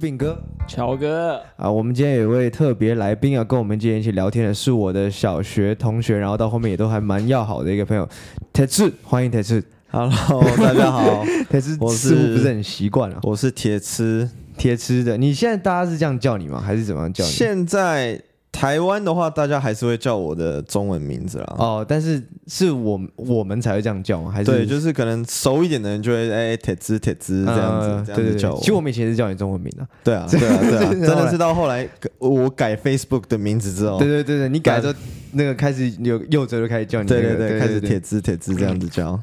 [0.00, 1.70] 时，我是炳哥，乔哥啊。
[1.70, 8.08] 我们今天有一位特别来宾啊跟我们今天一起聊天的是我的小学同学，然后到后面也都还蛮要好的一个朋友，
[8.52, 9.62] 铁志，欢迎铁志。
[9.90, 13.18] Hello，大家好， 铁痴，我是不是很习惯啊？
[13.24, 15.18] 我是铁吃，铁吃的。
[15.18, 16.62] 你现在大家是这样叫你吗？
[16.64, 17.30] 还是怎么样叫你？
[17.30, 18.22] 现在。
[18.60, 21.54] 台湾的话，大家还是会叫我的中文名字啦。
[21.56, 24.30] 哦，但是是我我们才会这样叫吗？
[24.30, 28.60] 还是对，就是可能熟一点的人就会哎，铁子铁子这样子，呃、这样子叫我。
[28.60, 29.88] 其实我们以前是叫你中文名的。
[30.04, 34.94] 对啊，对啊，对啊， 真的是到后来我改 Facebook 的名字之后，对对对对，你改之后
[35.32, 39.18] 那个开始有右折就开始叫你、那个，对对对，开始铁子铁子这样子叫。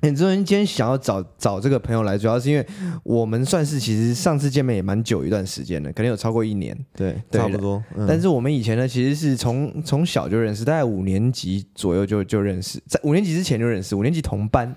[0.00, 2.64] 很多人今天想要找找这个朋友来，主要是因为
[3.02, 7.82] 我们算是其实上次见面也蛮久一段时间了，可能有超过一年，对，差不多。
[7.96, 14.72] 嗯、但是我们以前呢，其实是从从小就认识，大概五年级左右就就认识，在五年级之前就认识，五年级同班，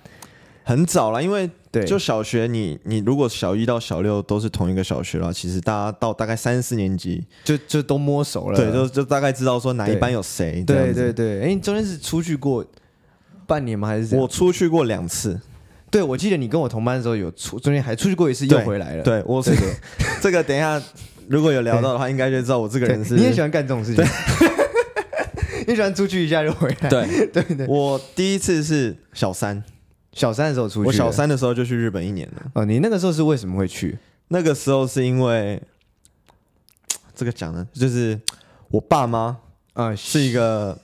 [0.63, 1.21] 很早了。
[1.21, 10.63] 因为对，就小学你你如果小一到小六都是同一个小学了，其实大家到大概三四年级就就都摸熟了，对，就就大概知道说哪一班有谁。
[10.65, 12.65] 对对对，哎，你中间是出去过。
[13.51, 13.89] 半年吗？
[13.89, 15.37] 还是我出去过两次？
[15.89, 19.03] 对，我记得你跟我同班的时候有出，中间还出去过一次，又回来了。
[19.03, 19.57] 对，对我这个
[20.21, 20.81] 这个等一下
[21.27, 23.15] 如果有聊到的话，应该就知道我这个人是。
[23.15, 24.05] 你也喜欢干这种事情？
[25.67, 26.89] 你喜欢出去一下就回来？
[26.89, 27.67] 对对对。
[27.67, 29.61] 我第一次是小三，
[30.13, 30.87] 小三的时候出去。
[30.87, 32.51] 我小三的时候就去日本一年了。
[32.53, 33.99] 哦，你那个时候是为什么会去？
[34.29, 35.61] 那个时候是因为
[37.13, 38.17] 这个讲呢，就是
[38.69, 39.35] 我爸妈
[39.73, 40.79] 啊是一个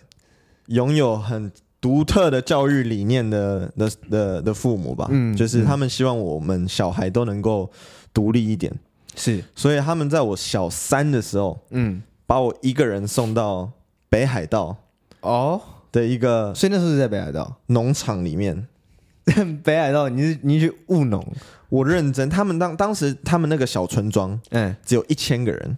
[0.65, 1.49] 拥有很。
[1.87, 7.71] 独特的教育理念的的的的父母吧，嗯，就是他们希望我们小孩都能够
[8.13, 8.69] 独立一点，
[9.15, 13.71] 是，所以他们在我小三的时候，嗯，把我一个人送到
[14.09, 14.75] 北海道
[15.21, 15.61] 哦？
[15.93, 17.55] 的一个，所以那时候是在北海道？
[17.67, 18.67] 农场里面，
[19.63, 21.25] 北海道你是你去务农，
[21.69, 25.77] 我认真，他们当当时他们那个小村庄，嗯，只有一千个人。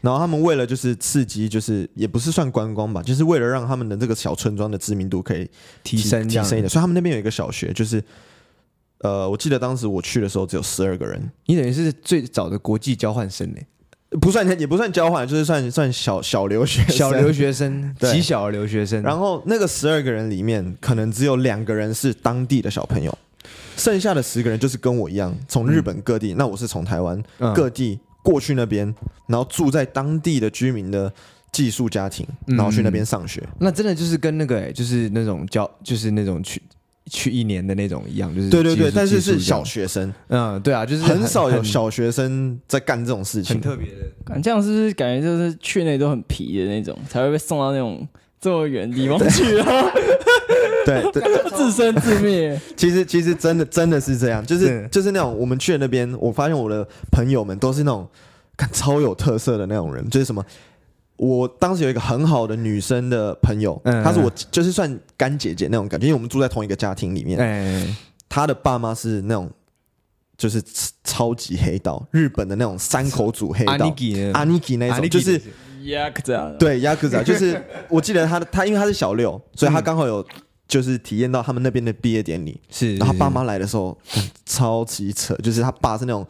[0.00, 5.48] 然后他们为了就是刺激，就是也不是算观光吧，就是为了让他们的这个小村庄的知名度可以
[5.82, 8.02] 提升提升一点，所以他们那边有一个小学，就是
[8.98, 11.30] 呃，我记得当时我去的时候只有十二个人。
[11.46, 13.60] 你等于是最早的国际交换生呢？
[14.20, 19.02] 不算也不算交换，就是算算小小留学生小留学生，极小的留学生。
[19.02, 23.16] 然后那个十二个人里面，可能只有两个人是当地的小朋友，
[23.76, 27.22] 剩下的十个人就是跟我一样从日本各地，嗯、那我是从台湾
[27.54, 27.98] 各地。
[28.28, 28.94] 过去那边，
[29.26, 31.10] 然后住在当地的居民的
[31.50, 33.40] 寄宿家庭，然后去那边上学。
[33.40, 36.60] 嗯、那真的就是跟那个、欸，就是那种教，就是那种去
[37.06, 40.12] 去一年的那种一样，就是对对对，但是是小学生。
[40.28, 44.02] 嗯，对啊，就是很，很少有小学生在干这种事情，很特别的。
[44.26, 48.06] 感这样是不是感觉就是去那都很皮的那种，才会被送到那种
[48.38, 49.90] 这么远的地方 去啊？
[50.88, 52.58] 对， 对自生自灭。
[52.74, 58.08] 其实，其实真的真的是这样，就是就是那种我们去的那边，我发现我的朋友们都是那种
[58.56, 60.08] 看超有特色的那种人。
[60.08, 60.42] 就是什么，
[61.16, 67.38] 我当时有一个很好的女生的朋友，嗯、她是我就是算干姐姐那种感觉，因为我们住在同一个家庭里面。
[67.38, 67.94] 嗯、
[68.26, 69.50] 她的爸妈是那种
[70.38, 70.62] 就是
[71.04, 75.38] 超级黑道，日本的那种三口组黑道，阿尼基阿尼基那种，就是
[75.84, 76.50] 亚克扎。
[76.58, 80.24] 对，亚克扎就是我记得她的他，因为她是小六，所以她刚好有。
[80.68, 83.96] 就是体验到他们那边的毕业典礼，是，然后爸妈来的时候
[84.44, 86.24] 超级扯，就是他爸是那种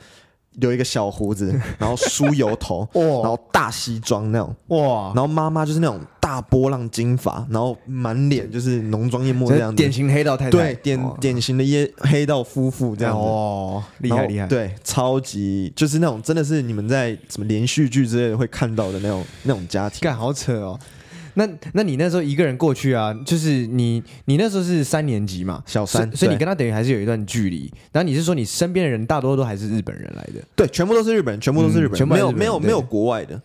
[0.53, 20.78] 留一个小胡子， 然后梳油头， 然后大西装那种，哇，然后妈妈就是那种大波浪金发，然后满脸就是浓妆艳抹这样子，典型黑道太太，对，典典型的耶黑道夫妇这样子，哦，厉害厉害，对，超级就是那种真的是你们在什么连续剧之类的会看到的那种那种家庭，干好扯哦。
[21.38, 23.14] 那那你那时候一个人过去啊？
[23.24, 27.72] 就是你你那时候是三年级嘛，小三，所以你跟他等于还是有一段距离。
[27.92, 30.42] 然后你是说你身边的人大多都还是日本人来的？
[30.56, 33.40] 对，全部都是日本人，全部都是日本人，没有没有没有国外的。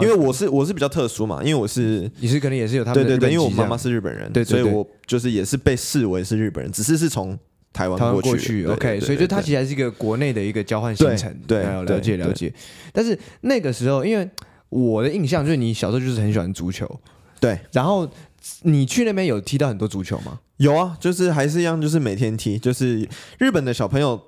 [0.00, 7.38] 因为我是我是比较特殊嘛，因为我是你是可能也是有他们对对对，因为我妈妈是日本人，对，所以我就是也是被视为是日本人，只是是从
[7.72, 8.64] 台湾过去。
[8.64, 12.50] OK，所以就他其实还是一个国内的一个交换行程，对，了解了解。
[12.92, 14.26] 但是那个时候，因为
[14.70, 16.88] 我的印象就是你小时候就是很喜欢足球。
[17.44, 18.08] 对，然后
[18.62, 20.40] 你去那边有踢到很多足球吗？
[20.56, 22.58] 有啊，就是还是一样，就是每天踢。
[22.58, 23.06] 就是
[23.38, 24.18] 日本的小朋友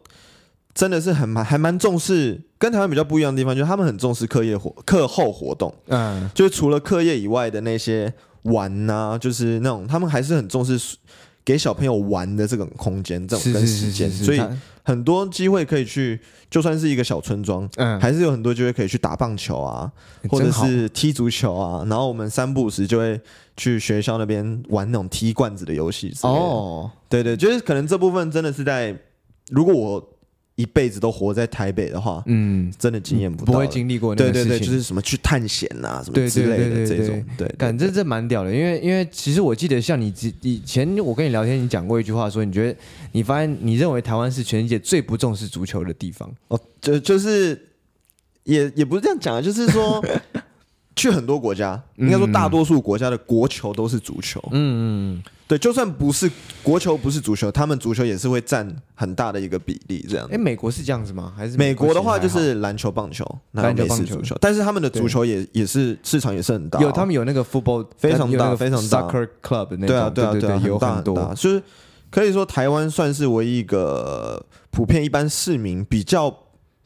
[0.75, 5.75] 真的是很蛮还蛮重视，跟台湾比较不一样的地方，就是他们很重视课业活课后活动。
[5.87, 10.97] 嗯，就是除了课业以外的那些玩呐、啊，就是那种他们还是很重视
[11.45, 14.41] 给小朋友玩的这种空间，这种跟时间，所以。
[14.87, 19.91] 很多机会可以去，就算是一个小村庄，嗯，还是有很多机会可以去打棒球啊，
[20.29, 21.85] 或者是踢足球啊。
[21.89, 23.21] 然后我们三不五时就会
[23.57, 26.15] 去学校那边玩那种踢罐子的游戏。
[26.23, 28.97] 哦，对对，就是可能这部分真的是在，
[29.51, 30.09] 如果我
[30.57, 34.49] 一辈子都活在台北的话，嗯，真的经验不到，不会经历过那个事情。
[34.49, 37.25] 对对对，就是什么去探险啊，什么之类的这种。
[37.37, 42.79] 对，感觉这蛮屌的，因为因为其实我记得像你以前我跟你聊天，你讲过一句话，说你觉得
[43.13, 46.35] 你发现你认为台湾是全世界最不重视足球的地方。
[46.49, 47.61] 哦，就就是
[48.45, 50.03] 也也不是这样讲啊，就是说。
[50.97, 54.43] 去很多国家，应该说大多数国家的国球都是足球。
[54.51, 56.29] 嗯嗯，对，就算不是
[56.63, 60.07] 国球，不是足球，他们足球也是会占很大的一个比例。
[60.09, 61.35] 这样，哎，美国是这样子吗？
[61.37, 63.23] 还是美国的话就是篮球、棒球、
[63.53, 66.81] 篮球、棒球球，但是他们的足球也也是市场也是很大。
[66.81, 69.89] 有他们有那个 football 非常大非常大 soccer club 那种。
[69.89, 71.35] 对啊对啊对啊，有很多。
[71.37, 71.63] 就是
[72.11, 76.35] 可以说台湾算是唯一一个普遍一般市民比较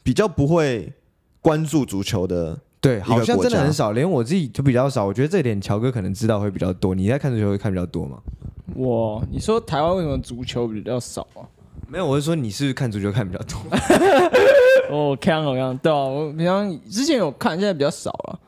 [0.03, 0.91] 比较不会
[1.39, 2.59] 关注足球的。
[2.81, 5.05] 对，好像真的很少，连我自己就比较少。
[5.05, 6.95] 我觉得这点乔哥可能知道会比较多。
[6.95, 8.17] 你在看足球会看比较多吗？
[8.73, 11.45] 我，你说台湾为什么足球比较少啊？
[11.87, 13.59] 没有，我是说你是不是看足球看比较多？
[14.89, 18.39] 我，看好像对啊，我平常之前有看，现在比较少了。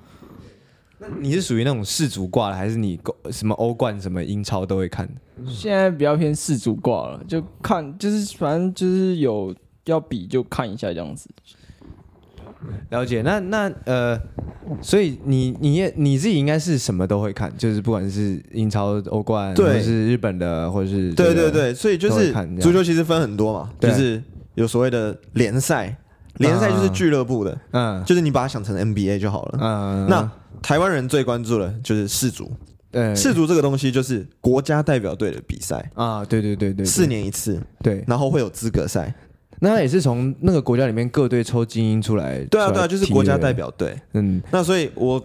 [0.98, 3.00] 那你是属于那种世足挂的，还是你
[3.30, 5.08] 什么欧冠、什么英超都会看？
[5.48, 9.54] 现在比较偏世足挂了，就看就是反正就是有
[9.86, 11.30] 要比就看一下这样子。
[12.90, 14.20] 了解，那那呃，
[14.82, 24.22] 所以你你也你自己应该是什么都会看，就是不管是英超、欧冠，对或者是日本的，或者是对对对，所以就是足球其实分很多嘛，就是
[24.56, 25.98] 有所谓的联赛，
[26.38, 30.32] 联赛就是俱乐部的，嗯，就是你把它想成 NBA 就好了，嗯，那
[30.62, 32.52] 台湾人最关注的就是世足，
[32.92, 39.14] 对，世足这个东西就是国家代表队的比赛啊，对对对对，对，四年一次，对，然后会有资格赛。
[39.64, 42.40] 那也是从那个国家里面各队抽精英出来。
[42.46, 43.98] 对啊，对啊，就是国家代表队。
[44.14, 45.24] 嗯，那所以我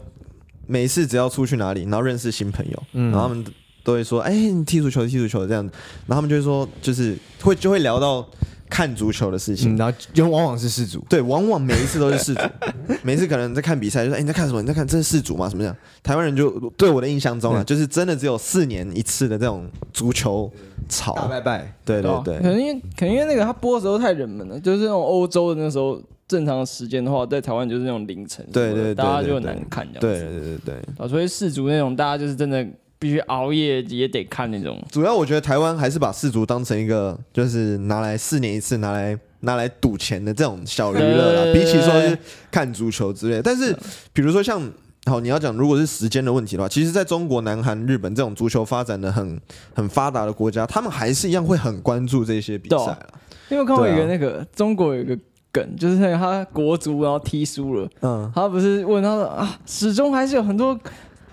[0.67, 3.45] 每次只要出去哪里，然后认识新朋友，嗯，然后他们
[3.83, 5.63] 都会说：“哎，你踢足球，踢足球这样。”
[6.07, 8.25] 然后他们就会说：“就是会就会聊到。”
[8.69, 12.41] 看足球的事情，然后就往往是世足，对，往往每一次都是世足，
[13.03, 14.61] 每一次可能在看比赛，就说：“哎，你在看什么？
[14.61, 15.49] 你在看这是世足吗？
[15.49, 20.51] 什么样？”台湾人就对我的印象中啊，就是真的只有四年一次的这种足球
[20.89, 21.15] 潮。
[21.29, 32.67] 拜拜，对对对，可能因为可能因为那个他播的时候太冷门了，就是那种欧洲的那时候正常时间的话，在台湾就是那种凌晨，对对对，大家就很难看这样子，对对对对，啊，所以世足那种大家就是真的。
[32.99, 34.83] 必须熬夜也得看那种。
[34.91, 41.53] 主要我觉得台湾还是把世足当成一个，就是拿来四年一次拿来拿来赌钱的这种小娱乐啦。
[41.53, 42.19] 比起说是
[42.51, 43.73] 看足球之类，但是
[44.13, 44.61] 比如说像
[45.07, 49.41] 好，你要讲如果是时间的问题的话，其实在中国、南韩、日本这种足球发展的很
[49.75, 53.07] 很发达的国家，他们还是一样会很关注这些比赛啦。
[53.49, 55.17] 因为我看过一个那个、啊、中国有一个
[55.53, 60.79] 梗，就是那个他国足然后踢输了，嗯，他不是问他说啊，始终还是有很多。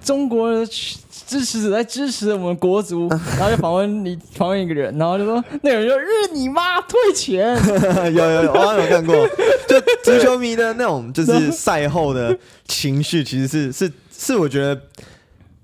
[0.06, 7.58] 中国的支持者在支持我们国足， 然后就访问你，访问一个人，然后就说那个人说：“日你妈，退钱。
[8.14, 9.16] ”有有有，我好像有看过，
[9.68, 12.38] 就足球迷的那种，就是赛后的
[12.68, 14.80] 情绪，其实是是是，我觉得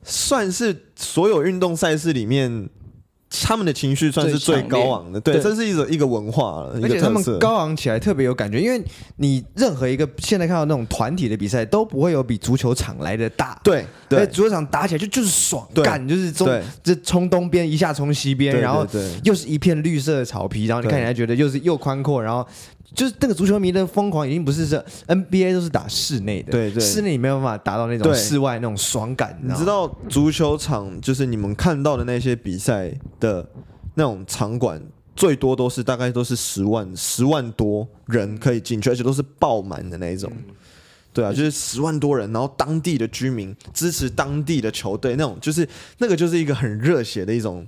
[0.04, 2.68] 算是所有运动赛事里面。
[3.32, 8.84] 他们的情绪算是最高昂的，对，这是一种一个文化了，而且他们高昂起来特别有感觉，因为
[9.16, 18.86] 你任何一个现在看到那种团体的比赛都不会有比足球场来的大，对，对，足球场打起来就就是爽干，就是中这冲东边一下冲西边，然后
[19.24, 22.46] 又是一片绿色的草皮，然后你看起来觉得又是又宽阔，然后。
[22.94, 29.40] 就是那个足球迷的疯狂，已经不是这 NBA 都是打室内的，对对，室内你没有办法达到那种室外那种爽感。
[29.42, 33.48] 你知道足球场就是你们看到的那些比赛的
[33.96, 34.82] 那种场馆，
[35.16, 40.32] 最多都是大概都是十万十万多人可以进去，而且都是爆满的那一种。
[41.14, 47.66] 对啊，就是十万多人，然后当地的居民支持当地的球队，那种就是那个就是一个很热血的一种。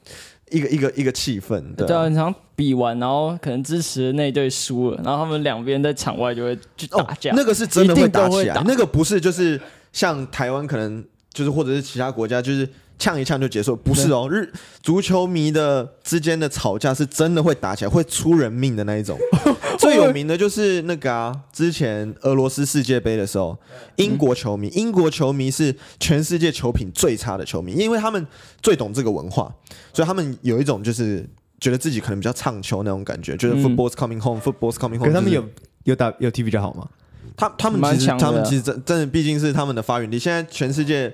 [0.52, 9.60] 一个一个一个气氛，对，对，很常比完，然后可能支持那队输了，然后他们两边在场外就会去打架，哦，那个是真的会打起来，那个不是就是
[9.92, 12.68] 像台湾可能就是或者是其他国家就是。
[13.04, 14.30] 呛一呛就结束，不是哦。
[14.32, 14.50] 日
[14.82, 19.20] 足球迷的之间的吵架是真的会打起来，会出人命的那一种。
[19.78, 23.60] 最有名的就是那个啊，之前俄罗斯世界杯的时候，
[23.98, 28.26] 英国球迷，英国球迷是全世界球品最差的球迷，因为他们
[28.62, 29.54] 最懂这个文化，
[29.92, 31.30] 所以他们有一种就是
[31.60, 35.08] 觉得自己可能比较唱球那种感觉，就是 football's coming home，football's coming home。
[35.08, 35.46] 可他们有
[35.84, 36.88] 有打有踢比较好吗？
[37.36, 41.14] 他他们其实他们其实真真的毕竟是他们的发源地，现在全世界。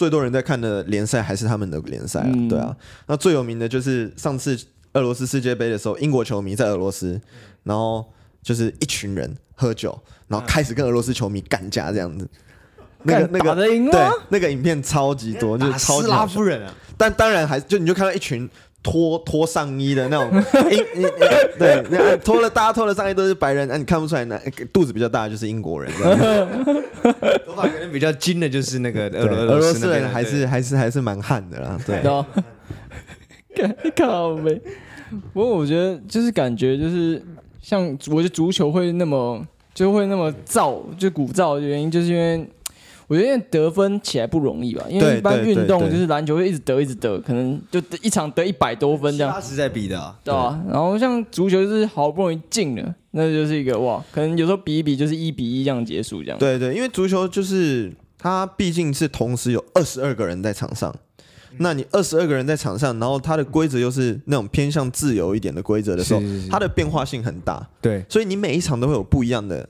[0.00, 2.74] 最多人在看的联赛还是他们的联赛啊，对啊。
[3.06, 4.58] 那最有名的就是上次
[4.94, 7.20] 俄罗斯世界杯的时候，英国球迷在俄罗斯，
[7.64, 8.02] 然后
[8.42, 12.26] 就是一群人喝酒，然后开始跟俄罗斯球迷干架这样子。
[13.02, 16.74] 那个那个对，那个影片超级多，就是超级斯拉夫人啊。
[16.96, 18.48] 但当然还就你就看到一群
[18.82, 20.30] 脱脱上衣的那种，
[21.58, 24.38] 对， 那脱了大家脱了上衣都是白人，那、啊、你看不出来，那
[24.72, 25.92] 肚子比较大的就是英国人，
[27.44, 32.00] 头发可能比较金的就是那个俄俄罗斯人，还是还是还是蛮悍的啦，对。
[33.94, 34.54] 靠没，
[35.32, 37.22] 不过我觉得就是感觉就是
[37.60, 42.48] 像我觉得足球会那么就会那么燥，就鼓噪的原因就是因为。
[43.10, 49.32] 我觉得得分起来不容易吧，因为一般运动就是篮球会一直得一直得，可能就一场得一百多分这样。
[49.32, 50.64] 他是在比的，啊，对吧，啊？
[50.70, 56.38] 然后像足球就是好不容易进了，那就是一个哇，可能有时候比一比就是一比一这样结束这样。
[56.38, 60.94] 对对，因为足球就是它毕竟是同时有二十二个人在场上，
[61.58, 67.68] 那你二十二个人在场上，然后它的规则又是那种偏向自由一点的规则的时候，它的变化性很大。
[67.80, 69.68] 对，所以你每一场都会有不一样的。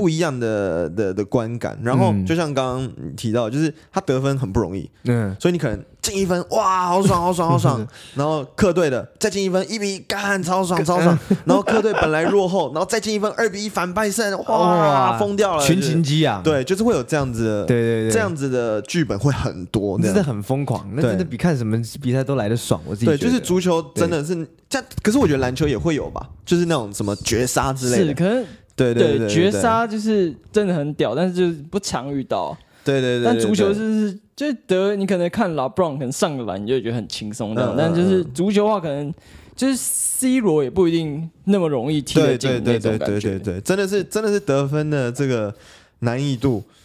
[0.00, 24.34] 不一样的的的观感，然后就像刚刚提到，就是他得分很不容易，嗯，所以你可能进一分，哇，好爽，好爽，好爽， 然后客队的再进一分，一比一干，超爽，超爽， 然后客队本来落后，然后再进一分，二比一反败胜，哇，疯掉了，群情激昂，对，就是会有这样子的，对对对，这样子的剧本会很多，真的很疯狂，那真的比看什么比赛都来的爽，我自己对，就是足球真的是
[24.70, 28.46] 这样，可是我觉得篮球也会有吧，就是那种什么绝杀之类的，是，可是。
[28.92, 32.56] 对对对，绝杀就是真的很屌，但是就是不常遇到。
[32.82, 39.12] 对对对，但足球是就是得你可能看 LeBron 可能上个篮你就觉得很轻松这样，但就是足球的话可能
[39.54, 43.20] 就是 C 罗也不一定那么容易踢得进那种感觉。
[43.20, 45.54] 对对对，真的是真的是得分的这个
[45.98, 46.79] 难易度也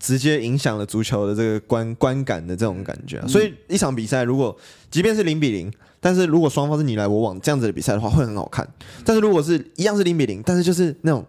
[0.00, 3.20] 直接影响了足球的这个观观感的这种感觉。
[3.28, 4.56] 所以一场比赛如果
[4.90, 5.70] 即便是零比零。
[6.02, 8.66] 但是如果双方是你来我往这样子的比赛的话，会很好看。
[9.04, 11.22] 但是如果是一样是零比零，但是就是那种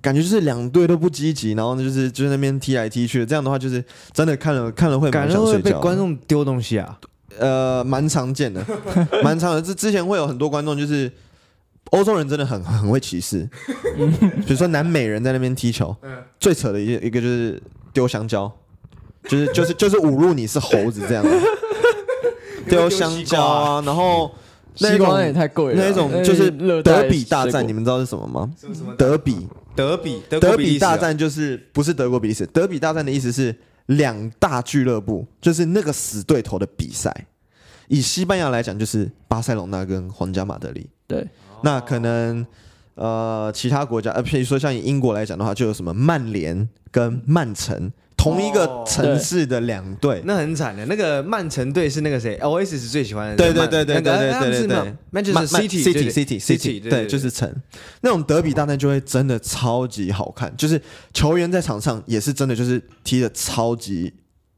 [0.00, 5.62] 感觉，就是两队都不积极，然后呢就是就是那边踢来踢去的，这样的话就是真的看了看了会蛮想睡觉。
[5.62, 6.96] 被观众丢东西啊？
[7.36, 8.64] 呃，蛮常见的，
[9.24, 9.60] 蛮常的。
[9.60, 11.10] 之之前会有很多观众，就是
[11.90, 13.48] 欧洲人真的很很会歧视，
[14.46, 15.96] 比如说南美人在那边踢球，
[16.38, 17.60] 最扯的一一个就是
[17.92, 18.50] 丢香蕉，
[19.24, 21.30] 就是就是就是侮辱你是猴子这样的。
[22.68, 24.32] 丢香蕉啊，然后
[24.74, 25.82] 西瓜也太贵了。
[25.82, 26.50] 那一种就是
[26.82, 28.50] 德比大战，你们知道是什么吗？
[28.96, 32.46] 德比，德比，德比大战就是不是德国比利时。
[32.46, 33.54] 德比大战的意思是
[33.86, 37.26] 两大俱乐部，就是那个死对头的比赛。
[37.88, 40.88] 以西班牙来讲，就是巴塞隆纳跟皇家马德里。
[41.06, 41.28] 对，
[41.62, 42.46] 那可能
[42.94, 47.92] 呃其他国家，呃譬如说像以英国来讲的话，就有什么曼联跟曼城。
[48.14, 50.86] 同一个城市的两队，那很惨的。
[50.86, 53.36] 那个曼城队是那个谁？OS 是最喜欢的。
[53.36, 54.94] 对对对对对对对对。
[55.12, 57.52] Manchester City City City City，对，就是城。
[58.02, 60.80] 那种德比大战就会真的超级好看，就是
[61.12, 64.12] 球员在场上也是真的就是踢的超级，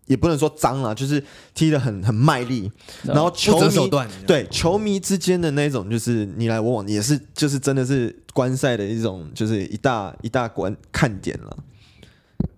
[0.07, 1.23] 也不能说脏了，就是
[1.55, 2.71] 踢得很很卖力。
[3.05, 3.91] 然后球迷
[4.27, 11.57] 对球迷之间的那种就是你来我往，也是就是真的是观赛的一种，就是一大一大观看点了。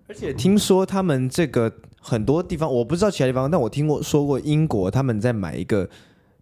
[0.07, 5.89] 而且听说他们这个很多地方，我不知道其他地方，但我听过说过英国他们在买一个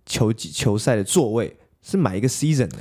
[0.06, 2.78] 球球赛的座位是买一个 season 的，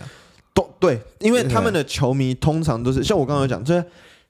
[0.52, 3.84] 都对，因为他们的球迷通常都是像我刚刚有讲，就是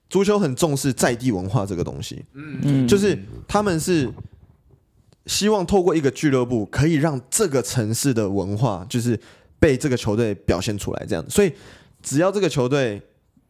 [0.08, 3.18] 足球很重视在地文化这个东西，嗯嗯，就是
[3.49, 4.08] 他们是
[5.26, 9.18] 希望透过一个俱乐部可以让这个城市的文化就是
[9.58, 11.52] 被这个球队表现出来这样，所以
[12.02, 13.02] 只要这个球队。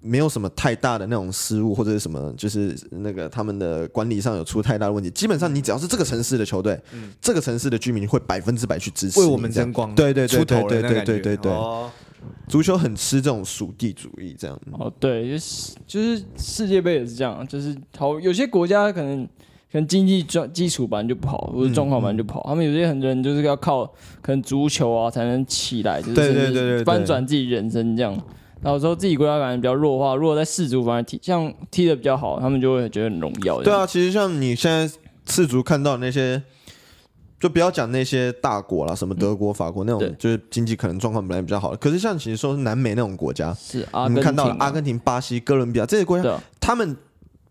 [0.06, 5.08] 没有什么太大的那种失误或者是什么，就是那个他们的管理上有出太大的问题。
[5.12, 9.94] 基本上你只要是这个城市的球队，嗯、这个城市的居民会百分之百去支持，为我们争光。
[9.94, 11.52] 对对对对对对对对
[12.48, 14.58] 足球很吃这种属地主义，这样。
[14.72, 19.24] 哦，对，就是就是世界杯也是这样，就是好有些国家可能
[19.72, 23.84] 可能经济状基础本来就不好，或者状况本来就不好，他们有些很多人就是要靠
[24.20, 28.16] 可能足球啊才能起来，就是翻转自己人生这样。
[28.62, 33.60] 然后说自己国家感觉比较弱的话，如果在世足反而踢像踢的比较好，他们就会觉得很荣耀。
[33.62, 34.90] 对啊，其实像你现在
[35.26, 36.42] 世足看到那些，
[37.44, 41.76] 就不要讲那些大国啦，什么德国、法国那种，嗯、就是经济可能状况本来比较好。
[41.76, 46.96] 可是像其实说南美那种国家，是啊，你们看到了阿根廷、巴西、哥伦比亚这些国家，啊、他们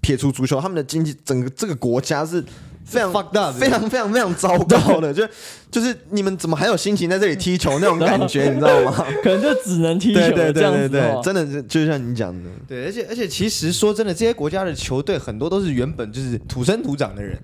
[0.01, 2.43] 撇除足球，他们的经济整个这个国家是。
[2.85, 3.13] 非常
[3.53, 5.25] 非常非常非常糟糕的，就
[5.71, 9.05] 就是你们怎么还有心情在这里踢球那种感觉， 你知道吗？
[9.23, 17.39] 可能就只能踢球，对对对对，真的是就像你讲的，对，而且而且其实说真的，这些国家的球队很多都是原本就是土生土长的人。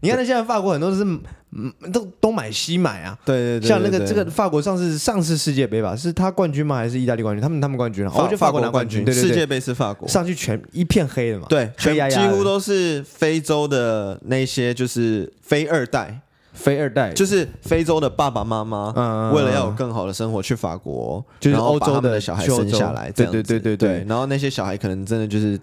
[0.00, 1.04] 你看，那现在法国很多都是
[1.52, 3.16] 嗯，都东买西买啊。
[3.24, 6.76] 对对对，像那个这个法国上次上次世界杯吧，是他冠军吗？
[6.76, 7.40] 还是意大利冠军？
[7.40, 9.04] 他们他们冠军，我觉得法国拿冠军。
[9.04, 11.46] 对对对，世界杯是法国，上去全一片黑的嘛。
[11.48, 16.20] 对，全几乎都是非洲的那些就是非二代，
[16.56, 18.90] 非二代就是非洲的爸爸妈妈，
[19.32, 24.04] 为了要有更好的生活，去法国，就是欧洲的小孩生下来，对对对对对。
[24.08, 25.60] 然后那些小孩可能真的就是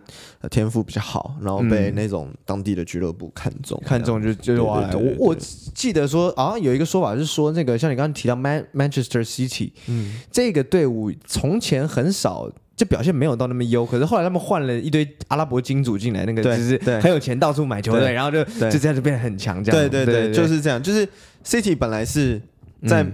[0.50, 4.96] 天赋比较好，然后被那种当地的俱乐部看中，看中就就是挖来。
[4.96, 5.36] 我我
[5.74, 12.50] 记得说啊，有一个说法是说，那个像你刚刚提到 Man Manchester City，嗯，这个队伍从前很少。
[12.76, 19.90] 就表现没有到那么优，可是后来他们换了一堆阿拉伯金主进来，那个就是很有钱，到处买球队，然后就就这样就变得很强，这样。
[19.90, 20.82] 对对对，就是这样。
[20.82, 21.08] 就是
[21.46, 22.42] City 本来是
[22.88, 23.06] 在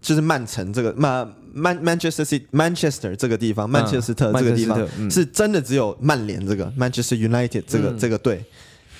[0.00, 8.44] 就是曼城这个曼曼 Manchester City Manchester 这个地方，曼彻斯特这个地方是真的只有曼联这个 Manchester United 这个这个队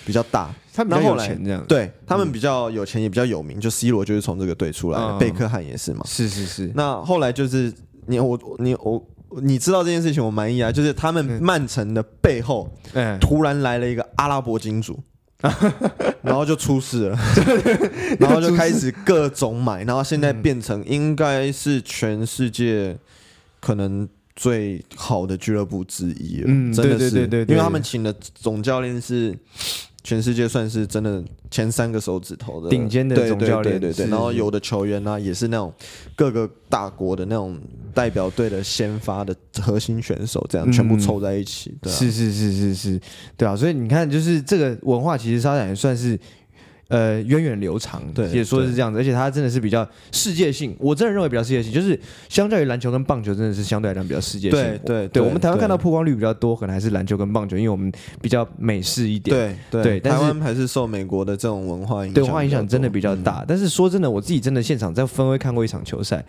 [0.05, 1.65] 比较大，他们比较有钱这样。
[1.69, 3.61] 对他们比较有钱，也比较有名。
[3.61, 6.05] 就 C 罗就是从这个队出来的，贝克汉也是嘛。
[6.07, 6.73] 是是是。
[6.75, 7.73] 那后来就是
[8.07, 9.01] 你我你我。
[9.43, 10.71] 你知道这件事情，我满意啊！
[10.71, 12.71] 就是他们曼城的背后，
[13.21, 14.99] 突然来了一个阿拉伯金主，
[16.23, 17.19] 然后就出事了，
[18.19, 22.97] 然后就开始各种买，然后现在变成应该是全世界
[23.61, 26.45] 可能最好的俱乐部之一了。
[26.47, 29.37] 嗯，真的是，因为他们请的总教练是。
[30.07, 31.21] 全世界算是真的
[31.51, 35.73] 前三个手指头的顶尖的总教练，对对对，然后有的球员呢、啊，也是那种
[36.15, 37.59] 各个大国的那种
[37.93, 43.01] 代表队的先发的核心选手，这样全部凑在一起，对、啊，是是是是是，
[43.37, 46.17] 对啊，所以你看，就是这个文化其实发展也算是。
[46.89, 50.77] 呃，源远流长，对，也说是这样子，而且它真的是比较世界性。
[50.79, 54.61] 我真的认为比较世界性，就是相较于篮球跟棒球，真的是相对来讲比较世界性。
[54.61, 57.91] 对对对，我们台湾看到曝光率比较多，可能还是篮球跟棒球，因为我们
[58.21, 59.59] 比较美式一点。
[59.69, 63.45] 对对，台湾还是受美国的这种文化影响，对文化影响真的比较大。
[63.49, 66.25] 但是说真的，我自己真的现场在分威看过一场球赛。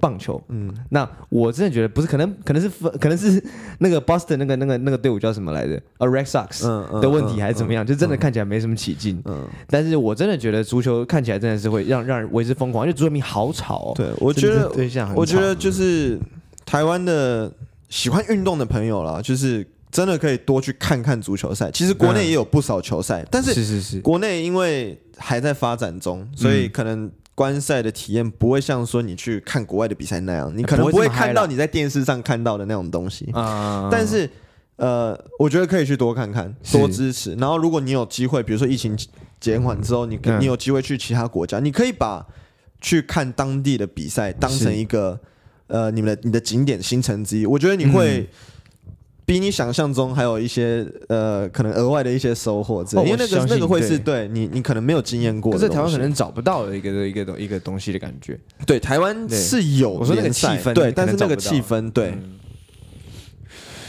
[0.00, 2.68] 棒球，嗯，那我真的觉得不是，可能可能是
[3.00, 3.42] 可能是
[3.78, 5.80] 那个 Boston 那个那个那个队伍叫什么来着？
[5.98, 6.62] 呃，Red Sox
[7.00, 7.86] 的问题还是怎么样？
[7.86, 9.20] 就真的看起来没什么起劲。
[9.24, 13.92] 嗯，但是我真的觉得足球看起来真的是会让让人为之疯狂，因为足球迷好吵哦。
[13.94, 14.70] 对，我觉得
[15.14, 16.18] 我觉得就是
[16.64, 17.52] 台湾的
[17.88, 21.70] 喜欢运动的朋友啦，就是真的可以多去看看足球赛。
[21.70, 27.10] 其实国内也有不少球赛，但是是是是，国内因为还在发展中，所以可能。
[27.34, 33.30] 观赛的体验不会像说你去看国外的比赛那样，你可能不会看到你在电视上看到的那种东西。
[33.90, 34.28] 但是，
[34.76, 37.34] 呃，我觉得可以去多看看，多支持。
[37.34, 38.98] 然后，如果你有机会，比如说疫情
[39.40, 42.26] 减缓之后，你你有机会去其他国家，你可以把
[42.80, 45.18] 去看当地的比赛当成一个
[45.66, 47.46] 呃你们的你的景点行程之一。
[47.46, 48.28] 我觉得你会。
[49.24, 58.38] 比你想象中还有一些呃，可能额外的一些收获，因为那个那个会是对你，你可能没有经验过，可是台湾可能找不到的一个一个一个东西的感觉。
[58.66, 62.12] 对，台湾是有，我说那个气氛，对，但是那个气氛，对。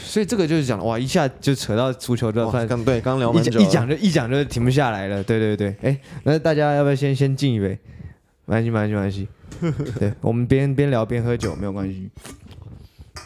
[0.04, 5.20] 所以这个就是讲哇，一下就扯到足球这块，刚对，刚聊一讲一讲就一讲就停不下来了。
[5.24, 7.76] 对对对，哎，那大家要不要先先敬一杯？
[8.46, 9.28] 没关系，没关系，没关系。
[9.98, 12.08] 对，我们边边聊边喝酒没有关系。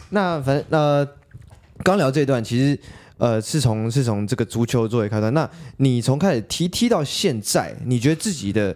[0.09, 1.07] 那反正呃。
[1.83, 2.77] 刚聊这段，其实，
[3.17, 5.33] 呃，是从是从这个足球作为开端。
[5.33, 8.75] 那你从开始踢踢到现在，你觉得自己的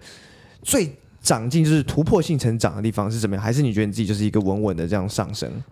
[0.61, 0.89] 最
[1.21, 3.43] 长进，就是突破性成长的地方是怎么样？
[3.43, 5.49] 还是你觉得你自己就是一个稳稳的这样上升？
[5.49, 5.63] 嗯、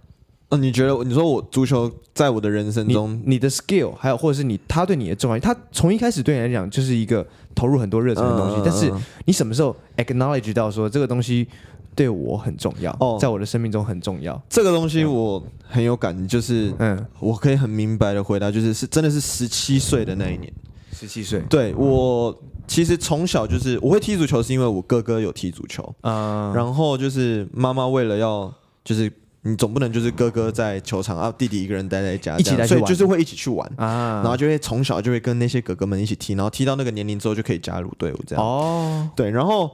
[0.49, 8.91] 呃，你觉得你说我足球在我的人生中，你，你的 skill，还有或者是你他对你的重要，他从一开始对你来讲就是一个投入很多热忱的东西，嗯、但是
[9.25, 11.47] 你什么时候 acknowledge 到说这个东西？
[11.93, 14.41] 对我很重要哦，在我的生命中很重要。
[14.49, 20.51] 这个东西我很有感，就是嗯，我可以很明白的回答，就是是真的是十七岁的那一年，
[20.93, 21.41] 十七岁。
[21.49, 22.33] 对，我
[22.67, 26.53] 其实从小就是我会踢足球，是因为我哥哥有踢足球啊。
[26.55, 28.51] 然后就是妈妈为了要，
[28.85, 34.21] 就是你总不能就是哥哥在球场啊，弟弟一个人待在家，一起来，所以就是会一起去玩啊。
[34.23, 38.43] 然后就会从小就会跟那些哥哥们一起踢，然后踢到那个年龄之后就可以加入队伍这样。
[38.43, 39.69] 哦，对，然后。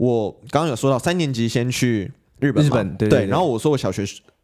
[0.00, 4.02] 我刚刚有说到三年级先去日本，日本对，对，然后我说我小学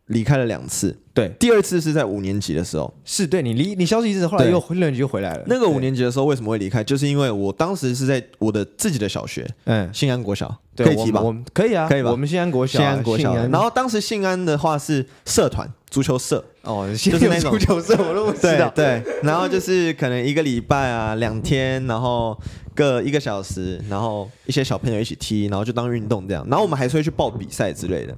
[0.09, 5.45] 离开了两次，对，第二次是在五年级的时候，是对你离你消失一次，后来又六年级又回来了。
[5.47, 6.85] 那个五年级的时候为什么会离开？
[6.85, 11.21] 就是因为我当时是在我的自己的小学，嗯，新安国小，可以提吧？
[11.21, 12.11] 我们可以啊，可以吧？
[12.11, 13.35] 我们信安国小，信安国小。
[13.49, 18.71] 然后当时信安的话是社团足球社，哦，就是那种足球社，我都不知道。
[18.75, 22.37] 对，然后就是可能一个礼拜啊，两天，然后。
[22.77, 26.47] 各一个小时，然后一些小朋友一起踢，然后就当运动这样。
[26.47, 28.15] 然后我们还是会去报比赛之类的。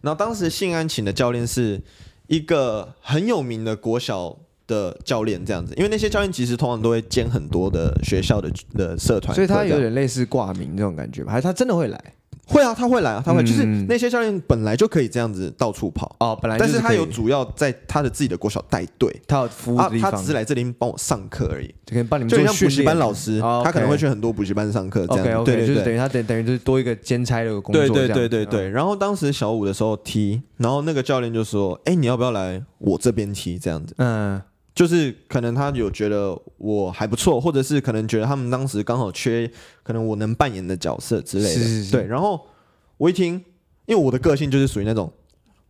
[0.00, 1.80] 然后当时信安请的教练是
[2.26, 4.36] 一个很有名的国小
[4.70, 11.32] 的教练这样子，因为那些教练其实通常都会兼很多的学校的的社团，所以他有点类似挂名这种感觉吧？
[11.32, 12.00] 还是他真的会来？
[12.46, 16.16] 会啊，他会来啊，他会，就是那些教练本来就可以这样子到处跑。
[16.18, 28.68] 哦，本来，但是他有主要在他的自己的国小带队，他有服务的地方，他只是来这里帮我上课而已，就可以帮你们就像补习班老师，他可能会去很多补习班上课这样，对对，就是等于他等等于就是多一个兼差的工作，对对对对对。
[28.68, 34.42] 然后当时小五的时候踢，然后那个教练就说：“哎，你要不要来我这边踢？”这样子，嗯。
[34.74, 39.50] 就是可能他有觉得我还不错，或者是可能觉得他们当时刚好缺，
[39.82, 41.50] 可能我能扮演的角色之类的。
[41.50, 42.40] 是是是对，然后
[42.96, 43.34] 我一听，
[43.86, 45.12] 因为我的个性就是属于那种，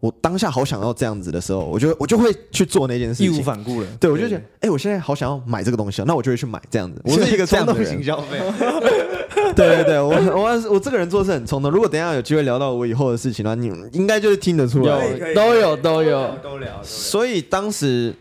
[0.01, 3.87] 我当下好想要这样子的时候，我就我就会去做那件事情，义无反顾了。
[3.99, 7.01] 对，我就觉得，哎，我现在好想要买这个东西，啊那我就会去买这样子。
[7.07, 8.39] 我是一个冲动型消费。
[9.57, 11.71] 对对对，我我我这个人做事很冲动。
[11.71, 16.81] 如果等一下有机会聊到我以后的事情的话，你应该就是听得出来，有都有都有都聊。
[16.83, 18.15] 所以当时。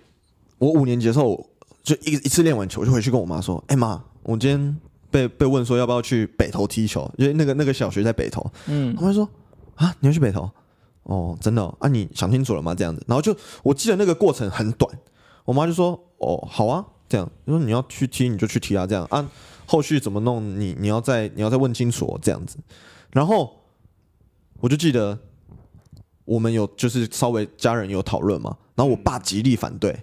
[0.60, 1.50] 我五年级的时候，
[1.82, 4.78] 就一一次练完球，就回去跟我妈说：“哎妈，我今天
[5.10, 9.28] 被被问说要不要去北投踢球，因为那个那个小学在北投。”嗯，我妈说
[9.76, 10.50] ：“啊，你要去北投？
[11.04, 11.63] 哦，真的？
[11.80, 12.76] 啊，你想清楚了吗？
[12.76, 15.00] 这样子。”然后就我记得那个过程很短，
[15.45, 17.28] 我妈就说：“哦，好啊，这样。
[17.45, 19.28] 你说你要去踢，你就去踢啊，这样啊，
[19.65, 20.60] 后续怎么弄？
[20.60, 22.58] 你你要再你要再问清楚哦，这样子。”
[23.12, 23.58] 然后
[24.60, 25.17] 我就记得
[26.26, 29.98] 我们有就是稍微家人有讨论嘛，然后我爸极力反对。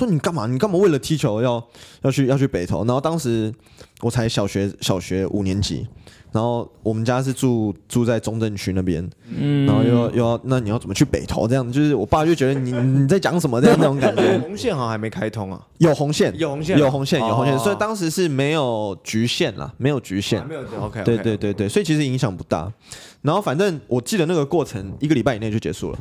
[0.00, 0.46] 说你干嘛？
[0.46, 1.62] 你干嘛为了踢球要
[2.02, 2.84] 要去要去北投？
[2.86, 3.52] 然后当时
[4.00, 5.86] 我才小学小学五年级，
[6.32, 11.46] 然后我们家是住住在中正区那边，嗯，然后又要又要那你要怎么去北投？
[11.46, 14.38] 这样就是我爸就觉得你你在讲什么这样那种感觉。
[14.40, 22.72] 红线好像还没开通啊，有红线，有红线，有红线，有红线，所以当时是没有局限啦，没有局限，没有 OK，对对对对，所以其实影响不大。
[23.20, 25.98] 然后反正我记得那个过程一个礼拜以内就结束了。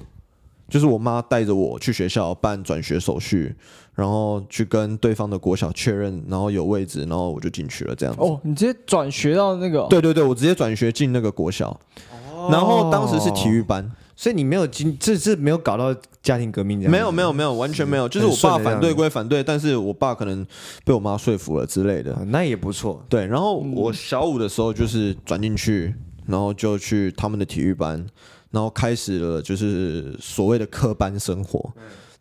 [0.69, 3.55] 就是我妈带着我去学校办转学手续，
[3.95, 7.95] 然后去跟对方的国小确认，然后有位置，然后我就进去了。
[7.95, 8.21] 这样子。
[8.21, 9.87] 哦，你直接转学到那个？
[9.89, 11.69] 对对对，我直接转学进那个国小。
[12.31, 12.49] 哦。
[12.51, 16.91] 然后当时是体育班，所以你没有进，这是没有搞到家庭革命这样。
[16.91, 18.07] 没有没有没有，完全没有。
[18.07, 20.45] 就是我爸反对归反对，但是我爸可能
[20.85, 22.17] 被我妈说服了之类的。
[22.27, 23.03] 那也不错。
[23.09, 25.93] 对，然后我小五的时候就是转进去，
[26.27, 28.05] 然后就去他们的体育班。
[28.51, 31.71] 然后开始了，就是所谓的课班生活，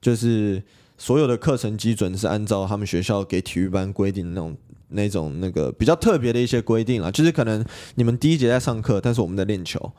[0.01, 0.63] 就是
[0.99, 4.57] 所有的课程基准是按照他们学校给体育班规定的那种、
[4.89, 7.11] 那种、那个比较特别的一些规定啦。
[7.11, 7.65] 就是可能
[7.95, 9.93] 你们第一节在上课，但是我们在练球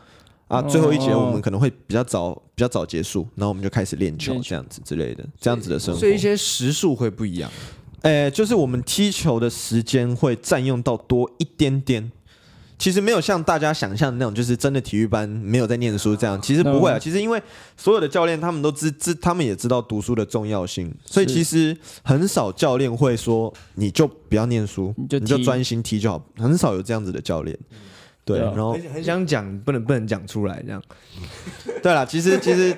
[0.47, 5.99] 啊，最后一节我们可能会比较早、比较早结束，然后我们就开始练球这样子之类的，这样子的生活。
[5.99, 7.51] 所以一些时数会不一样，
[8.01, 12.11] 诶，就是我们踢球的时间会占用到多一点点。
[12.79, 16.41] 其实没有像大家想象的那种，就是真的体育班没有在念书这样。
[16.41, 17.39] 其实不会啊，其实因为
[17.75, 27.55] 所有的教练他们都知知，他们也知道读书的重要性，所以其实很少教练会说你就不要念书，你就专心踢就好，很少有这样子的教练。
[28.23, 30.81] 对，然后很想讲，不能不能讲出来这样。
[31.83, 32.73] 对啦，其实 其实，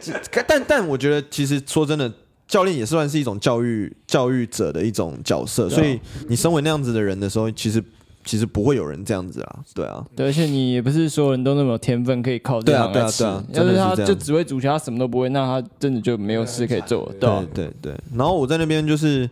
[0.47, 2.11] 但但我觉得其实说真的，
[2.47, 7.83] 教练也算是一种教育教育者的一种角色，所以你身为那样子的人的时候，其实。
[8.23, 13.23] 其实不会有人这样子啊，对啊，对，而且你也不是所有人都那么有天分可以靠这样来吃。
[13.23, 17.11] 要是他就只会足球，他什么都不会，那他真的就没有事可以做。
[17.19, 17.95] 对对对。
[18.15, 19.29] 然后我在那边就是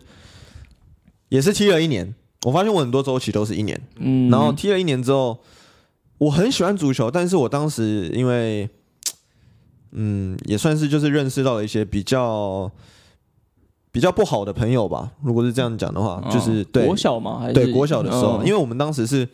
[1.28, 3.80] 也是踢了一年，我发现我很多周期都是一年。
[3.96, 4.28] 嗯。
[4.30, 5.38] 然后踢了一年之后，
[6.18, 8.68] 我很喜欢足球，但是我当时因为，
[9.92, 12.70] 嗯，也算是就是认识到了一些比较。
[13.92, 16.86] 比较不好的朋友吧，如果是这样讲的话，就是对。
[16.86, 17.40] 国小吗？
[17.40, 17.52] 还是？
[17.54, 19.28] 对国小的时候，因为我们当时是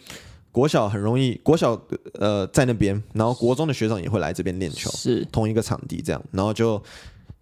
[0.50, 1.78] 国小，很容易国小
[2.14, 5.22] 呃在那边，然后国中的学长也会来这边练球，是。
[5.30, 6.82] 同一个场地这样，然后就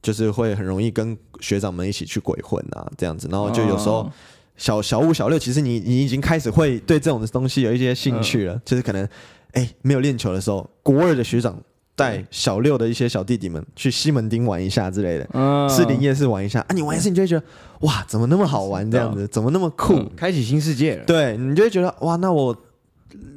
[0.03, 4.11] 就是会很容易跟学长们一起去鬼混啊这样子，然后就有时候
[4.57, 9.09] 小小五小六，其实你你已经开始会对这种的东西有一些兴趣了，就是可能
[9.53, 11.57] 哎没有练球的时候，国二的学长。
[11.97, 16.75] 带小六的一些小弟弟们去西门町玩一下之类的，士林夜市玩一下啊！
[16.75, 17.47] 你玩一次，你就会觉得
[17.81, 18.91] 哇，怎么那么好玩？
[18.91, 20.05] 这样子，怎么那么酷？
[20.17, 21.05] 开启新世界了。
[21.05, 22.57] 对，你就会觉得哇，那我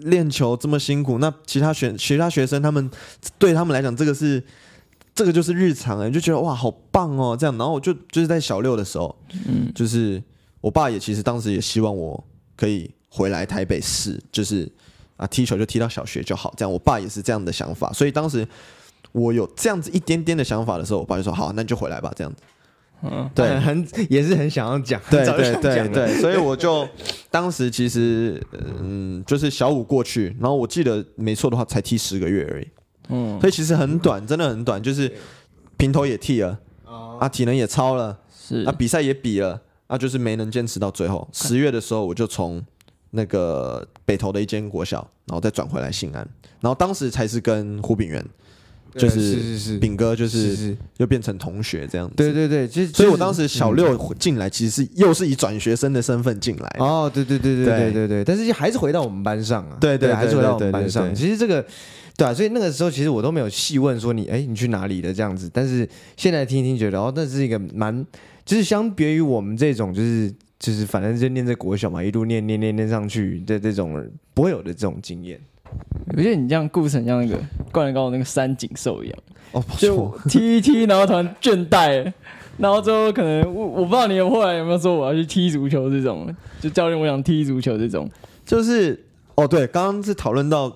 [0.02, 2.90] 练球这么辛苦，那其他学其他学生他们
[3.38, 4.44] 对他们来讲，这个是
[5.14, 7.38] 这个就是日常哎，就觉得哇，好棒哦！
[7.40, 9.16] 这样，然后我就就是在小六的时候，
[9.48, 10.22] 嗯，就是
[10.62, 12.24] 我爸也其实当时也希望我
[12.56, 14.68] 可以回来台北市，就是。
[15.18, 16.72] 啊，踢球就踢到小学就好，这样。
[16.72, 18.48] 我爸也是这样的想法，所以当时
[19.12, 22.42] 我有这样子一点点的想法的时候，我爸就说：“好，那你就回来吧。”这样子。
[23.04, 26.88] 嗯，对，很也是很想要讲，对对对对，所以我就
[27.30, 28.42] 当时其实
[28.82, 32.68] 嗯，就是小五过去，然后我记得没错的话，才踢十个月而已。
[33.10, 35.14] 嗯，所以其实很短，真的很短，就是
[35.78, 36.58] 平头也剃了，
[37.20, 41.28] 啊，体能也超了，是啊，比赛也比了，啊，就是没能坚持到最后。
[41.32, 42.66] 十月的时候，我就从
[43.12, 46.28] 那个北投的一间国小，然后再转回来信安，
[46.60, 48.24] 然后当时才是跟胡炳元。
[48.96, 52.16] 就是是是炳哥，就是又变成同学这样子。
[52.16, 56.76] 对对对，其实所以我当时小六进来，其实是又是以转学生的身份进来。
[56.80, 59.78] 哦，对对对对对对对，但是还是回到我们班上啊。
[59.80, 61.14] 对对，还是回到我们班上。
[61.14, 61.64] 其实这个，
[62.16, 65.48] 对啊，所以那个时候其实我都没有细问说你，哎，你去哪里的这样子。
[65.54, 68.04] 但是现在听一听，觉得哦，那是一个蛮，
[68.46, 75.40] 就是相别于我们这种，就是就是反正就念在国小嘛，一路念念念念上去的这种不会有的这种经验。
[76.16, 77.40] 我觉得你这样故事很像那个
[77.72, 79.20] 灌篮高手那个三井寿一样，
[79.52, 82.12] 哦，就踢一踢，然后突然倦怠，
[82.58, 88.10] 然后最后可能我我不知道你后来有没有说我要去踢足球这种，就教练我想踢足球这种，
[88.46, 90.74] 就是哦对，刚刚是讨论到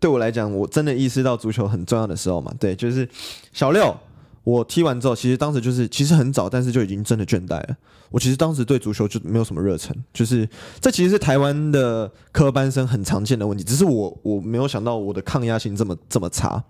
[0.00, 3.08] 对我来讲，我真的意识到足球很重要的时候嘛，对，就是
[3.52, 3.96] 小六。
[4.42, 7.76] 我踢完之后，其实当时就是其实很早，但是就已经真的倦怠了。
[8.10, 10.48] 我其实当时对足球就没有什么热忱，就是
[10.80, 13.64] 这其实是台湾的科班生很常见的问题。
[13.64, 16.62] 只是我我没有想到我的抗压性这么这么差，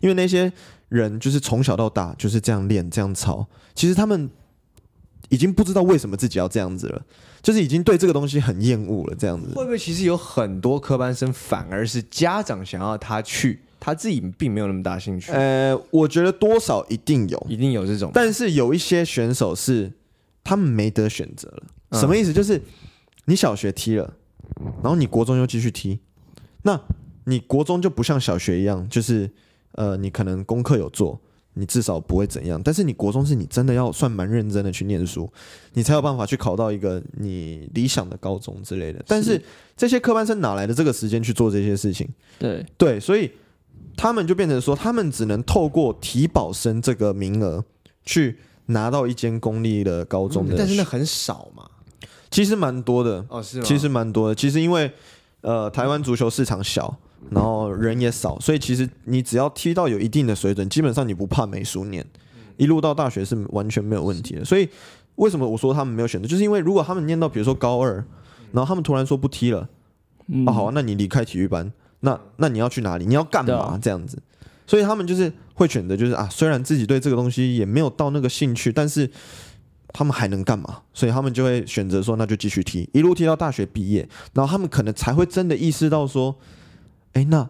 [0.00, 0.52] 因为那些
[0.88, 4.30] 人就是从小到大就是这样练这样操，其实他们
[5.28, 7.02] 已经不知道为什么自己要这样子了，
[7.42, 9.16] 就是已经对这个东西很厌恶了。
[9.18, 13.60] 这样子会不会其实有很多科班生反而是家长想要他去？
[13.78, 15.30] 他自己并没有那么大兴趣。
[15.30, 18.10] 呃，我觉得多少一定有，一定有这种。
[18.12, 19.92] 但是有一些选手是
[20.46, 21.62] 他们没得选择了。
[21.90, 22.32] 嗯、什么意思？
[22.32, 22.60] 就是
[23.24, 24.14] 你小学踢了，
[24.82, 25.98] 然后你国中又继续踢，
[26.62, 26.80] 那
[27.24, 29.28] 你国中就不像小学一样，就是
[29.72, 31.20] 呃，你可能功课有做，
[31.54, 32.60] 你至少不会怎样。
[32.62, 35.28] 但是你国中是你真的要算蛮认真的去念书，
[35.74, 39.04] 你才有办法去考到一个你理想的高中之类的。
[39.06, 39.42] 但是
[39.76, 42.08] 这些科班生哪来的这个时间去做这些事情？
[42.38, 43.30] 对对，所以。
[43.98, 47.64] 他们就变成说，他们只能透过提保生这个名额
[48.04, 51.64] 去拿到一间公立的高中的，但是那很少嘛。
[52.30, 53.64] 其实蛮多的哦，是吗？
[53.64, 54.34] 其实蛮多的。
[54.34, 54.90] 其实因为
[55.40, 56.98] 呃，台湾足球市场小，
[57.30, 62.04] 然后人也少，所以其实你只要踢到有一定的水准，基本上你不怕没书念，
[62.56, 64.44] 一路到大学是完全没有问题的。
[64.44, 64.68] 所以
[65.14, 68.04] 为什么我说他们没有选择，就是因为如果他们念到比如说高二，
[68.52, 69.68] 然后他们突然说不踢了，
[70.46, 71.72] 啊好啊，那你离开体育班。
[72.00, 73.06] 那那你要去哪里？
[73.06, 73.78] 你要干嘛？
[73.80, 74.18] 这样子，
[74.66, 79.08] 所以他们就是会选择，就是啊，虽然自己对这个东西也没有到那个兴趣，但是
[79.88, 80.82] 他们还能干嘛？
[80.92, 86.36] 所以他们就会选择说，那就继续踢，一路踢到大学毕业，然后他们可能才会真的意识到说，
[87.12, 87.48] 哎，那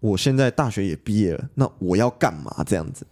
[0.00, 2.64] 我现在大学也毕业了，那我要干嘛？
[2.66, 3.06] 这样子，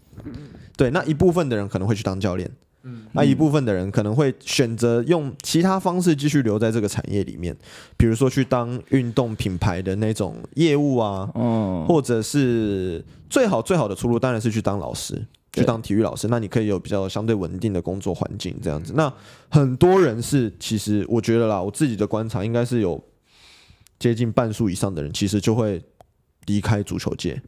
[0.76, 2.50] 对，那一部分的人可能会去当教练。
[2.84, 7.56] 嗯，那一部分的人可能会选择用其他方式继续留在这个产业里面，
[7.96, 18.92] 比如说去当运动品牌的那种业务啊，嗯，或者是最好最好的出路当然是去当老师，去当体育老师，那你可以有比较相对稳定的工作环境这样子。
[18.96, 19.12] 那
[19.48, 23.02] 很多人是其实我觉得啦，我自己的观察应该是有
[23.98, 25.80] 接近半数以上的人其实就会
[26.46, 27.40] 离开足球界，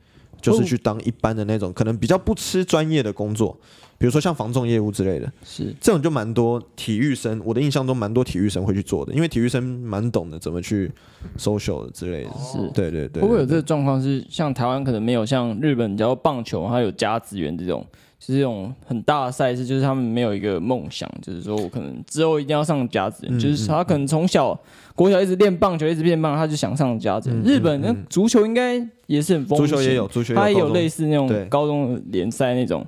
[0.52, 3.56] 就是去当一般的那种可能比较不吃专业的工作。
[3.96, 10.90] 比如说像防重业务之类的，是这种就蛮多体育生，我的印象中蛮多体育生会去做的，因为体育生蛮懂得怎么去
[11.38, 12.30] social 之类的。
[12.36, 13.22] 是，对对对。
[13.22, 14.02] 会不会有这个状况？
[14.02, 17.86] 是像台湾可能没有像日本，叫棒球，它有甲子园这种，
[18.18, 24.60] 就是这种很大的赛事，就是他们没有一个梦想，就是说我可能之后一定要上甲子园，嗯、就是他可能从小
[24.96, 32.86] 国小一直练棒球，一直练棒，他就想上甲子日本那足球应该也是很风，足球也有，足球它也有类似那种高中联赛那种。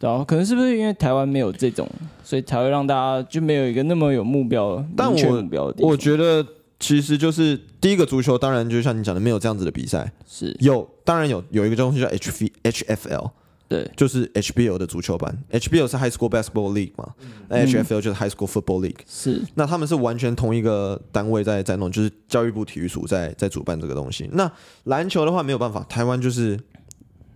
[0.00, 1.88] 然后可能是不是因为台湾没有这种，
[2.22, 5.86] 所以才会让大家就没有一个那么有目标、但我目标的。
[5.86, 6.46] 我觉得
[6.78, 10.12] 其实就是第一个足球，当然就像你讲的，没有这样子的比赛。
[10.26, 13.30] 是有，当然有有一个东西叫 H V H F L，
[13.74, 15.36] 对，就是 HBO 的足球版。
[15.50, 17.14] ，HBO 是 High School Basketball League 嘛，
[17.48, 19.00] 嗯，H F L 就是 High School Football League。
[19.06, 24.28] 是，那他们是完全同一个单位在在弄，就是教育部体育署在在主办这个东西。
[24.32, 24.50] 那
[24.84, 26.58] 篮球的话没有办法，台湾就是。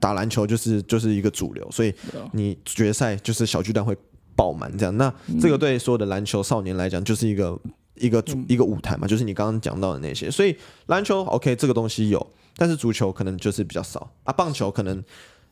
[0.00, 1.92] 打篮球就是就是一个主流，所以
[2.32, 3.96] 你决赛就是小巨蛋会
[4.36, 4.96] 爆满这样。
[4.96, 7.60] 那这个对所有的篮球少年来讲，就是一个
[7.96, 10.30] 一个主一个舞台嘛，就是你刚刚讲到的那些。
[10.30, 14.32] 所以篮球 OK 这个东西有，但是足球可能就是比较少啊。
[14.32, 15.02] 棒球可能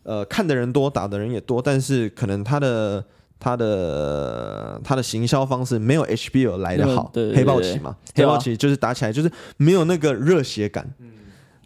[0.07, 3.05] 呃看的人多，打的人也多，但是可能他的
[3.39, 7.13] 他的他的行销方式没有 HBO 来的好。
[7.15, 10.95] 黑豹旗嘛，黑豹旗就是打起来就是没有那个热血感。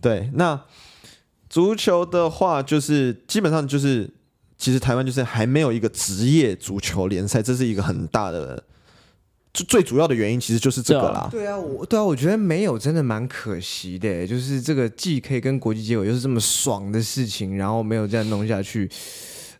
[0.00, 0.60] 对，那。
[1.50, 4.08] 足球的话，就是基本上就是，
[4.56, 8.62] 其实台湾就是还没有一个职业足球联赛，这是一个很大的，
[9.52, 11.28] 最最主要的原因，其实就是这个啦。
[11.30, 18.88] 对啊，我对啊，我觉得没有真的蛮可惜的，就是这个既可以跟国际接轨，又是这么爽的事情，然后没有这样弄下去，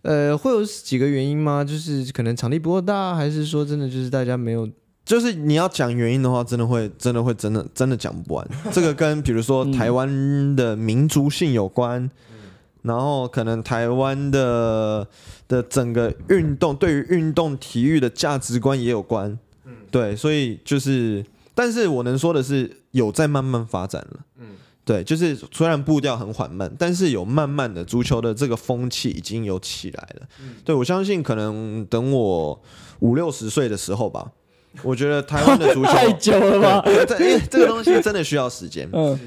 [0.03, 1.65] 呃，会有几个原因吗？
[1.65, 4.69] 就是可能场地不够大，还是说真的就是大家没有？
[5.05, 8.49] 就是你要讲原因的话，真的会真的会真的真的讲不完。
[8.71, 12.37] 这个跟比如说台湾的民族性有关，嗯、
[12.83, 15.09] 然后可能台湾的
[15.49, 19.37] 的整个运动对于运动体育的价值观也有关。
[19.71, 24.21] 嗯，对，所以就是，但是我能说的是，有在慢慢发展了。
[24.39, 30.27] 嗯，对，就是虽然步调很缓慢，但是有慢慢的足球的这个风气已经有起来了。
[30.43, 32.63] 嗯，对，我相信可能等我
[32.99, 34.33] 五六十岁的时候吧。
[34.85, 36.83] 我觉得台湾的足球太久了吧？
[36.87, 38.89] 因为这个东西真的需要时间。
[38.93, 39.19] 嗯，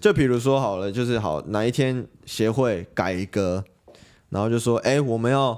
[0.00, 3.62] 就比如说好了，就是好哪一天协会改革，
[4.30, 5.56] 然后就说，哎，我们要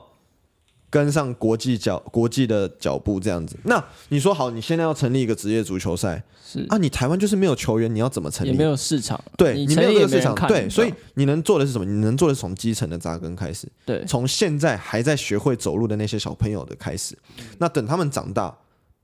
[0.90, 3.56] 跟上国际脚国际的脚步这样子。
[3.64, 8.50] 那你说好，你现在要成立一个职业足球赛，是啊，你台湾就是没有球员，你要怎么成立？
[8.50, 11.84] 也没有市场，对，你没有这个市场，对，所以你能做的是什么？
[11.84, 17.16] 你能做的是从基层的扎根开始，对，从现在还在学会走路的那些小朋友的开始，
[17.58, 18.54] 那等他们长大。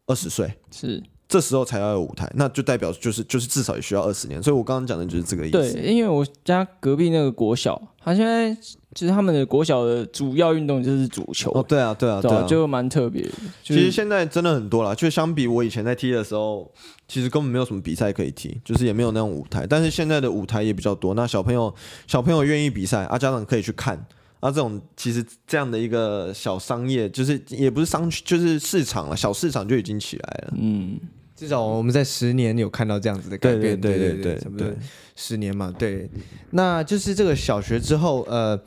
[0.09, 5.73] 二十岁是这时候才要有舞台，那就代表就是就是至少也需要二十年，所以我刚刚讲的就是这个意思。
[5.73, 8.55] 对，因为我家隔壁那个国小，他现在
[8.95, 11.51] 其实他们的国小的主要运动就是足球。
[11.51, 13.29] 哦，对啊，对啊，对啊，就蛮特别。
[13.63, 16.71] 其实现在真的很多了，就相比我以前在踢的时候，
[17.09, 19.67] 其实根本没有什么比赛可以踢，就是也没有那种舞台。
[19.67, 21.75] 但是现在的舞台也比较多，那小朋友
[22.07, 24.07] 小朋友愿意比赛，啊，家长可以去看。
[24.39, 30.55] 啊，这种其实这样的一个小商业，就是也不是商区，就是市场了，小市场就已经起来了。
[30.59, 31.01] 嗯，
[31.35, 33.81] 至少我们在十年有看到这样子的改变。
[33.81, 34.69] 对对对对对，差不多
[35.17, 35.75] 十年嘛。
[35.79, 36.09] 对，
[36.51, 38.61] 那就是这个小学之后，呃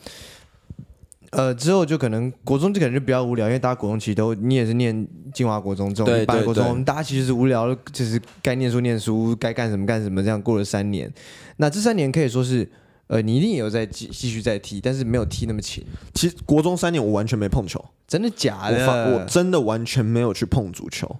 [1.29, 11.13] 呃，之后就可能国中就可能就比较无聊，因为大家国中其实都你也是念金华国中这种一般国中，我们大家其实是无聊，就是该念书念书，该干什么干什么，这样过了三年。
[11.57, 12.67] 那这三年可以说是。
[13.09, 15.83] 呃，你一定也有在继继续在踢，但是没有踢那么勤。
[16.13, 18.85] 其实国中三年我完全没碰球，真的假的？
[18.85, 21.17] 我，我真的完全没有去碰足球，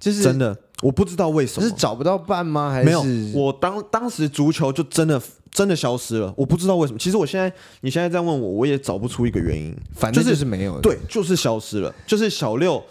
[0.00, 2.72] 就是真的，我不知道为什么，是找不到伴吗？
[2.72, 3.04] 还是没有？
[3.40, 6.98] 我当当时足球就真的真的消失了，我不知道为什么。
[6.98, 11.94] 其实我现在你现在在问我，我也找不出一个原因，反正就是没有，对，就是消失了。
[12.08, 12.82] 就是小六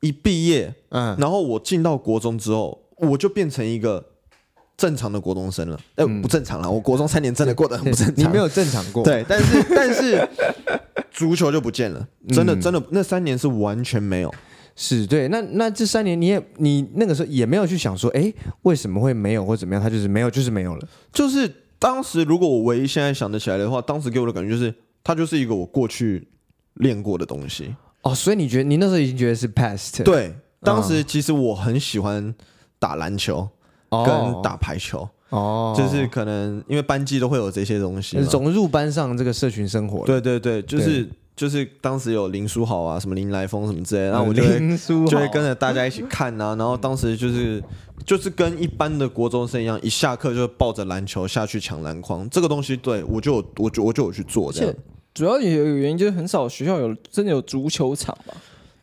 [0.00, 4.10] 一毕业，嗯，然后我进到国中之后，我就变成一个。
[4.76, 6.70] 正常的国中生了，哎、欸，不正常了。
[6.70, 9.02] 我国中三年真的过得很不正常，你没有正常过。
[9.06, 10.28] 对，但是但是
[11.12, 14.34] 足球就不见了，真的真的那三年是完全没有。
[14.76, 19.80] 是对，那那这三年你也你那个时候也没有去想说，哎、欸，为什么会没有或怎么样？
[19.80, 20.88] 他就是没有，就是没有了。
[21.12, 26.26] 就是当时如果我唯一现在想得起来的话，当时给我的感觉就是，他就是一个我过去
[26.74, 27.72] 练过的东西。
[28.02, 30.02] 哦，所以你觉得你那时候已经觉得是 past？
[30.02, 32.34] 对，当时其实我很喜欢
[32.80, 33.48] 打篮球。
[34.04, 40.04] 跟打排球哦，就是可能因为班级都会有这些东西，融入班上这个社群生活。
[40.06, 47.62] 对对对，就是就是当时有林书豪啊，什么林来峰什么之类的，然后我就会就会跟着大家一起看啊，然后当时就是
[48.06, 54.74] 就是跟一般的国中生一样，一下课就抱着篮球下去抢篮筐，这个东西对我就我就我就有去做这样。
[55.12, 58.34] 主要也有原因，就是很少学校有真的有足球场吧。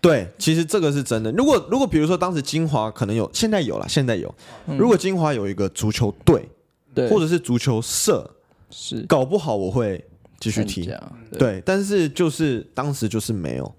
[0.01, 1.31] 对，其实这个是真的。
[1.33, 4.33] 如果如果比如说当时金华可能有，现在有了，现在有。
[4.65, 6.49] 如果金华有一个足球队，
[6.95, 8.27] 对，或者是足球社，
[8.71, 10.03] 是搞不好我会
[10.39, 10.85] 继续踢。
[10.85, 13.75] 对，对，但是就是当时就是没有，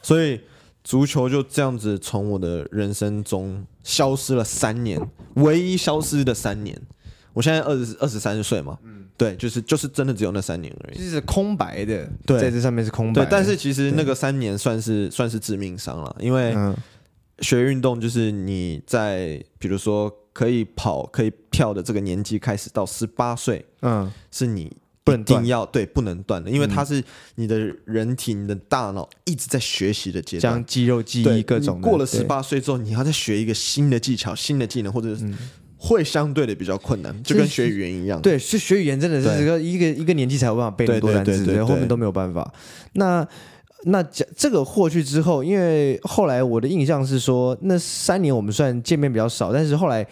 [0.00, 0.40] 所以
[0.84, 5.00] 足球就这样子从我的人生中消失了三年，
[5.34, 6.80] 唯一消失的三年。
[7.32, 8.78] 我现在二十二十三岁嘛。
[9.16, 12.08] 对，就是就是真的只有那三年而已，就是空白的。
[12.26, 13.26] 对，在这上面是空白的。
[13.26, 16.52] 对，但是其实那个三年算是算是致命伤了，因为
[17.38, 27.02] 学运动就是你在比如说可以跑可以跳的这个年纪开始到十八岁，嗯，是你不能定要对不能断的，因为它是
[27.36, 31.80] 你的人体你的大脑一直在学习的阶段，将肌肉记忆各种。
[31.80, 35.32] 过了十八岁之后，你还要再学一个新的技巧、新的技能，或者是。
[35.84, 38.18] 会相对的比较困难，就跟学语言一样。
[38.22, 42.50] 对，是学语言真的是一个一个一个年纪才有办法背那么多单词，对，后面都没有办法。
[42.94, 43.26] 那
[43.84, 50.06] 那讲这个过去之后，因为后来我的印象是说，那三年我们虽然见面比较少，但是后来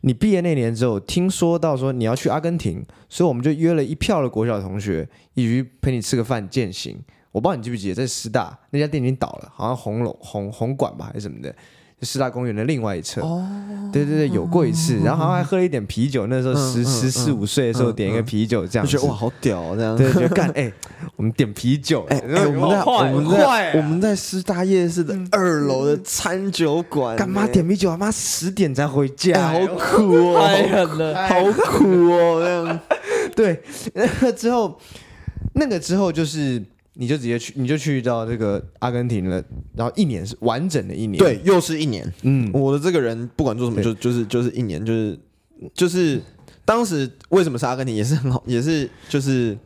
[0.00, 6.96] 你毕业那年之后，听说到说你要去阿根廷，所以我们就约了一票的国小同学，一起陪你吃个饭践行。
[7.30, 11.54] 我不知道你记不记得，在师大那家店已经倒了，好像红龙红红馆吧还是什么的。
[12.02, 13.44] 师大公园的另外一侧，哦、
[13.92, 16.28] 对对对，有过一次，然后好像还喝了一点啤酒。
[16.28, 19.96] 那时候十十四五岁的时候，点一个啤酒，这样觉得哇，好屌这样。
[19.96, 20.72] 对，就干哎，
[21.16, 27.90] 我们点啤酒，哎哎，我们在我们在我们在师大夜市的二楼的餐酒馆，干嘛点啤酒？
[27.90, 32.80] 他妈十点才回家，好苦哦，太狠了，好苦哦，这样。
[33.34, 33.60] 对，
[33.94, 34.78] 那个之后，
[35.54, 36.62] 那个之后就是。
[37.00, 39.40] 你就直接去，你就去到这个阿根廷了，
[39.76, 42.12] 然后一年是完整的一年，对，又是一年。
[42.22, 45.18] 嗯，我的这个人不管做什么，就就是就是一年，就是
[45.72, 46.20] 就是
[46.64, 49.56] 当时为什么是阿根廷，也是很好，也是就是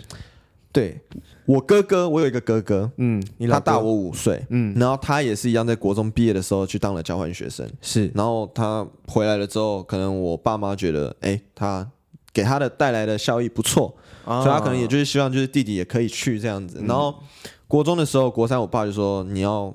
[0.70, 1.00] 对。
[1.46, 11.90] 我哥哥，我有一个哥哥，嗯，他大我五岁，嗯，然后他也是一样，在国中毕业的时候去当了交换学生，是，然后他回来了之后，可能我爸妈觉得，哎，他
[12.32, 13.96] 给他的带来的效益不错。
[14.24, 16.82] 所以他可能也就是希望，就是弟弟也可以去这样子。
[16.86, 17.14] 然后
[17.66, 19.74] 国中的时候，国三，我爸就说你要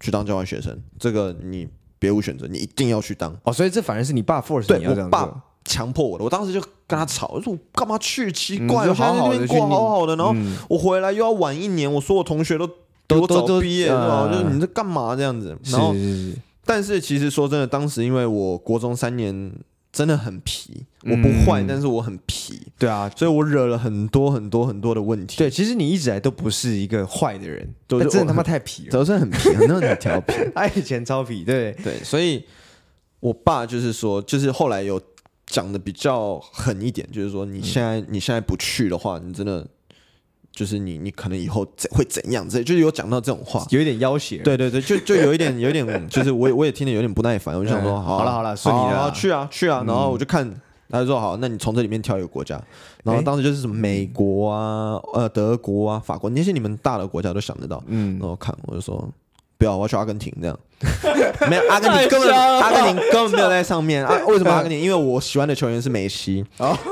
[0.00, 1.66] 去当交换学生，这个你
[1.98, 3.34] 别无选择，你一定要去当。
[3.44, 6.24] 哦，所以这反而是你爸 force 对，我爸强迫我的。
[6.24, 8.30] 我当时就跟他吵，我说我干嘛去？
[8.30, 10.34] 奇怪，我现在那边过好好的，然后
[10.68, 12.66] 我回来又要晚一年，我说我同学都
[13.06, 14.30] 都都早毕业，对吧？
[14.30, 15.56] 就是你在干嘛这样子？
[15.64, 15.94] 然后，
[16.64, 19.52] 但是其实说真的，当时因为我国中三年。
[19.96, 25.38] 真的很皮，我不坏，嗯、但是我很皮，对啊，所以我惹了很多很多很多的问题。
[25.38, 31.72] 对，其实你一直来都不是一个坏的人，都是真的他妈太皮了，都是很皮，那很调皮， 他以前超皮，对。
[31.82, 32.44] 对，所以
[33.20, 35.00] 我爸就是说，就是后来有
[35.46, 39.66] 讲的比较狠一点，就是说你现在、嗯、你现在不去的话，你真的。
[40.56, 42.48] 就是你，你可能以后怎会怎样？
[42.48, 44.38] 这就是有讲到这种话，有一点要挟。
[44.38, 47.54] 对对对，就就有一点，有一点，就是我我也听得有点不耐烦。
[47.54, 49.84] 我就想说，好了好了，是你的，去啊去啊。
[49.86, 50.50] 然后我就看，
[50.88, 52.58] 他就说好，那你从这里面挑一个国家。
[53.04, 57.80] 然后当时就是什么美国啊、呃德国啊、法国那些你们大的国家都想得到。
[57.86, 59.08] 嗯，然后看我就说。
[59.58, 60.58] 不要，我要去阿根廷这样。
[61.48, 64.14] 没有阿根廷根本阿根廷根本没有在上面啊！
[64.26, 64.78] 为什么阿根廷？
[64.78, 66.44] 因为我喜欢的球员是梅西。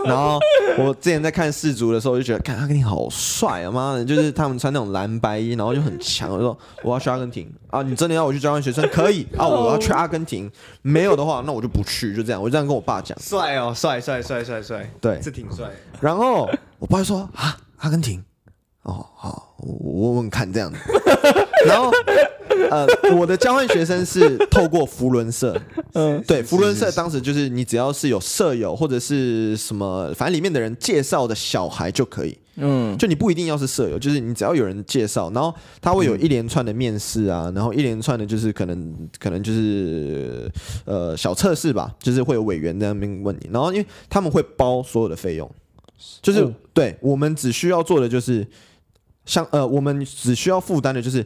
[0.05, 0.41] 然后
[0.78, 3.70] 我之前在看世足的时候，我就觉得看阿根廷好帅啊！
[3.70, 6.30] 妈的，就是他们穿那种蓝白衣，然后就很强。
[6.30, 7.82] 我说我要去阿根廷啊！
[7.82, 8.89] 你真的要我去交换学生？
[8.91, 9.47] 可以 啊！
[9.47, 10.51] 我要去阿根廷。
[10.80, 12.14] 没有的话，那我就不去。
[12.16, 13.16] 就这样，我就这样跟我爸讲。
[13.20, 15.66] 帅哦，帅帅帅帅帅，对，是挺帅。
[16.01, 18.24] 然后我爸就说啊，阿根廷。
[18.85, 20.78] 哦，好，我问问看这样子。
[21.66, 21.91] 然后。
[22.70, 25.61] 呃，我的交换学生是透过福伦社，
[25.93, 40.51] 嗯，对，福伦社当时就是你只要是有舍友或者是什么，反正里面的人介绍的小孩就可以，嗯，就你不一定要是舍友，就是你只要有人介绍，然后他会有一连串的面试啊，然后一连串的就是可能可能就是
[40.85, 45.51] 呃小测试吧，就是会有委员在那边问你，然后因为他们会包所有的费用，
[46.22, 48.47] 就是对我们只需要做的就是
[49.27, 51.25] 像呃我们只需要负担的就是。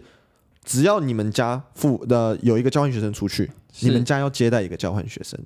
[0.64, 5.40] 只要你们家付的有一个交换学生出去，你们家要接待一个交换学生，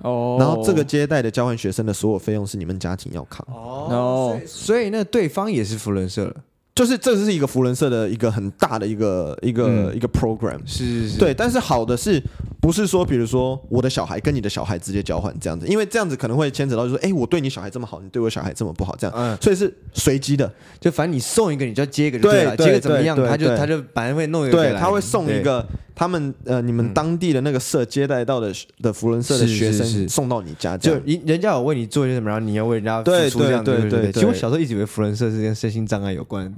[0.00, 6.34] 哦，然后这个接待的交换学生的所有费用是你们家庭要扛，哦，所以那对方也是福人社了。
[6.74, 11.32] 就是这是一个福伦社的一个很大的一个一个、嗯、一个 program，是是是，对。
[11.32, 12.20] 但是好的是
[12.60, 25.64] 不是说，比如说我的小孩跟你的小孩直接交换这样子，因为这样子可能会牵扯到，就是说，哎，我对你小孩这么好，你对我小孩这么不好，这样，嗯，所以是随机的，就反正你送一个，你就要接一个就对了，对接个怎么样，他就他就反正会弄一个，对，他会送一个。
[25.94, 34.12] 他们呃，你们当地的那个社接待到的的福伦社的学生送到你家，就人人家有为你做些什么，然后你要为人家付出这样，对对对。
[34.12, 36.52] 其实我小时候一直以为福伦社是跟身心障碍有关，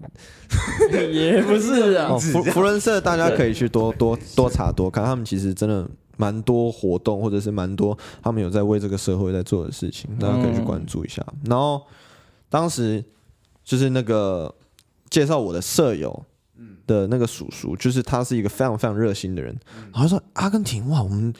[1.12, 2.16] 也不是啊。
[2.18, 11.22] 福福伦社大家可以去多 多多查多看，他们其实真的蛮多活动，或者是蛮多他们有在为这个社会在做的事情，大家可以去关注一下。
[11.44, 11.82] 然后
[12.48, 13.04] 当时
[13.62, 14.54] 就是那个
[15.10, 16.24] 介绍我的舍友。
[16.86, 19.56] 的那个叔叔，就是他是一个非常非常热心的人。
[19.92, 21.32] 然后说阿根廷哇，我们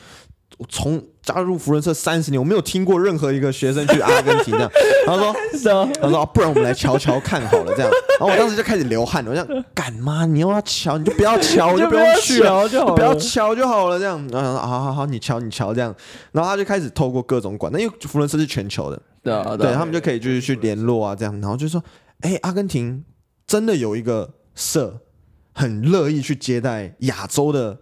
[0.59, 4.70] 我从加入福伦社三十年，我没有听过任何一个学生去阿根廷这样。
[5.07, 7.90] 然后说，他说不然我们来瞧瞧看好了这样。
[8.18, 10.24] 然后我当时就开始流汗了，我想敢吗？
[10.24, 14.16] 你又要瞧，你就不要瞧， 我就不用去了，就不要瞧就好了这样。
[14.32, 15.94] 然后说好好好，你瞧你瞧这样。
[16.32, 21.40] 然后他就开始透过各种管，那因为福伦社是全球的，对对，他们就可以就是去联络啊这样。
[21.40, 21.82] 然后就说，
[22.20, 23.05] 哎，阿根廷
[23.47, 25.03] 真的有一个社。
[25.57, 27.75] 很乐意去接待亚洲的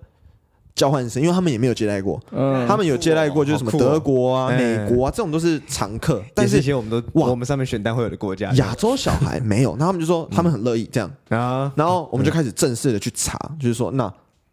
[0.76, 2.22] 交换生，因为他们也没有接待过。
[2.30, 6.22] 嗯，他们有接待过，就是什么德国啊、美国啊，这种都是常客。
[6.36, 9.74] 但是我们都哇，我们上面选单会有的国家，亚洲小孩没有。
[9.76, 11.72] 那他们就说他们很乐意这样啊。
[11.74, 14.12] 然后我们就开始正式的去查，就是说，那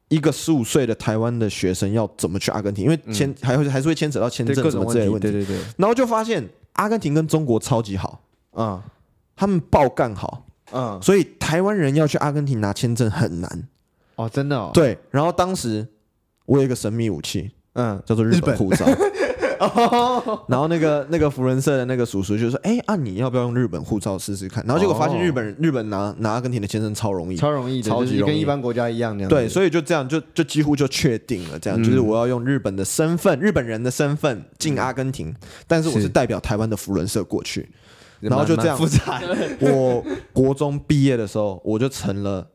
[0.10, 2.86] 一个十五岁的台湾的学生要怎么去阿根廷？
[2.86, 5.32] 因为签还会还是会牵扯到签证什么之类的问题。
[5.32, 5.58] 对对对。
[5.78, 6.44] 然后就发现
[6.74, 8.20] 阿根廷跟中国超级好
[8.52, 8.84] 啊，
[9.36, 10.48] 他们爆干好。
[10.72, 13.68] 嗯，所以台湾人要去阿根廷拿签证很难
[14.16, 14.72] 哦，真的哦。
[14.74, 15.88] 对，然后当时
[16.46, 18.86] 我有一个神秘武器，嗯，叫做日本护照。
[20.48, 29.30] 然后那个那个扶轮社的那个叔叔就说：“哎啊，你要不要用日本护照试试看？”然后结果发现日本人日本拿拿阿根廷的签证超容易，超容易，超级跟一般国家一样那样。
[29.30, 35.32] 对，所以就这样就就几乎就确定了，这样就是我要用日本的身份，日本人的身份进阿根廷，
[35.68, 37.70] 但是我是代表台湾的扶轮社过去。
[38.22, 39.22] 然后就这样复杂，
[39.60, 42.48] 我国中毕业的时候，我就成了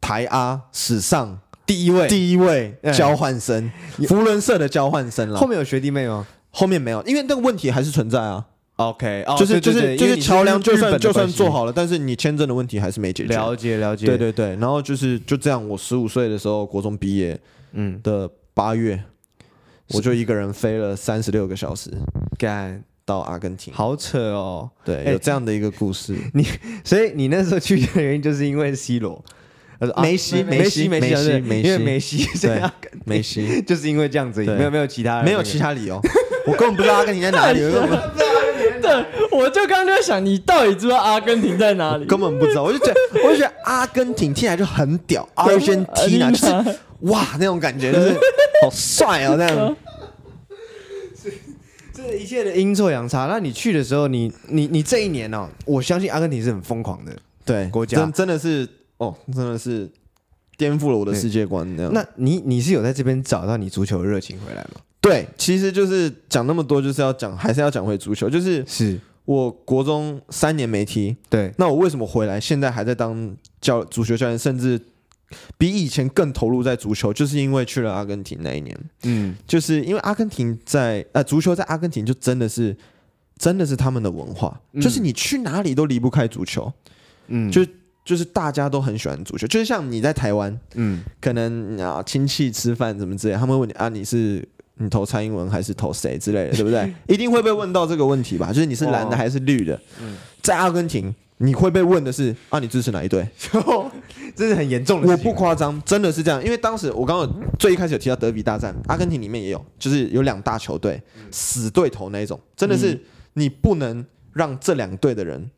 [0.00, 3.70] 台阿史上第一位第一位交换生，
[4.06, 5.38] 福伦社的交换生了。
[5.38, 6.26] 后面有学弟妹吗？
[6.50, 8.44] 后面没有，因为那个问题还是存在啊。
[8.76, 13.32] OK，就是就是就是桥梁就算就算做好了，但是你签证的问题还是没解决。
[13.32, 14.04] 了解了解。
[14.04, 17.38] 对对对，然后就是就这样，我十五岁的时候国中毕业，
[17.72, 19.00] 嗯的八月，
[19.90, 21.88] 我就一个人飞了三十六个小时，
[22.36, 23.72] 干到阿根廷。
[23.72, 24.70] 好扯哦。
[24.84, 26.16] 对，有这样的一个故事。
[26.32, 26.46] 你
[26.84, 29.22] 所以你那时候去的原因就是因为 C 罗，
[30.02, 32.62] 梅西梅西梅西梅西，因为梅西对
[33.04, 36.00] 梅西 就是因为这样子，没有没有其他没有其他理由，
[36.46, 37.58] 我根本不知道阿根廷在哪里。
[38.80, 42.04] 对，我就刚刚就在想，你到底知道阿根廷在哪里？
[42.04, 42.94] 根本不知道，我就觉得，
[43.24, 48.14] 我就觉得阿根廷听起来就很屌，阿根廷啊，就是哇那种感觉，就是
[48.62, 49.76] 好帅哦，那样。
[52.06, 53.26] 这一切的阴错阳差。
[53.26, 55.48] 那你去的时候，你你你这一年哦？
[55.64, 59.90] 我相信阿根廷是很疯狂的，对国家真真的是哦，真的是
[60.56, 61.66] 颠覆了我的世界观。
[61.76, 64.80] 那样，那你你是有在这边找到你足球的热情回来吗？
[65.00, 68.30] 对，其实就是讲那么多，就是要讲，还是要讲回足球。
[68.30, 74.80] 就是是我国中三年没踢，对，那我为什么回来，现在还在当教足球教练，甚至
[75.58, 78.78] 比以前更投入在足球，就是因为去了阿根廷那一年。
[79.02, 82.76] 嗯，就是因为阿根廷在呃足球在阿根廷就真的是
[83.38, 86.72] 真的是他们的文化，嗯、就是你去哪里都离不开足球。
[87.28, 87.64] 嗯，就
[88.04, 94.46] 就是大家都很喜欢足球，就是像你在台湾，嗯，可能啊亲戚吃饭什么之类，他们会问你啊你是。
[94.76, 96.92] 你投蔡英文还是投谁之类的，对不对？
[97.06, 98.48] 一定会被问到这个问题吧？
[98.52, 99.80] 就是你是蓝的还是绿的？
[100.02, 103.26] 嗯，在阿根廷你会被问的是啊，你支持哪一队？
[104.36, 105.08] 这是很严重的。
[105.10, 106.42] 我不夸张，真的是这样。
[106.44, 113.00] 因为当时我刚刚最一开始有提到德比大战，阿根廷里面也有，就是有两大球队死对头那一种，真的是
[113.34, 115.50] 你不能让这两队的人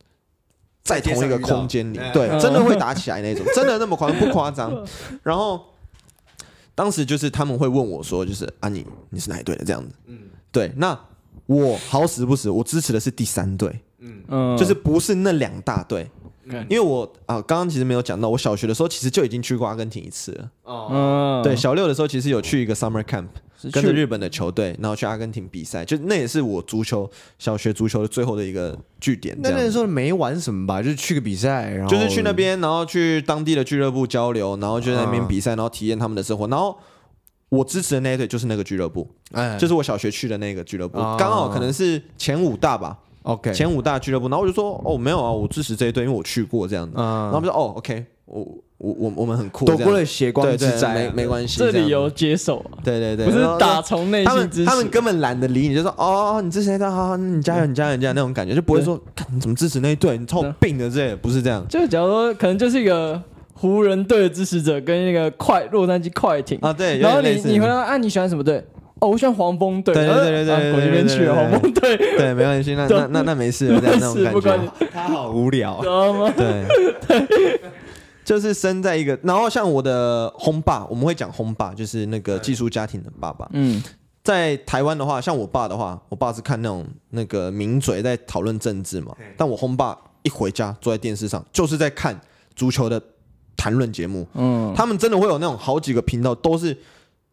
[0.82, 4.86] 在同一个空间里，对，真的会打起来那种， 真的那么夸张不夸张？
[5.22, 5.60] 然后。
[6.78, 9.94] 当时就是他们会问我说，就是啊你你是哪一队的这样子？
[10.04, 10.18] 嗯，
[10.52, 10.94] 对，那
[11.46, 14.15] 我好死不死，我支持的是第三队，嗯，
[14.58, 16.08] 就是不是那两大队，
[16.44, 23.26] 嗯，因为我啊刚刚其实没有讲到，我小学的时候其实就已经去过阿根廷一次了，哦，对，小六的时候其实有去一个 summer camp。
[23.72, 29.34] 跟着日本的球队，然后去阿根廷比赛，就那也是我足球小学足球的最后的一个据点。
[29.40, 36.46] 那那时候没玩什么吧，就是去个比赛，然后就是去那边，然后去当地的俱乐部交流，然后就在那边比赛，然后体验他们的生活。
[36.48, 36.78] 然后
[37.48, 42.98] 我支持的那一队就是那个俱乐部，哎，就是我小学去的那个俱乐部，刚好可能是前五大吧。
[43.26, 44.28] OK，前五大俱乐部。
[44.28, 46.92] 然后我就说，哦，没有啊，我支持这一队，因为我去过这样子。
[46.96, 48.46] 然后我们说，哦，OK，我。
[48.78, 51.58] 我我我们很酷，躲过了血光之灾，没没关系。
[51.58, 54.64] 这理由接手，对对对，不是打从内心支持。
[54.66, 59.00] 他们根本懒得理你，就说哦，你支持那好，你加油，你加油，加油那种感觉，就不会说
[59.32, 61.66] 你怎么支持那一队，你超有病的，这不是这样。
[61.70, 63.18] 就假如说，可能就是一个
[63.54, 66.98] 湖人队的支持者，跟那个快洛杉矶快艇啊，对。
[66.98, 68.62] 然后你你回答啊，你喜欢什么队？
[69.00, 69.94] 哦，我喜欢黄蜂队。
[69.94, 71.96] 对对对对，我这边去了黄蜂队。
[71.96, 74.72] 对，没关系，那那那那没事，这样那种 感觉。
[74.90, 76.32] 他好无聊， 知道吗？
[76.36, 77.60] 对。
[78.24, 83.48] 就是生在一个，然后像我的轰爸，我们会讲轰爸，就是那个寄宿家庭的爸爸。
[83.52, 83.80] 嗯，
[84.24, 89.14] 在台湾的话，像我爸的话，我爸是看那种那个名嘴在讨论政治嘛。
[89.36, 92.18] 但我轰爸一回家坐在电视上，就是在看
[92.56, 93.00] 足球的
[93.56, 94.26] 谈论节目。
[94.34, 96.76] 嗯，他们真的会有那种好几个频道都是。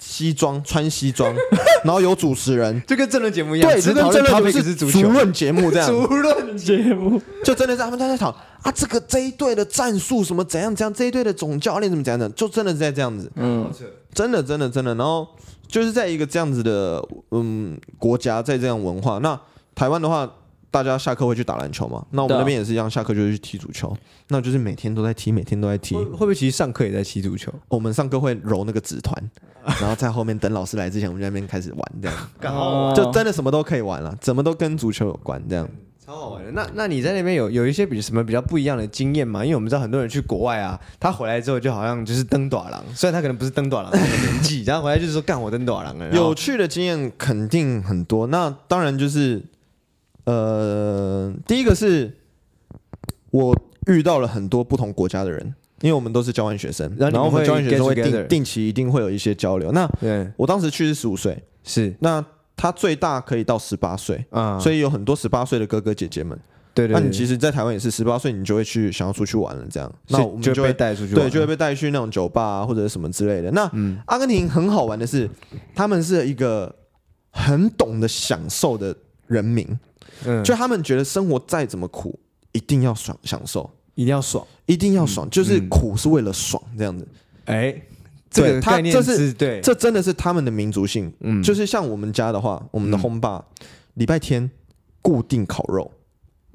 [0.05, 1.33] 西装穿西装，
[1.85, 3.71] 然后有主持人，就跟政论节目一样。
[3.71, 5.87] 对，这跟政论是足论节目这样。
[5.87, 8.29] 足论节目就真的是他们在讨
[8.61, 13.31] 啊，这个这一队的战术什么怎样怎样，这一队的总教练怎么怎样的，就真的是在这样子。
[13.35, 13.71] 嗯，
[14.13, 14.93] 真的真的真的。
[14.95, 15.25] 然后
[15.67, 17.01] 就是在一个这样子的
[17.31, 19.19] 嗯国家，在这样文化。
[19.19, 19.39] 那
[19.73, 20.29] 台湾的话。
[20.73, 22.03] 大家下课会去打篮球嘛？
[22.09, 23.95] 那我们那边也是一样，下课就是去踢足球。
[24.29, 25.93] 那就是每天都在踢，每天都在踢。
[25.95, 27.53] 会不会其实上课也在踢足球？
[27.67, 29.15] 我们上课会揉那个纸团，
[29.79, 32.17] 然后在后面等老师来之前，我们在那边开始玩，这样。
[32.39, 35.69] 刚好就真的什么都可以玩了，怎么都跟足球有关，这样。
[36.03, 36.51] 超好玩的。
[36.53, 39.45] 那那你在那边有有一些比什么比较不一样的经验吗？
[39.45, 46.09] 因为我们知道很多人去国外啊，他回来之后就好像就是登大人，虽然他可能不是登大人的年纪， 然后回来就是说干我登大人了。
[46.15, 48.25] 有趣的经验肯定很多。
[48.25, 49.43] 那当然就是。
[50.25, 52.15] 呃，第一个是
[53.31, 53.57] 我
[53.87, 59.71] 遇到了很多不同国家的人，因为我们都是交换学生，然后我们交换学生会定定期一定会有一些交流。
[59.71, 59.89] 那
[60.37, 62.23] 我当时去是十五岁，是那
[62.55, 66.39] 他最大可以到十八岁啊，所以有很多十八岁的哥哥姐姐们。
[66.75, 73.51] 对对，那你其实，在台湾也是十八岁，你就会去想要出去玩了，这样，那我们就会带出去，对，就会被带去那种酒吧啊，或者什么之类的。
[73.51, 73.69] 那
[74.07, 75.29] 阿根廷很好玩的是，
[75.75, 76.75] 他们是一个
[77.29, 78.95] 很懂得享受的
[79.27, 79.67] 人民。
[80.25, 82.19] 嗯，就他们觉得生活再怎么苦，
[82.51, 83.69] 一定要爽享受。
[83.95, 87.07] 一定要爽，一定要爽，就是苦是为了爽这样子。
[87.45, 87.79] 哎，
[88.27, 91.13] 这个概念是对，这真的是他们的民族性。
[91.19, 93.45] 嗯，就是像我们家的话，我们的轰爸
[93.93, 94.49] 礼拜天
[94.99, 95.91] 固定烤肉，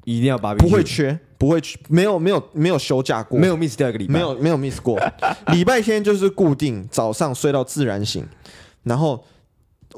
[0.03, 4.99] 一定要把不会缺，不会缺，没有没有没有休假过，没有 miss 掉一个礼拜，没有没有 miss 过。
[5.53, 8.27] 礼拜天就是固定早上睡到自然醒，
[8.83, 9.23] 然后。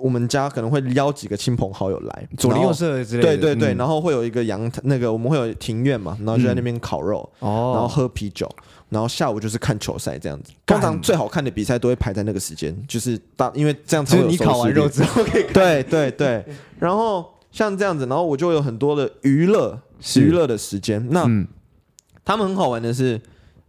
[0.01, 3.37] 我们家可能会邀几个亲朋好友来，左邻右舍之类的。
[3.37, 8.49] 对对对，然后会有一个阳台，那个我们会有庭院嘛，然后就在那边烤肉，然后喝啤酒，
[8.89, 10.51] 然后下午就是看球赛这样子。
[10.65, 14.43] 通常最好看的比赛都会排在那个时间，就是大，因为这样才有收视率。
[14.43, 15.53] 你烤完肉之后可以看。
[15.53, 16.45] 对对对，
[16.79, 19.79] 然后像这样子，然后我就有很多的娱乐
[20.15, 21.05] 娱乐的时间。
[21.09, 21.25] 那
[22.25, 23.19] 他们很好玩的是，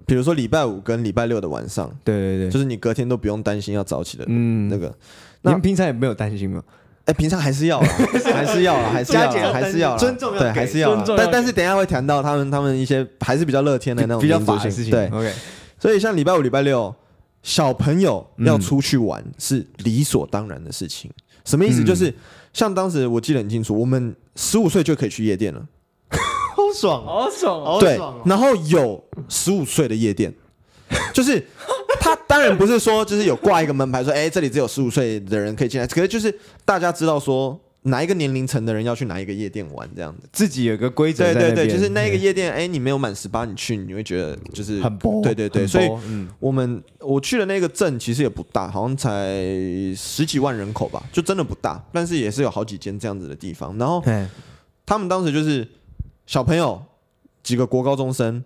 [0.06, 4.94] 比如说礼拜五跟礼拜六的晚上，对对对，就是你隔天都不用担心要早起的那个。
[5.42, 6.62] 你们平常也没有担心吗？
[7.04, 10.94] 哎，平常还是要， 还是要，还是要，还是要，尊重，对，还是要。
[11.16, 14.90] 但但是等下会谈到他们，他们一些还是比较乐天的那种比较法的事情。
[14.92, 15.32] 对，OK。
[15.80, 16.94] 所以像礼拜五、礼拜六，
[17.42, 21.10] 小朋友要出去玩是理所当然的事情。
[21.44, 21.82] 什么意思？
[21.82, 22.14] 就是
[22.52, 25.60] 像当时我记得很清楚，我们十五岁就可以去夜店了，
[26.54, 28.22] 好爽，好爽，好爽。
[28.24, 30.32] 对，然后有十五岁的夜店，
[31.12, 31.44] 就是。
[32.00, 35.86] 他当然不是说，就是有挂一个门牌说，哎，这里只有十五岁的人可以进来。
[35.86, 36.34] 可是就是
[36.64, 41.24] 大家知道说，哪一个年龄层的人要去哪一个夜店玩，这样子，自己有个规则。
[41.32, 45.20] 对对对，就是那一个夜店，哎，你没有满十八，你去你会觉得就是很薄。
[45.22, 45.88] 对对对，所以
[46.38, 49.34] 我们我去的那个镇其实也不大，好像才
[49.96, 53.76] 十几万人口吧，就真的不大，但是也是有好几间这样子的地方。
[53.76, 54.02] 然后
[54.86, 55.66] 他们当时就是
[56.26, 56.80] 小朋友
[57.42, 58.44] 几个国高中生，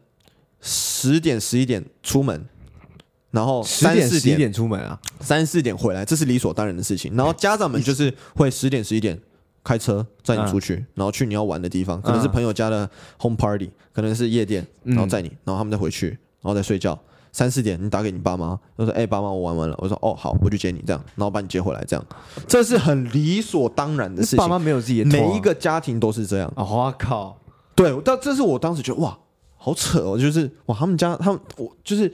[0.61, 2.45] 十点十一点出门。
[3.37, 7.15] 然后三四点，点出门啊，三四点回来，这是理所当然的事情。
[7.15, 9.21] 然后家长们就是会十点十一点
[9.63, 12.89] 开车载你出去，然后去你要玩的地方，可能是朋友家的
[13.21, 16.99] home party，可能是夜店，然后载你，然后他们再回去，然后再睡觉。
[17.31, 22.03] 三四点你打给你爸妈，他说：“哎，爸妈，我玩完了。”我说：“哦，好，我去接你。”这样，然后把你接回来，这样，
[22.49, 24.39] 这是很理所当然的事情。
[24.39, 26.51] 爸妈没有自己的，每一个家庭都是这样。
[26.57, 27.39] 我靠，
[27.75, 29.19] 对，但这是我当时觉得哇，
[29.59, 32.11] 好扯哦，就是哇，他们家他们我就是。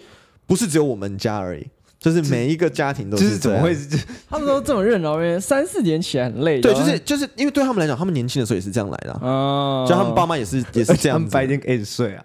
[0.52, 1.66] 不是只有我们家而已，
[1.98, 3.24] 就是每一个家庭都是。
[3.24, 3.74] 就是怎么会？
[4.28, 6.60] 他们都这么认真，三四点起来很累。
[6.60, 9.12] 对，就是就是因为对他们来讲，他们年轻的时候也是这样来的。
[9.22, 11.16] 哦，就他们爸妈也是也是这样。
[11.16, 12.22] 他们白天可以睡啊。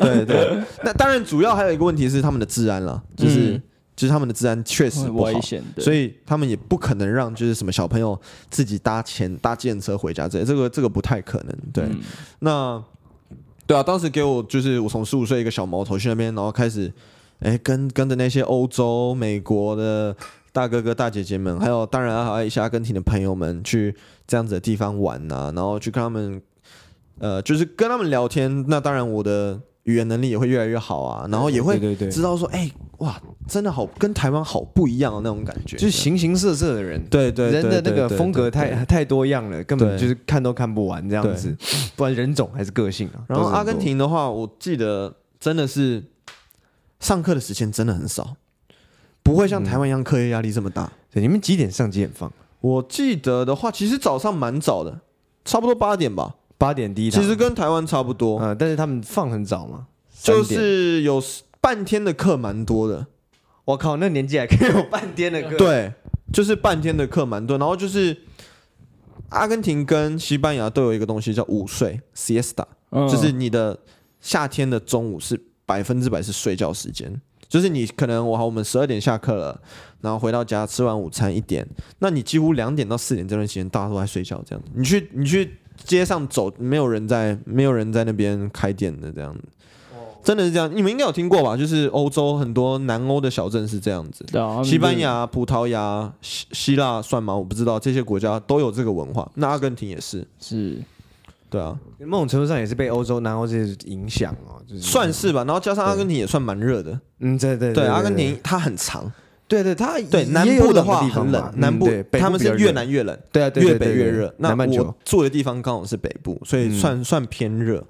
[0.00, 0.58] 对对。
[0.82, 3.60] 那当然，主要还有一个问题是他们的治安了，就是
[3.94, 5.30] 就是他们的治安确实不好，
[5.76, 11.54] 所以他们也不可能让就是什么小朋友自己搭钱搭电车回家这这个这个不太可能。
[11.70, 11.84] 对，
[12.38, 12.82] 那
[13.66, 16.90] 对啊，当时给我就是我从十五岁一个小毛头去那边，然后开始。
[17.40, 20.16] 哎，跟跟着那些欧洲、美国的
[20.52, 23.94] 大哥哥、大姐姐们，还有当然还有一些阿根廷的朋友们，去
[24.26, 26.42] 这样子的地方玩呐、啊，然后去跟他们，
[27.20, 28.64] 呃，就是跟他们聊天。
[28.66, 31.78] 那当然，我的语言能力也会越来越好啊，然后也会
[32.10, 32.68] 知道说，哎，
[32.98, 41.56] 哇，真的好，跟台湾好不一样的那种感觉，就是形形色色的人，对对，人的那个风格太太多样了，根本就是看都看不完这样子。
[41.94, 43.22] 不管人种还是个性啊。
[43.28, 46.02] 然后阿根廷的话，我记得真的是。
[47.00, 48.36] 上课的时间真的很少，
[49.22, 50.92] 不会像台湾一样课业压力这么大。
[51.12, 52.30] 对，你们几点上几点放？
[52.60, 55.00] 我记得的话，其实早上蛮早的，
[55.44, 56.34] 差不多八点吧。
[56.58, 58.40] 八点第一堂，其实跟台湾差不多。
[58.40, 59.86] 嗯，但是他们放很早嘛，
[60.20, 61.22] 就是有
[61.60, 63.06] 半天的课蛮多的。
[63.64, 65.56] 我靠，那年纪还可以有半天的课？
[65.56, 65.92] 对，
[66.32, 67.56] 就是半天的课蛮多。
[67.58, 68.16] 然后就是
[69.28, 73.78] 阿根廷跟西班牙都有一个东西叫午睡 （siesta），就是你的
[74.20, 75.40] 夏天的中午是。
[75.68, 77.14] 百分之百是睡觉时间，
[77.46, 79.60] 就是你可能我好，我们十二点下课了，
[80.00, 84.70] 然后回到家吃完午餐一点，那你几乎两点到四点这段时间大家都在睡觉，这样子。
[84.74, 89.42] 你去你去街上走，没有人在，没有人在那边开店的这样子，
[90.24, 90.74] 真的是这样。
[90.74, 91.54] 你们应该有听过吧？
[91.54, 94.24] 就是欧洲很多南欧的小镇是这样子，
[94.64, 97.36] 西班牙、葡萄牙、希希腊算吗？
[97.36, 99.30] 我不知道，这些国家都有这个文化。
[99.34, 100.78] 那阿根廷也是，是。
[101.50, 105.44] 对啊，某种程度上也是被欧洲、南欧这些影响哦，就是算是吧。
[105.44, 109.10] 然后加上阿根廷也算蛮热的，嗯，对对对，阿根廷它很长，
[109.46, 114.34] 对对，它对南部的话很冷，南部他们是越南越冷，对啊，越北越热。
[114.36, 117.82] 那我住的地方刚好是北部，所以算算偏热。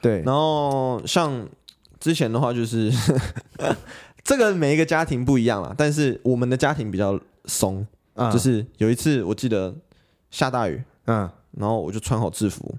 [0.00, 1.48] 对，然后像
[1.98, 2.92] 之前的话，就是
[4.22, 7.84] 这个每一个家庭不一样啦，但是我们的家庭比较松，
[8.32, 9.74] 就是有一次我记得
[10.30, 11.28] 下大雨，嗯，
[11.58, 12.76] 然后我就穿好制服。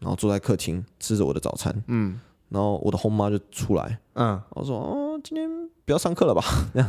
[0.00, 2.18] 然后坐在客厅吃着我的早餐，嗯，
[2.48, 5.48] 然后我的后妈就出来，嗯，我说哦，今天
[5.84, 6.42] 不要上课了吧？
[6.74, 6.88] 这样，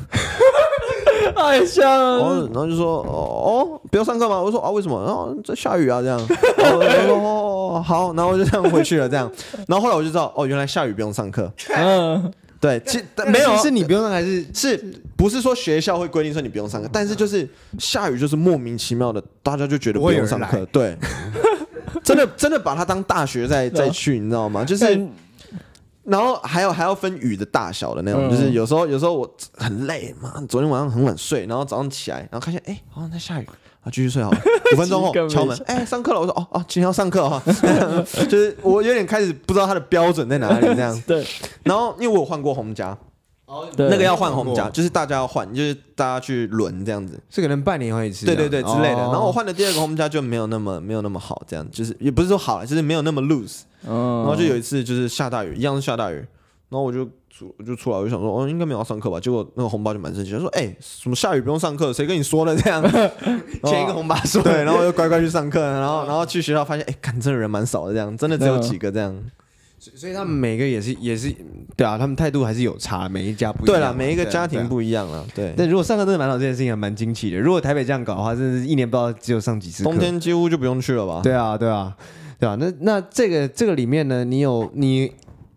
[1.36, 2.18] 太像了。
[2.20, 4.42] 然后然后就说哦，不要上课吗？
[4.42, 5.04] 我说啊，为什么？
[5.06, 6.20] 然后在下雨啊，这样。
[6.58, 9.32] 然后说哦哦，好，然后我就这样回去了，这样，
[9.68, 11.52] 然后后来我就知道，哦，原来下雨不用上课。
[11.76, 16.90] 嗯，对，其没有是你不用上，还是是不是说学校会规定说你不用上课？
[16.92, 17.48] 但是就是
[17.78, 20.98] 下雨就是莫名其妙的，大家就觉得不用上课，对，
[22.04, 24.64] 真的真的把它当大学在在去，你知道吗？
[24.64, 25.08] 就是。
[26.04, 33.46] 然后还有还要分雨的大小的那种，就是有时候有时候我很累嘛，昨天晚上很晚睡，然后早上起来，然后看见哎好像在下雨，
[33.84, 34.40] 啊继续睡好了，
[34.74, 37.44] 五分钟后敲门，哎上课了，我说哦哦今天要上课哈，
[38.30, 40.98] 就是我有点开始不知道他的标准在哪里这样。
[41.06, 41.28] 对，
[41.64, 42.98] 然后因为我有换过红夹，
[43.48, 48.98] 哦那个要换红夹，就是大家要换，就是大家去轮这样子，是可能半年换一次，对对对之类的。
[48.98, 53.62] 然后我换的第二个红夹就没有那么没有那么好，这样就是也不是说好，就是没有那么 loose。
[53.84, 56.16] 然后就有一次就是下大雨，一样是下大雨，
[56.68, 59.18] 然后我就出我就出来，我就想说，哦，应该没有要上课吧？
[59.18, 61.94] 结果那个红包就蛮生气，他说，哎，什么下雨不用上课？
[61.94, 62.84] 谁跟你说的这样？
[63.64, 69.16] 前一个红包说，对，然后我就乖乖去上课，然后然后去学校发现，哎，看真的人蛮少的，这样真的只有几个这样。
[69.80, 71.32] 所以所以他们每个也是也是
[71.76, 73.76] 对啊，他们态度还是有差，每一家不一样。
[73.76, 75.24] 对了，每一个家庭不一样啊。
[75.36, 75.54] 对。
[75.56, 77.38] 但如果上课真的蛮好，这件事情还蛮惊奇的。
[77.38, 79.90] 如果台北这样搞的话，真的是一年不知道只有上几次课。
[79.90, 81.22] 冬天几乎就不用去了吧？
[81.24, 81.96] 对啊，对啊。
[82.40, 82.56] 对啊？
[82.60, 85.12] 那那这个这个里面呢，你有你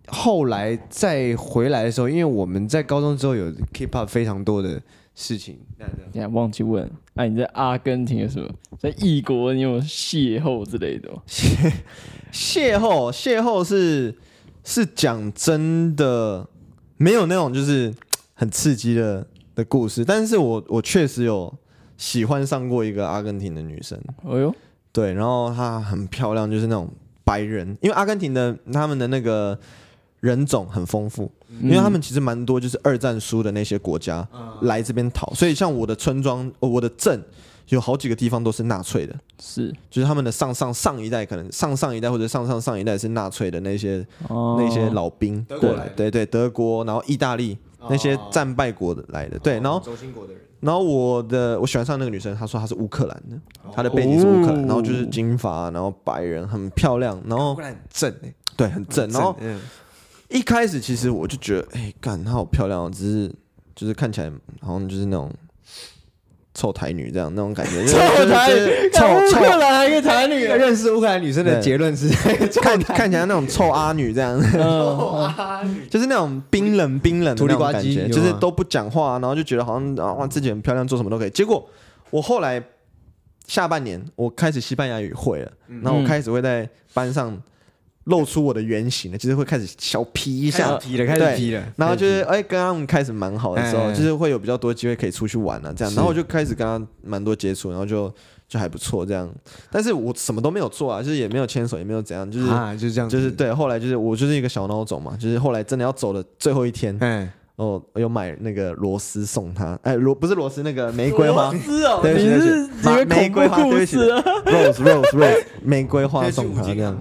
[0.08, 4.80] 后来再回来的时候，因为我们在高中之后有 keep up 非常多的
[5.20, 5.58] 事情。
[6.12, 8.48] 你还忘记问，哎、啊，你在阿根廷有什么，
[8.78, 11.10] 在异国你有邂逅之类的？
[11.28, 11.70] 邂
[12.32, 14.16] 邂逅邂逅是
[14.64, 16.48] 是讲真的，
[16.96, 17.94] 没有那种就是
[18.32, 21.54] 很刺激的的故事，但是我我确实有
[21.98, 24.00] 喜欢上过一个阿根廷的女生。
[24.24, 24.54] 哎呦。
[24.92, 26.90] 对，然后她很漂亮，就是那种
[27.22, 29.56] 白人，因为阿根廷的他们的那个
[30.20, 34.26] 人种很丰富，嗯、因为他们其实蛮多就是二战输的那些国家
[34.62, 37.22] 来这边逃，所以像我的村庄、我的镇
[37.68, 45.44] 有好几个地方都是纳粹的，是，就是他们的上上上一代，可能上上一代或者上上上一代是纳粹的那些、哦、那些老兵。
[45.60, 47.56] 过来，对对，德国，然后意大利
[47.88, 49.82] 那些战败国的来的，对，然后。
[50.60, 53.40] 然后我的我喜欢上那个女生，她说她是乌克兰的，
[53.74, 59.08] 她的背景是乌克兰，然后就是金发，然后白人，很漂亮，然后很正哎，对，很正。
[59.08, 59.34] 然后
[60.30, 63.32] 一开始其实我就觉得，哎，干她好漂亮，只是
[63.74, 65.30] 就是看起来好像就是那种。
[66.52, 72.08] 臭台女这样那种感觉， 臭台女，臭乌克兰还有台女，认识乌克兰女生的结论是
[72.60, 74.58] 看看起来那种臭阿女这样，臭
[75.16, 81.30] 阿女就是那种冰冷冰冷的那种感觉， 就是都不讲话，然后就觉得好像啊哇自己很漂亮，做什么都可以。
[81.30, 81.64] 结果
[82.10, 82.60] 我后来
[83.46, 85.52] 下半年我开始西班牙语会了，
[85.82, 87.40] 然后我开始会在班上。
[88.04, 91.62] 露出我的原型了，就是会开始小皮一下，皮了，开始皮了。
[91.76, 95.94] 然后就是哎，跟他们开始蛮好的时候，就是会有比较多机会可以出去玩了，这样。
[95.94, 98.12] 然后我就开始跟他蛮多接触，然后就
[98.48, 99.30] 就还不错这样。
[99.70, 103.52] 但是我什么都没有做啊，就是也没有牵手，也没有怎样，就是啊就是这样，就是对。
[103.52, 107.30] 后来就是我就是一个小孬种嘛，就是后来真的要走的最后一天，嗯，
[107.60, 116.98] 哦，有买那个螺丝送他，哎，螺不是螺丝，那个玫瑰花，哦，对不起，对不起，玫瑰花，对不起，rose rose rose，玫瑰花送他这样。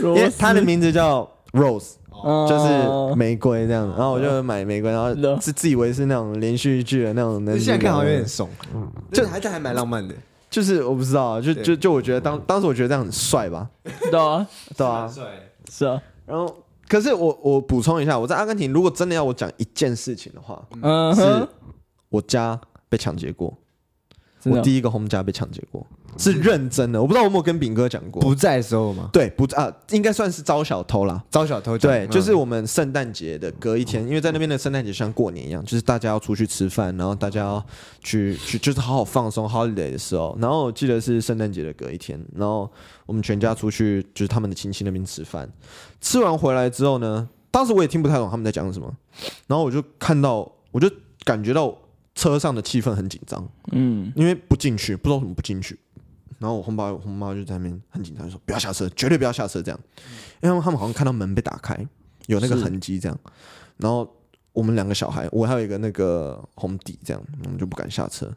[0.00, 1.96] 因为他的名字叫 Rose，
[2.48, 7.44] 就是玫瑰这样，然后我就买玫瑰，然后是自以为是那种连续剧的那种。
[7.58, 8.48] 现在看好像有点怂，
[9.12, 10.14] 就还这还蛮浪漫的。
[10.48, 13.68] 就是我不知道，就就就我觉得当当时我觉得这样很帅吧。
[14.10, 15.24] 对啊，对啊，帅。
[15.70, 16.00] 是啊。
[16.24, 16.56] 然后，
[16.88, 21.48] 可是我我补充一下，我在阿根廷如果真的要我讲一件事情的话，嗯，是
[22.08, 23.56] 我家被抢劫过，
[24.44, 25.86] 我第一个 home 家被抢劫过。
[26.18, 28.20] 是认真的，我不知道我有没有跟炳哥讲过。
[28.22, 29.10] 不在的时候吗？
[29.12, 31.22] 对，不啊，应该算是招小偷啦。
[31.30, 37.66] 招小偷，对，就是我们圣诞节的隔一天，因为在那边的圣诞节像过年一样，就是大家要出去吃饭，然后大家要
[38.02, 40.36] 去去，就是好好放松 holiday 的时候。
[40.40, 42.70] 然后我记得是圣诞节的隔一天，然后
[43.06, 45.48] 我们全家出去，就是他们的亲戚那边吃饭。
[46.00, 48.92] 吃完回来之后呢，当时我也听不太懂他们在讲什么，
[49.46, 50.90] 然后我就看到，我就
[51.24, 51.76] 感觉到
[52.14, 55.78] 车上的气氛很紧张，嗯，因为不进去，不知道怎么不进去。
[56.38, 59.80] 然后我红爸我红妈就在那边很紧张，说不要下车，绝对不要下车，这样，
[60.42, 61.74] 因为他们好像看到门被打开，
[62.26, 63.18] 有那个痕迹这样。
[63.78, 64.06] 然后
[64.52, 68.30] 我们两个小孩，我还有一个那个红底，这样我们就不敢下车。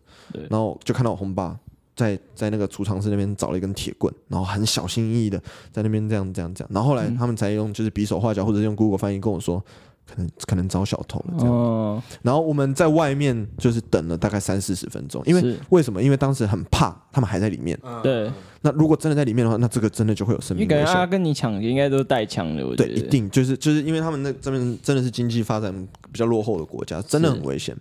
[0.49, 1.57] 然后就看到我红爸
[1.95, 5.41] 在在那个储藏室那边找了一根铁棍，然后很小心翼翼的
[5.71, 6.69] 在那边这样这样这样。
[6.73, 9.63] 然后后来他们才用就是比手画脚或者用 Google 翻译跟我说。
[10.09, 16.01] 可能可能遭小偷了这样，哦、然后我们在外面就是等了大概三四十分钟，因为是为什么？
[16.01, 17.79] 因为当时很怕他们还在里面。
[18.03, 18.31] 对，
[18.61, 20.85] 那如果真的在里面的话，那这个真的就会有生命危险。
[20.85, 25.73] 他跟你抢应该都是带枪的，对，一定就是就是因为他们那这边真的是经济发展
[26.11, 27.75] 比较落后的国家，真的很危险。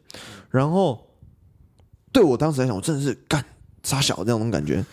[0.51, 0.99] 然后
[2.13, 3.45] 对我当时来讲，我真的是干。
[3.85, 4.85] 傻小这种感觉。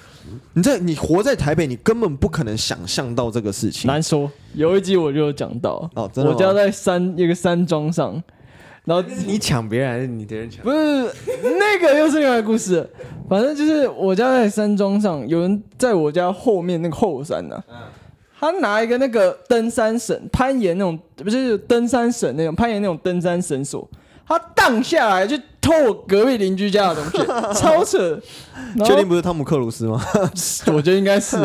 [0.53, 3.87] 你在你活在台北，你根本不可能想象到这个事情。
[3.87, 8.21] 难说，有一集我就有讲到哦，真的，我家在山一个山庄上，
[8.85, 10.63] 然后你抢别人还是你别人抢？
[10.63, 11.11] 不是
[11.43, 12.87] 那个又是另外一个故事。
[13.29, 17.91] 反正就是我家在山庄上，有人在我家后面那个后山呢、啊，
[18.39, 23.89] 他拿一个那个登山绳，攀岩那种，不是登山绳那种，攀岩那种登山绳索，
[24.27, 25.37] 他荡下来就。
[25.65, 27.27] 偷我隔壁邻居家的东西，
[27.59, 28.19] 超扯！
[28.85, 29.99] 确定不是汤姆克鲁斯吗？
[30.71, 31.37] 我觉得应该是。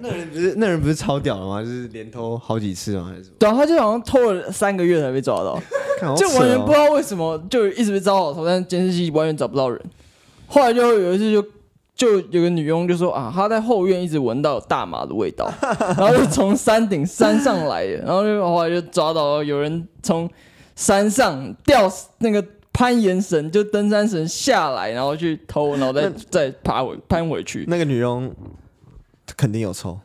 [0.00, 1.62] 那人不是那人不是超屌的吗？
[1.62, 3.06] 就是连偷好几次吗？
[3.08, 3.36] 还是什么？
[3.38, 5.56] 对啊，他就好像偷了三个月才被抓到，
[6.16, 9.80] 就完全不知道为什么，就一直被抓到头，但监视器完全找不到人。
[10.48, 11.42] 后来就有一次就
[11.94, 15.48] 就有个女佣就说啊，她在后院一直闻到大麻的味道，
[15.96, 20.28] 然后就从山顶山上来的，然后就后来就抓到有人从
[20.74, 21.88] 山上掉
[22.18, 22.44] 那个。
[22.72, 27.64] 攀岩绳就登山绳下来，然后去偷，然后再再爬回攀回去。
[27.68, 28.34] 那个女佣
[29.36, 29.98] 肯定有抽，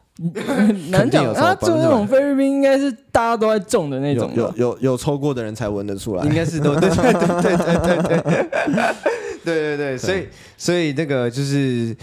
[0.89, 1.33] 难讲。
[1.33, 4.31] 她做那种菲律宾，应该是大家都在种的那种。
[4.35, 8.95] 有有有抽过的人才闻得出来，应该是都对对对对对对对
[9.43, 9.97] 对对对。
[9.97, 11.95] 所以所以那个就是。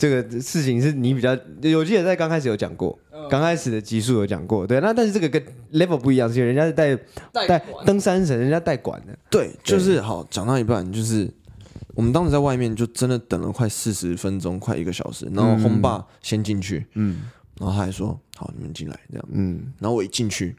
[0.00, 1.32] 这个事情是你比较，
[1.76, 2.98] 我记得在刚开始有讲过，
[3.28, 4.80] 刚开始的集数有讲过，对。
[4.80, 5.44] 那但是这个跟
[5.74, 6.96] level 不一样，是人家是带
[7.46, 9.14] 带登山绳，人家带管的。
[9.28, 11.30] 对，就是好讲到一半，就是
[11.88, 17.20] 我们当时在外面就真的等了快四十分钟，快一个小时，然后轰爸先进去，嗯，
[17.58, 20.56] 然后他还说好，你们进来这样，嗯，然后我一进去，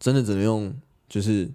[0.00, 0.74] 真的只能用
[1.06, 1.46] 就是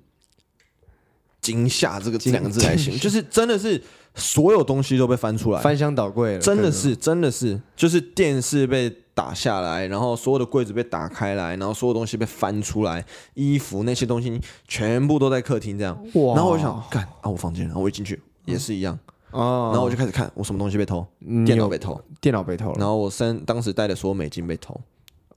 [1.42, 3.82] 惊吓这个这两个字来形容，就是真的是。
[4.16, 15.98] 所有东西都被翻出来，翻箱倒柜了，真的是，真的是，就是电视被打下来，然后所有的柜子被打开来，然后所有东西被翻出来，衣服那些东西全部都在客厅这样。
[16.16, 16.36] 哇！
[16.36, 18.98] 然后我就想，干啊，我房间，然后我一进去也是一样。
[19.32, 19.70] 哦。
[19.72, 21.06] 然后我就开始看，我什么东西被偷？
[21.46, 22.76] 电脑被偷，电脑被偷了。
[22.78, 24.80] 然后我身当时带的所有美金被偷。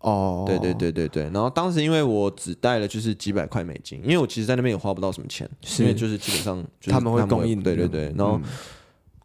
[0.04, 0.44] 哦。
[0.46, 1.24] 对对对对对。
[1.24, 5.48] 然后当时因为我只带了就是几百块美金，因为我其实在那边也花不到什么钱，
[5.78, 7.62] 因为就是基本上他们会供应。
[7.62, 8.14] 对对对。
[8.16, 8.40] 然后。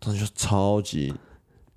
[0.02, 1.14] 当时就超级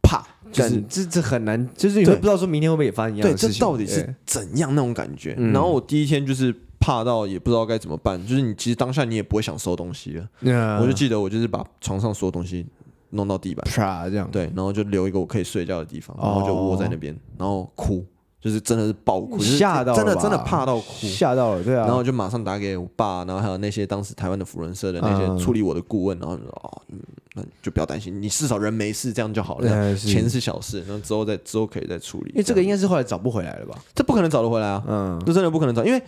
[0.01, 3.51] 怕，就是这这很难，就是你会不知道说明天会不会也发生一样的事情。
[3.51, 5.35] 对，这到底是怎样那种感觉？
[5.53, 10.79] 然后我第一天就是怕到也不知道该怎么办，就是你其实当下你也不会想收东西了。
[10.81, 12.65] 我就记得我就是把床上所有东西
[13.11, 14.31] 弄到地板，啪这样。
[14.31, 18.07] 对，然后就留一个我可以睡觉的地方，然后就窝在那边，然后哭。
[18.43, 21.87] 就是真的是爆哭，吓到了，真的真的怕到哭，吓到了，对啊。
[21.87, 26.99] 然后就马上打给我爸，然后还有那些当时台湾的福伦社的那些处理我的顾问，然后就说哦，嗯，
[27.35, 29.97] 那就不要担心，你至少人没事，这样就好了。
[29.97, 32.31] 钱是小事，然后之后再之后可以再处理。
[32.31, 33.79] 因为这个应该是后来找不回来了吧？
[33.95, 36.03] 这不可能找得回来啊，嗯，这真的不可能找，因为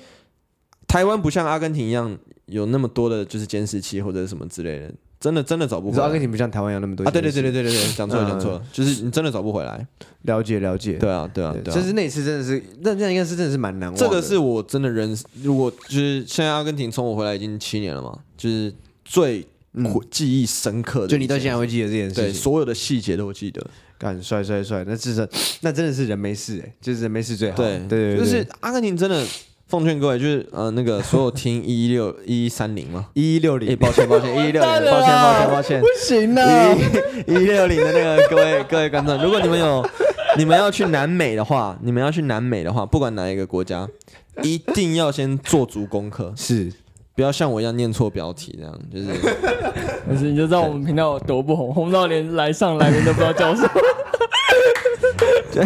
[0.89, 4.93] 台湾不像阿根廷一样有那么多的就是监视器或者什么之类的。
[5.25, 6.05] 真的真的找不回来。
[6.05, 7.11] 阿根廷不像台湾有那么多啊！
[7.11, 9.87] 对对对对对对 对，讲错了讲错了，就是你真的找不回来。
[10.25, 13.99] 了解了解，对啊对啊对啊，就是那次真的是，那那应该是真的是蛮难忘。
[13.99, 18.71] 这个是我真的人，如果就是现在阿根廷从我回来已经七年了嘛，就是
[19.03, 19.47] 最
[20.11, 23.67] 记忆深刻的，就你到现在会记得这件事，对，所有的细节都记得。
[23.97, 25.27] 干帅帅帅，那至少
[25.63, 27.57] 那真的是人没事哎，就是人没事最好。
[27.57, 29.25] 对对，就是阿根廷真的。
[29.67, 33.07] 奉劝各位，就是呃，那个所有听一一六一一三零吗？
[33.15, 36.75] 一一六零，抱歉抱歉， 一一六零，抱歉抱歉抱歉，不行啊！
[37.27, 39.85] 一一六零的那个各位各位观众，如果你们有
[40.37, 43.89] 你们要去南美的话，你们要去南美的话，不管哪一个国家，
[44.43, 46.71] 一定要先做足功课，是
[47.17, 49.07] 不要像我一样念错标题，这样就是，
[50.07, 53.71] 可是你就知道我们频道有多不红，红到连来上来宾都不知道叫什么。
[55.51, 55.65] 对。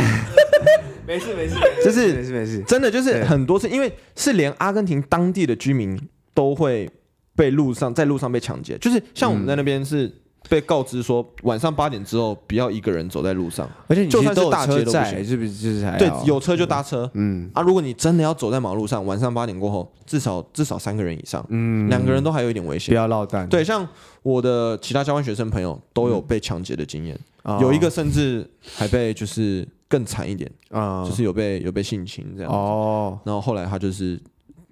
[1.09, 5.99] 没事没事， 就是没事没事，真的就是很多次，因为是连阿根廷当地的居民
[6.35, 6.89] 都会
[7.35, 10.13] 被路上在路上被抢劫，就是像我们在那边是
[10.51, 15.51] 被告知说晚上八点之后不要一个人走在路上，而且你就算是大街都不行，是不是？
[15.51, 17.51] 就是对，有车就搭车，嗯。
[17.55, 23.49] 啊，如果你真的要走在马路上，晚上八点过后，至少至少三个人以上，嗯，两个人都还有一点危险，不要落单。
[23.49, 23.89] 对，像
[24.23, 27.19] 我的其他交换学生朋友都有被抢劫的经验，
[27.61, 28.47] 有一个甚至
[28.77, 29.67] 还被就是。
[29.89, 34.21] 更惨一点啊，就是有被有被性侵这样哦，然后后来他就是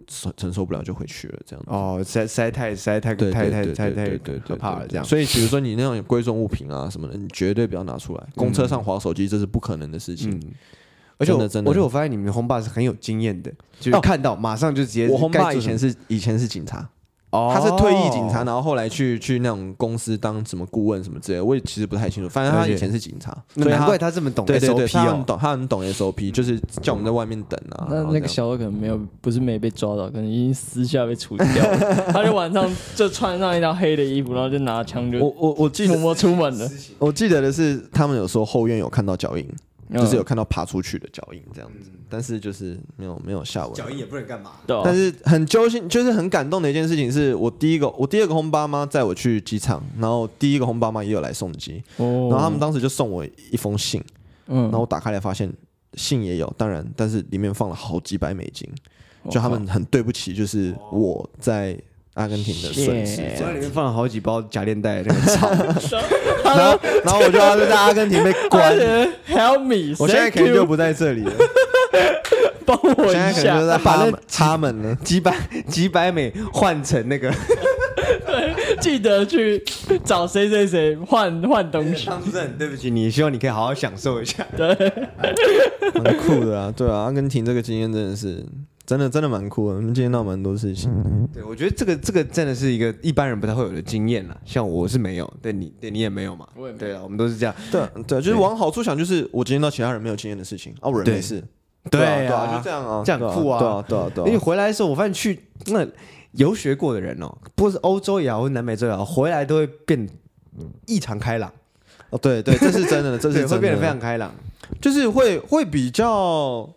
[0.06, 8.26] 承承受不了就回去了这样哦，实在实在太实在太太太太太可怕了这样，所以比如说你那种贵重物品啊什么的，你绝对不要拿出来。
[8.34, 10.40] 公车上划手机这是不可能的事情，
[11.18, 13.50] 而且我真的，我觉得我发现你们轰爸是很有经验的，
[13.80, 15.08] 就是看到马上就直接。
[15.08, 16.88] 我轰爸以前是以前是警察
[17.52, 22.28] 他是退役警察，然后后来去去那种公司当什么顾问什么之类的，我也其实不太清楚。
[22.28, 24.58] 反正他以前是警察，难怪他这么懂 SOP 哦。
[24.58, 27.86] 对对对，他很懂，他很懂 SOP，就是叫我们在外面等啊。
[27.90, 32.12] 那那个小偷可能没有，不是没被抓到，可能已经私下被处理掉了。
[32.12, 36.70] 他就晚上就穿上一条黑的衣服，然后就拿枪就我我我记得默默出门了。
[36.98, 39.46] 我记得的是，他们有说后院有看到脚印。
[39.94, 43.74] 就是有看到爬出去的脚印这样子，但是就是没有没有下文。
[43.74, 44.52] 脚印也不能干嘛。
[44.66, 52.28] 对但是很揪心，就是很感动的一件事情是，我第一个，我第二个轰爸妈载我去机场，然后第一个轰爸妈也有来送机，哦。
[52.30, 54.02] 然后他们当时就送我一封信，
[54.46, 54.62] 嗯。
[54.62, 55.52] 然后我打开来发现
[55.94, 58.68] 信也有，当然，但是里面放了好几百美金，
[59.30, 61.78] 就他们很对不起，就是我在。
[62.16, 65.50] 阿根廷的损失，这里面放了好几包假链带那个草，
[66.42, 68.74] 然后然后我就要在阿根廷被关，
[69.28, 69.94] Help me！
[69.98, 71.32] 我现在肯定就不在这里了，
[72.66, 75.34] 帮我一下，现在可能就在把他们呢几百
[75.68, 77.32] 几百美换成那个，
[78.80, 79.62] 记得去
[80.04, 82.06] 找谁谁谁换换东西。
[82.06, 84.68] 汤镇，对不起，你希望你可以好好享受一下， 对，
[86.02, 88.44] 蛮酷的啊，对啊，阿根廷这个经验真的是。
[88.86, 90.88] 真的真的蛮酷的，我们今天闹蛮多事情。
[91.34, 94.36] 对，我觉得这个这个真的是一个一般人不太会有的经验啦。
[94.44, 96.46] 像我是没有，对你对你也没有嘛。
[96.78, 97.52] 对啊，我们都是这样。
[97.72, 101.42] 对对，就是往好处想，就是我经验到其他人没有经验的事情，啊，我人没事。
[101.90, 103.58] 对啊，就这样啊，这样酷啊。
[103.58, 104.26] 对啊对啊对啊。
[104.26, 105.86] 因为回来的时候，我发现去那
[106.32, 110.08] 游学过的人哦，不管是欧洲也好，或南美洲也好，回来都会变
[110.86, 111.52] 异常开朗。
[112.10, 114.32] 哦，对对，这是真的，这 是会变得非常开朗，
[114.80, 116.68] 就是会会比较。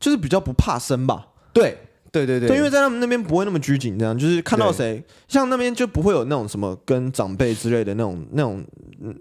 [0.00, 1.78] 就是比较不怕生吧，对
[2.12, 8.62] 对对对，对，因为在他们那边不会那么拘谨，这样就是看到谁，像那边就不会有那种什么跟长辈之类的那种那种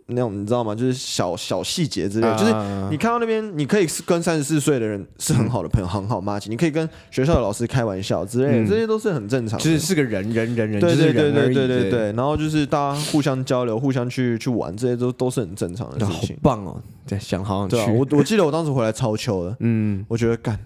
[0.07, 0.75] 那种，你知道吗？
[0.75, 2.51] 就是小小细节之类，就是
[2.89, 16.35] 你看到那边，你可以跟三十四岁的人是很好的朋友，很好妈吉，你可以跟学校的老师开玩笑之类的，这些都是很正常的，就是是个人人人人，对对对对对对对，然后就是大家互相交流，互相去去玩，这些都都是很正常的事情。
[16.35, 17.91] 好棒哦，对，想好想去。
[17.93, 20.59] 我我记得我当时回来超糗的，嗯，我觉得干。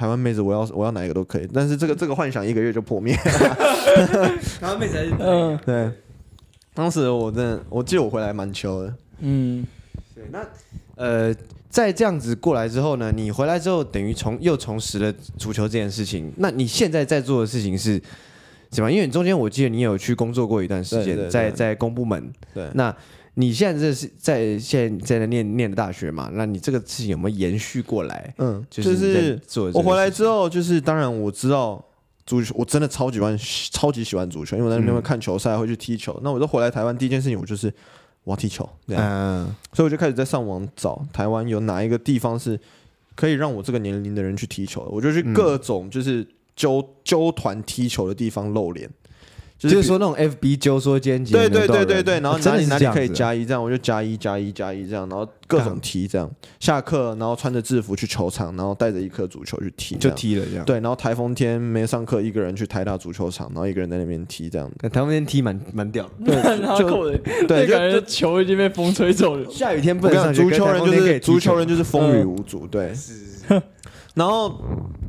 [0.00, 3.14] 台湾妹子，我要我要哪一个都可以，但是这个这个幻想一个月就破灭。
[4.58, 5.58] 台湾妹子还是嗯。
[5.66, 5.90] 对，
[6.72, 9.62] 当时我真的我记得我回来蛮糗的，嗯，
[10.14, 10.42] 对，那
[10.96, 11.34] 呃
[11.68, 18.00] 在这样子过来之后呢，你回来之后等于从又重拾了足球这件事情，那你现在在做的事情是
[18.72, 18.90] 什么？
[18.90, 22.96] 因为你中间我记得你有去工作过一段时间，在在公部门，对，那。
[23.34, 26.28] 你现在这是在现在在念念的大学嘛？
[26.34, 28.34] 那你这个事情有没有延续过来？
[28.38, 29.40] 嗯，就是
[29.72, 31.82] 我回来之后，就是当然我知道
[32.26, 33.38] 足球，我真的超级喜欢，
[33.70, 36.18] 超级喜欢足球，因为我在那边会看球赛，会去踢球。
[36.22, 37.72] 那我就回来台湾，第一件事情我就是
[38.24, 42.58] 我要踢球，嗯，所以我就开始在上网找台湾有哪一个地方是
[43.14, 46.26] 可以让我这个年龄的人去踢球的，我就去各种就是
[46.56, 48.90] 揪揪团踢球的地方露脸。
[49.68, 56.30] 就是说那种 FB 揪说兼职，对对对对对，然后哪里哪里可以加一，这样我就加一加一加一这样，然后各种踢这样。
[56.58, 60.64] 下课然后穿着制服去球场，然后带着一颗足球去踢，就踢了这样。
[60.64, 64.70] 对，然后台风天没上课，一个人去台大足球场，然后一个人在那边踢这样。
[64.80, 66.34] 台风天踢蛮蛮屌，对，
[66.78, 69.46] 就对，感觉球已经被风吹走了。
[69.52, 72.94] 下雨天不能上足球人就是足球人就是风雨无阻，对。
[72.94, 73.14] 是。
[74.14, 74.58] 然后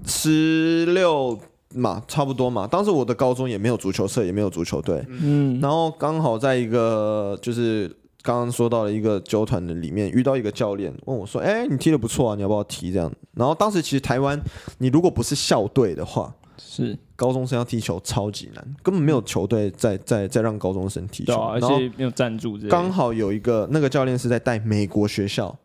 [0.05, 1.39] 十六。
[1.73, 2.67] 嘛，差不多嘛。
[2.67, 5.03] 当时我的高中也没有足球社，也没有足球队。
[5.07, 7.87] 嗯，然后刚好在一个就是
[8.21, 14.39] 刚刚说到了一个球团的里面遇到一个教练，问我说：“哎，你踢得不错啊，你要不要踢这样？”然后当时其实台湾，
[14.77, 22.57] 你如果不是校队的话，是高中生要踢球超级难，根本没有球队在在在让高中生踢球，而且没有赞助。
[22.69, 25.57] 刚好有一个那个教练是在带美国学校。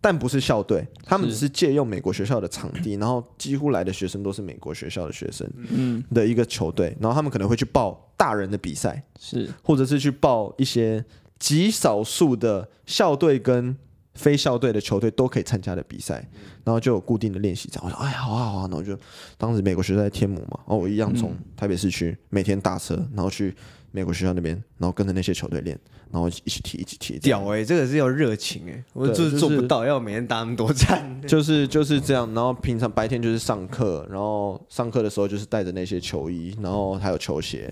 [0.00, 11.04] 但不是校队，他们只是借用美国学校的场地， 然后几乎来的学生都是美国学校的学生，嗯，的一个球队，然后他们可能会去报大人的比赛，是，或者是去报一些
[11.38, 13.76] 极少数的校队跟
[14.14, 16.28] 非校队的球队都可以参加的比赛，
[16.64, 17.84] 然后就有固定的练习场。
[17.84, 18.96] 我说，哎，好啊好啊，那我就
[19.36, 23.54] 当时美国学校在天母嘛，然后我一样从台北市区每天搭车，然后去
[23.98, 25.76] 美国学校那边，然后跟着那些球队练。
[26.10, 27.64] 然后一起踢，一起踢，屌哎、欸！
[27.66, 32.26] 这个是要热情哎、欸，我就是做不到，就是、要每天打那么多战， 就是就是这样。
[32.32, 37.70] 然后平常白天就是上课，然后上课的时候就是带着那些球衣，然后还有球鞋，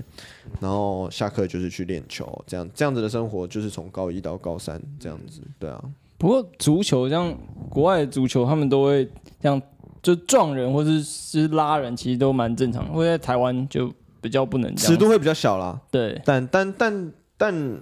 [0.60, 5.82] 然后下课就是去练球，这样这样子的生活就是从高一到高三这样子，对啊。
[6.18, 7.34] 不过足球像
[7.70, 9.06] 国外的足球，他们都会
[9.40, 9.60] 这样
[10.02, 12.92] 就撞人或是是拉人，其实都蛮正常的。
[12.92, 13.90] 会在台湾就
[14.26, 15.80] 比较不能这样，尺度会比较小啦。
[15.90, 17.12] 对，但但但但。
[17.38, 17.80] 但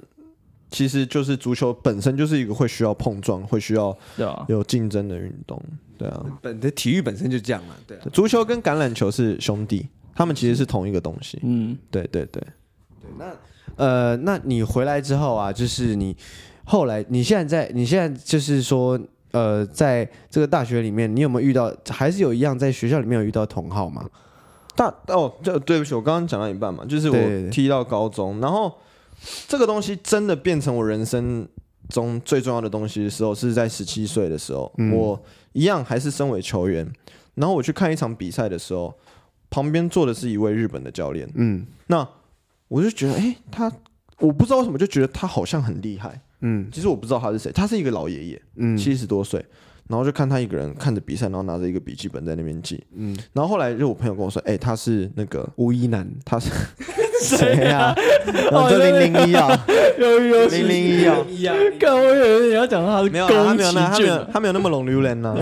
[0.71, 3.97] 其实就是足球本身就是一个会需要碰撞、会需要
[4.49, 5.63] 有竞争的运动，
[5.97, 8.07] 对啊，本的体育本身就这样嘛，对啊。
[8.13, 9.87] 足球跟橄榄球是兄弟，
[10.17, 11.39] 他们其实是同一个东西。
[11.45, 13.13] 嗯，对对对对。
[13.17, 13.37] 那
[13.77, 16.17] 呃，那你回来之后啊，就是你
[16.65, 18.99] 后来，你现在在，你现在就是说，
[19.31, 24.05] 呃，在这个大学里面，你有没有遇到，还是有一样在学校里面有遇到同好吗？
[24.77, 28.73] 大哦，这对不起，我刚刚讲到一半嘛，就是我踢到高中，然后
[29.47, 31.47] 这个东西真的变成我人生
[31.89, 35.23] 中最重要的东西的时候，是在十七岁的时候，嗯、我
[35.53, 36.91] 一样还是身为球员，
[37.35, 38.95] 然后我去看一场比赛的时候，
[39.51, 42.07] 旁边坐的是一位日本的教练，嗯，那
[42.69, 43.71] 我就觉得，哎，他
[44.19, 49.45] 我不知道为什么就觉得他好像很厉害，嗯，其实我不知道他是谁，他是一个老爷爷，嗯，七十多岁。
[49.89, 52.83] 然后就看他一个人看着比赛，然后拿着一个笔记本在那边记。
[52.95, 56.51] 嗯，然后后来就我朋友跟我说，哎，他是那个吴一男，他是
[57.21, 57.95] 谁呀？
[58.51, 59.67] 哦，这零零一啊，
[59.99, 65.37] 有有零零一啊，看我以为你要讲他是没有，他没有那他没有他没有那么龙溜人呢。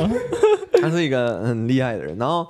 [0.80, 2.16] 他是一个很厉害的人。
[2.18, 2.45] 然后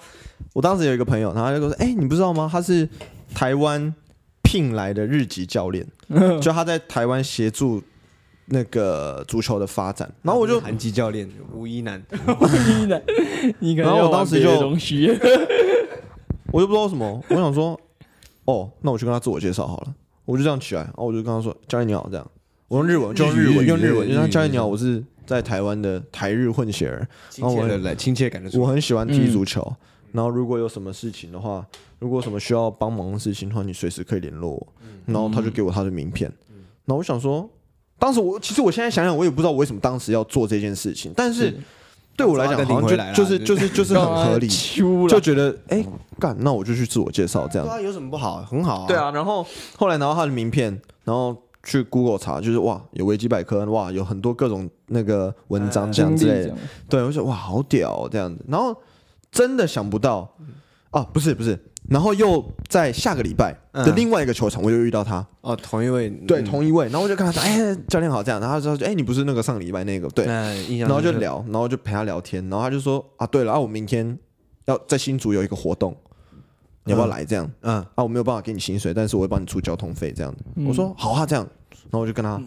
[0.55, 2.49] 我当时有一个朋友，然后他就说，哎，你不知道吗？
[2.51, 2.89] 他是
[3.35, 3.95] 台湾
[4.43, 5.87] 聘来的日籍教练，
[6.41, 7.83] 就他在台湾协助。
[8.53, 13.03] 那个足球的发展，然后我就韩籍教练吴一男，吴一男，
[13.77, 14.51] 然后我当时就，
[16.53, 17.81] 我就不知道什么，我想说，
[18.45, 19.95] 哦，那我去跟他自我介绍好了，
[20.27, 22.31] 我就这样起来，然后我就跟他说，教练你好，这样，
[22.69, 29.75] 我用日文，就用日文，用日文，就像教练你好，我是在台湾的台日混血儿，然后我来亲切感的，我很喜欢踢足球，
[30.13, 31.67] 然后如果有什么事情的话，
[32.01, 34.67] 如果有什么需要帮忙的事情的话，你随时可以联络我，
[35.07, 36.31] 然后他就给我他的名片，
[36.85, 37.49] 然后我想说。
[38.03, 41.57] 当时我其实我现在想想，我也不知道我为什么当时要做这件事情，但是
[42.17, 44.49] 对我来讲，好像就就是就是就是很 合理，
[45.09, 45.87] 就觉得哎
[46.19, 47.81] 干，那我就去自我介绍这样。
[47.81, 48.43] 有什么不好？
[48.43, 48.87] 很好啊。
[48.89, 49.47] 对啊，然后
[49.77, 56.57] 后来拿到他的名片，然后去 Google 查，就是哇，有维基百科，哇，有很多各种那个文章这样之类的。
[56.89, 58.45] 对，我说哇，好屌这样子。
[58.49, 58.77] 然后
[59.31, 60.29] 真的想不到，
[60.93, 61.59] 哦，不是不是。
[61.89, 65.27] 然后又在下个礼拜的另外一个球场，我又遇到他。
[65.41, 66.85] 哦，同一位，对，同一位。
[66.87, 70.25] 然后我就跟他说：“哎，教练好，这样。”然后他说：“哎，你不是那个上礼拜那个？”对。
[70.27, 72.41] 然后就聊，然后就陪他聊天。
[72.49, 74.17] 然后他就说：“啊，对了，啊，我明天
[74.67, 75.97] 要在新竹有一个活动，
[76.85, 77.25] 你要不要来？
[77.25, 77.51] 这样。
[77.63, 77.75] 嗯。
[77.95, 80.33] 啊，我没有办法给你薪水，但是我会帮你出交通费，这样。
[80.67, 81.45] 我说好啊，这样。
[81.91, 82.41] 然后我就跟他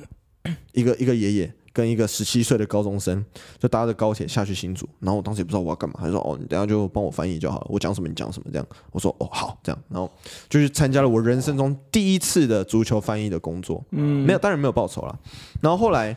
[0.71, 1.53] 一个一个爷爷。
[1.75, 3.23] 跟一个十七岁的高中生
[3.59, 10.09] 就搭着高铁下去新竹，然后我当时也不知道我要干嘛，他说：“哦，你等下就帮我翻译就好了，我讲什么你讲什么这样。”我说：“哦，好，这样。”然后
[10.47, 15.19] 就去参加了我人生中第一次的足球翻译的工作，嗯，没有，当然没有报酬了。
[15.59, 16.15] 然后后来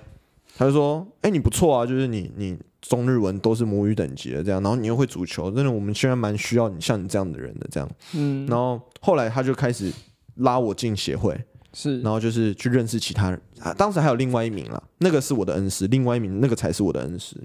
[0.56, 9.92] 他就说：“哎，你不错啊，就是你你中日文都是母语等级的这样，然后你又会足球，真的我们现在蛮需要你像你这样的人的这样。”嗯，然后后来他就开始
[10.36, 11.36] 拉我进协会。
[11.72, 13.72] 是，然后就是去认识其他人啊。
[13.74, 17.36] 当时还有另外一名啦，那个是我的恩师，另外一名那个才是我的恩师。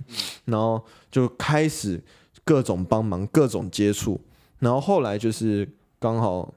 [0.45, 2.01] 然后就开始
[2.43, 4.19] 各种帮忙，各种接触。
[4.59, 5.67] 然后后来就是
[5.99, 6.53] 刚好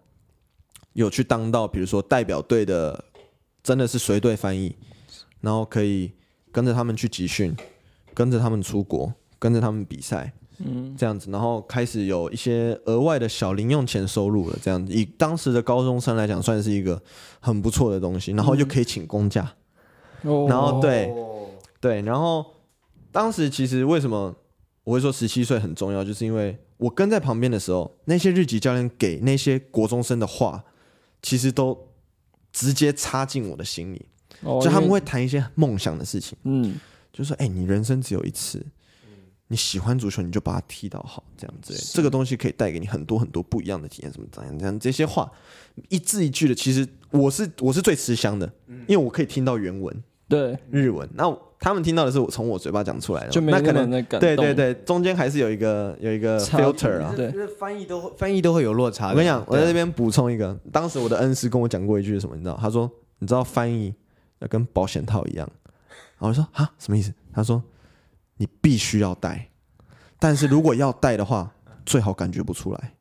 [0.93, 3.05] 有去当到，比如说代表队的，
[3.63, 4.77] 真的是随队翻译，
[5.41, 6.13] 然后可以
[6.53, 7.57] 跟着他们去集训，
[8.15, 10.33] 跟着他们出国，跟着他们比赛。
[10.59, 14.59] 嗯，这样子，然后开始有一些额外的小零用钱收入了。
[14.63, 17.03] 这样子，以当时的高中生来讲，算是一个
[17.41, 18.33] 很不错的东西。
[18.33, 19.55] 然后又可以请公假，
[20.23, 21.13] 嗯、然后对
[21.81, 22.45] 对，然后
[23.13, 24.35] 当时其实为什么
[24.85, 30.65] 我会说十七岁很重要，就是因为我跟在旁边的时候，那些日籍教练给那些国中生的话，
[31.21, 31.89] 其实都
[32.53, 34.07] 直接插进我的心里。
[34.43, 36.79] 哦、就他们会谈一些梦想的事情，嗯，
[37.13, 38.65] 就说：“哎，你人生只有一次。”
[39.49, 41.75] 你喜欢足球，你就把它踢到好，这样子。
[41.75, 45.31] 是这个东西可以带给你很多很多不一样的体验，什么怎样怎样这些话，
[45.89, 51.09] 一字一句的，其实我是我是最吃香的，嗯、因为我可以听到原文，对日文。
[51.15, 51.25] 那
[51.61, 59.11] 他们听到的是我从我嘴巴讲出来的，就没那可能对对对，中间还是有一个有一个 filter 啊，对，翻译都会翻译都会有落差。
[59.11, 62.59] 我跟你讲，我在这边补充一个，当时我的恩师跟我讲过一句什么，你知道？
[62.61, 63.95] 他说，你知道翻译
[64.41, 65.49] 要跟保险套一样。
[66.19, 67.13] 然后我说啊，什么意思？
[67.33, 67.63] 他说。
[68.37, 69.49] 你必须要戴，
[70.19, 71.53] 但是如果要戴的话，
[71.85, 72.95] 最好感觉不出来。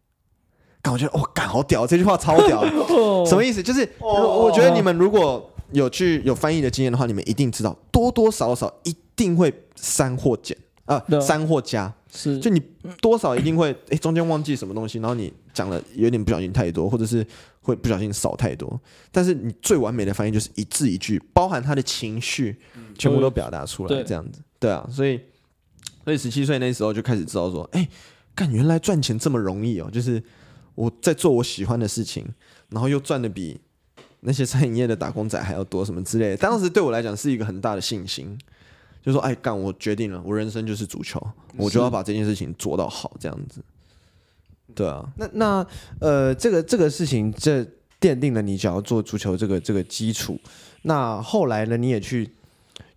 [0.81, 2.63] 感觉哦，感好屌，这句话超屌。
[3.25, 3.63] 什么意思？
[3.63, 10.55] 就是我觉得你们如果有去有翻译的经验的话，你们一定知道，多多少少一定会删或减
[10.85, 11.91] 啊，删或加。
[12.11, 12.61] 是，就你
[13.01, 17.25] 多少一定会哎，中间忘记什么东西，然后你讲了有点不小心太多，或者是
[17.61, 18.79] 会不小心少太多。
[19.11, 22.57] 但是你最完美的翻译就是一字一句，包含他的情绪，
[22.97, 24.39] 全部都表达出来，这样子。
[24.65, 25.21] 对啊，所以
[26.03, 27.87] 所以十七岁那时候就开始知道说，哎，
[28.33, 29.87] 干，原来赚钱这么容易哦！
[29.91, 30.23] 就是
[30.73, 32.25] 我在做我喜欢的事情，
[32.69, 33.61] 然后又赚的比
[34.21, 36.37] 那些餐饮业的打工仔还要多，什么之类的。
[36.37, 38.35] 当时对我来讲是一个很大的信心，
[39.03, 41.21] 就说，哎，干，我决定了，我人生就是足球，
[41.57, 43.61] 我就要把这件事情做到好，这样子。
[44.73, 45.67] 对啊，那那
[45.99, 47.63] 呃，这个这个事情，这
[48.01, 50.39] 奠定了你想要做足球这个这个基础。
[50.81, 52.29] 那后来呢，你也去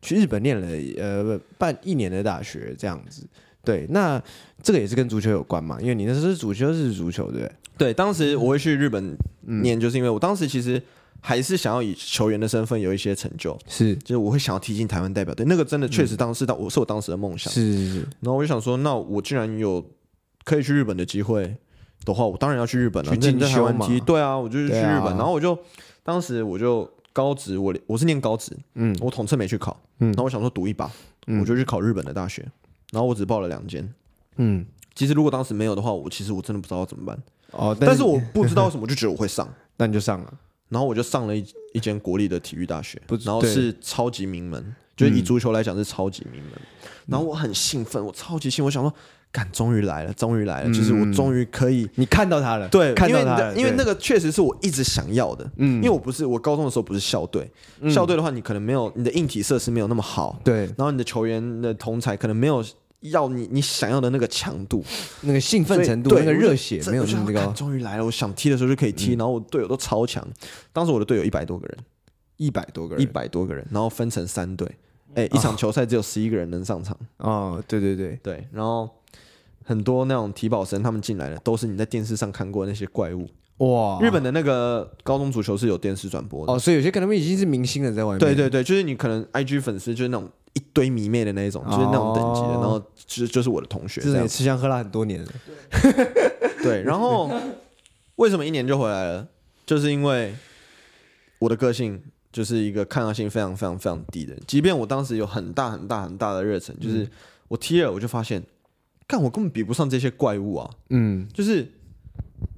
[0.03, 0.69] 去日本念了
[0.99, 3.27] 呃半一年的大学，这样子。
[3.65, 4.23] 对，那
[4.63, 5.79] 这个也是跟足球有关嘛？
[5.81, 7.53] 因为你那时候是足球是足球，对不对？
[7.77, 10.83] 对，当时我会去日本念，就是因为我当时其实
[11.21, 17.99] 还是想要以球员的身份有一些成就，是，就是我会想要踢进台湾代表队，那个真的确实当时当我是我当时的梦想，是是是。
[18.21, 19.85] 然后我就想说，那我既然有
[20.45, 21.55] 可以去日本的机会
[22.05, 23.11] 的话，我当然要去日本了。
[23.11, 23.87] 去进修嘛？
[24.07, 25.17] 对啊，我就是去日本。
[25.17, 25.59] 然后我就
[26.03, 26.89] 当时我就
[27.19, 30.89] 高职，我我是念高职，嗯，我统测没去考，嗯，然后我想说赌一把，
[31.41, 32.47] 我就去考日本的大学。
[32.93, 33.93] 然后我只报了两间，
[34.37, 34.65] 嗯，
[34.95, 37.21] 其实如果当时没有的话，我其实我真的不知道怎么办。
[37.51, 40.33] 哦，但是，我不知道为什么，就觉得我会上， 那你就上了。
[40.69, 46.53] 然后我就上了一一间国立的体育大学，然后是超级名门，就是以足球来讲是超级名门。
[46.55, 48.95] 嗯、然后我很兴奋，我超级兴奋，我想说，
[49.31, 57.51] 干，终于来了，终于来了，嗯、就是我终于可以，你看到他了，对，看到他了，因为那个确实是我一直想要的，嗯，因为我不是我高中的时候不是校队，
[57.81, 62.65] 嗯、校队的话你可能没有你的硬体设施没有那么好，对，然后你的球员的同才可能没有。
[63.03, 64.85] 要你你想要的那个强度，
[65.21, 67.47] 那个兴奋程度，那个热血没有那么高。
[67.53, 70.27] 终于来了，我想踢的时候就可以踢，然后我队友都超强。
[70.73, 71.79] 当时我的队友一百多个人，
[72.39, 74.69] 一百多个人，一百多个人，然后分成三队，
[75.15, 76.99] 哎，一场球赛只有十一个人能上场。
[77.19, 78.19] 哦，对对对。
[78.21, 78.91] 对，然后
[79.69, 83.29] 很多那种体保生他们进来的，都是你在电视上看过那些怪物。
[83.59, 86.53] 哇，日本的那个高中足球是有电视转播的。
[86.53, 88.19] 哦，所以有些可能已经是明星了，在外面。
[88.19, 90.29] 对对对，就是你可能 IG 粉丝就是那种。
[90.55, 95.29] 一堆迷妹的那一种，就是那种等级的，然后其实就是我的同学，也吃香喝辣很多年了。
[96.65, 97.31] 对，然后
[98.17, 99.29] 为什么一年就回来了？
[99.67, 100.35] 就是因为
[101.39, 107.09] 我的个性就是一个抗压性非常非常非常低的，即便我当时有很大很大很大的热忱，就是
[107.47, 108.43] 我踢了，我就发现，
[109.09, 110.71] 干我根本比不上这些怪物啊！
[110.91, 111.67] 嗯，就是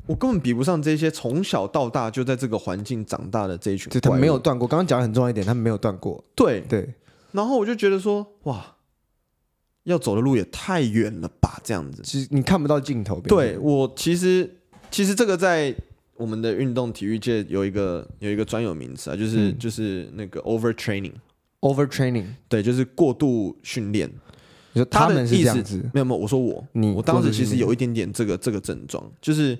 [0.06, 4.66] 我根本比不上这些从小到大就在这个环境长大的这一群怪物，他们没有断过。
[4.66, 6.22] 刚刚讲的很重要一点，他们没有断过。
[6.34, 6.92] 对对。
[7.30, 8.74] 然后我就觉得说，哇，
[9.84, 13.20] 要走的路也太远了吧，这样子，其实你看不到尽头。
[13.20, 14.58] 对，我其实，
[14.90, 15.72] 其实这个在
[16.16, 24.10] 我们的运动体育界有一个有一个专有名词啊，就是、嗯、就是那个 overtraining，overtraining，对，就是过度训练。
[24.72, 25.76] 你说他们是这样子？
[25.92, 29.58] 没有没有，我说我，你我当时其实有一点点这个这个症状，就是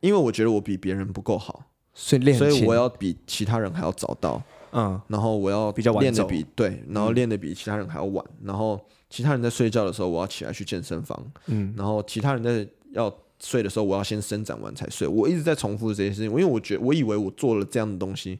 [0.00, 1.64] 因为我觉得我比别人不够好，
[1.94, 4.42] 所以练，所以我要比其他人还要早到。
[4.72, 8.78] 嗯，然后我要比较练的比对，然后练的比其他人还要晚，然后
[9.08, 13.10] 其他人在睡觉的时候，我要起来去健身房，嗯，然后其他人在要
[13.40, 15.08] 睡的时候，我要先伸展完才睡。
[15.08, 18.38] 我一直在重复这些事情，因为我觉得我以为我做了这样的东西，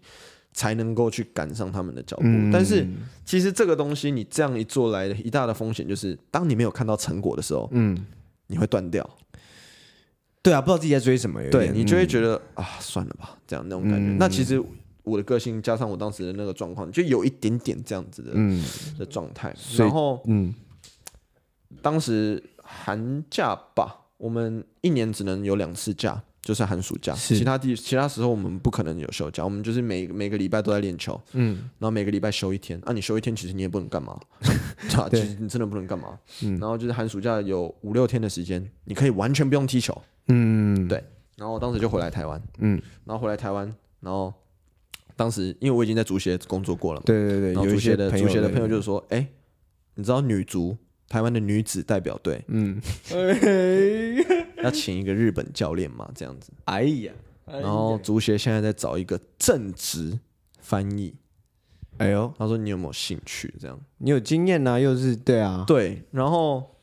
[0.57, 2.25] 才能够去赶上他们的脚步。
[2.25, 2.85] 嗯，但是
[3.25, 8.07] 其实这个东西你这样一做来的一大的风险就是，当你没有看到成果的时候，嗯，
[8.49, 9.09] 你会断掉。
[10.43, 14.17] 对啊，不知道自己在追什么，对你就会觉得啊，算了吧，这样那种感觉。
[14.19, 14.61] 那其实。
[15.07, 18.61] 我的个性加上我当时的那个状况，就有一点点这样子的、嗯、
[18.99, 19.55] 的状态。
[19.79, 20.53] 然后，嗯，
[21.81, 27.13] 当时寒假吧，我们一年只能有两次假，就是寒暑假。
[27.13, 31.21] 其他地其他时候我们不可能有休假，我们就是每每个礼拜都在练球。
[31.33, 32.81] 嗯，然后每个礼拜休一天。
[32.85, 34.17] 啊，你休一天，其实你也不能干嘛，
[35.11, 36.17] 对，其实你真的不能干嘛。
[36.45, 40.01] 嗯，然后就是寒暑假有五六天的时间，你可以完全不用踢球。
[40.29, 41.03] 嗯，对。
[41.37, 42.41] 然后我当时就回来台湾。
[42.59, 44.33] 嗯，然后回来台湾，然后。
[45.19, 49.27] 当时因为我已经在足协工作过了嘛，对对对，然后足协的足协的朋友就是说，哎，
[49.95, 50.77] 你知道女足
[51.09, 52.79] 台湾的女子代表队，嗯，
[54.63, 57.13] 要请一个日本教练嘛，这样子，哎呀，
[57.47, 60.19] 然后足协现在在找一个正职
[60.61, 61.15] 翻译，
[61.99, 63.55] 哎呦，他说你有没有兴趣？
[63.61, 66.75] 这样，你有经验呐，又是对啊，对，然后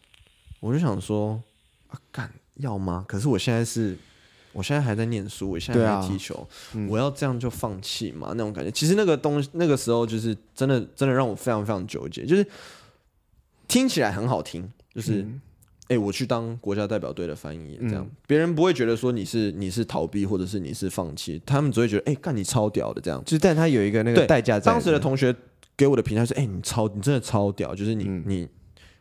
[0.59, 1.41] 我就想说，
[1.87, 3.05] 啊，干要吗？
[3.07, 3.97] 可是我现在是。
[4.55, 6.45] 我现在还在念书，我现在还在踢球，啊
[6.75, 8.33] 嗯、我要这样就放弃嘛？
[8.35, 12.23] 那种感觉，其实那个东西，那个时候就是真的，真的让我非常非常纠结。
[12.23, 12.45] 就是
[13.67, 15.25] 听起来很好听，就是
[15.87, 23.21] 哎、我去当国家代表队的翻译，这样别、嗯、人不会觉得说你是你是逃避，或者是你是放弃，他们只会觉得哎，干、欸、你超屌的这样。
[23.25, 24.71] 就是但他有一个那个代价在。
[24.71, 25.35] 当时的同学
[25.75, 28.47] 给我的评价是：哎、欸，你超，你真的超屌，就是你、嗯、你，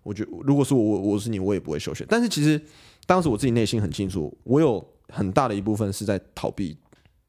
[0.02, 2.04] 我觉得如果是我我是你，我也不会休学。
[2.08, 2.60] 但是其实
[3.06, 4.84] 当时我自己内心很清楚，我有。
[5.08, 6.74] 很大的一部分是在逃避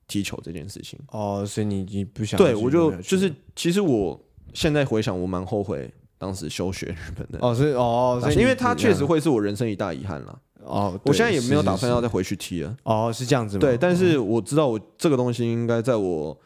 [0.07, 4.17] 踢球这件事情哦，所以你你不想对我就就是其实我
[4.53, 5.93] 现在回想，我蛮后悔
[6.23, 10.97] 当时休学日本的哦，所以哦，所以因为他确实会是我人生一大遗憾了哦。
[11.03, 13.59] 我现在也没有打算要再回去踢了哦，是这样子吗？
[13.59, 16.39] 对，但是我知道我这个东西应该在我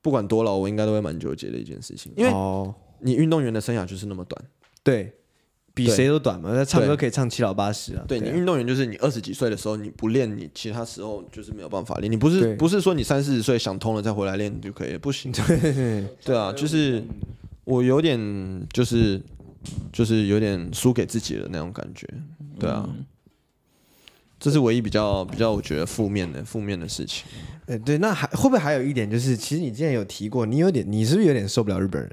[0.00, 2.32] 不管多老，我应该都会蛮纠结的一件事情，因为
[3.00, 4.40] 你运动员的生涯就是那么短，
[4.84, 5.12] 对。
[5.74, 6.50] 比谁都短嘛。
[6.52, 8.04] 那唱歌可以唱七老八十啊。
[8.06, 12.12] 对，你运动员就是你二十几岁的时候你不练，你其他时候就是没有办法练。
[12.12, 15.32] 你不是不是说你三四十岁想通了再回来练就可以，不行。
[15.32, 17.02] 对对啊，就是
[17.64, 18.18] 我有点
[18.72, 19.20] 就是
[19.92, 22.08] 就是有点输给自己的那种感觉。
[22.58, 22.88] 对啊，
[24.38, 27.24] 这是唯一比较比较我觉得负面的负面的事情。
[27.66, 32.10] 哎，对，那还会不会还有一点就是，其实你之前有提过，你有点你是不是有点受不了日本人？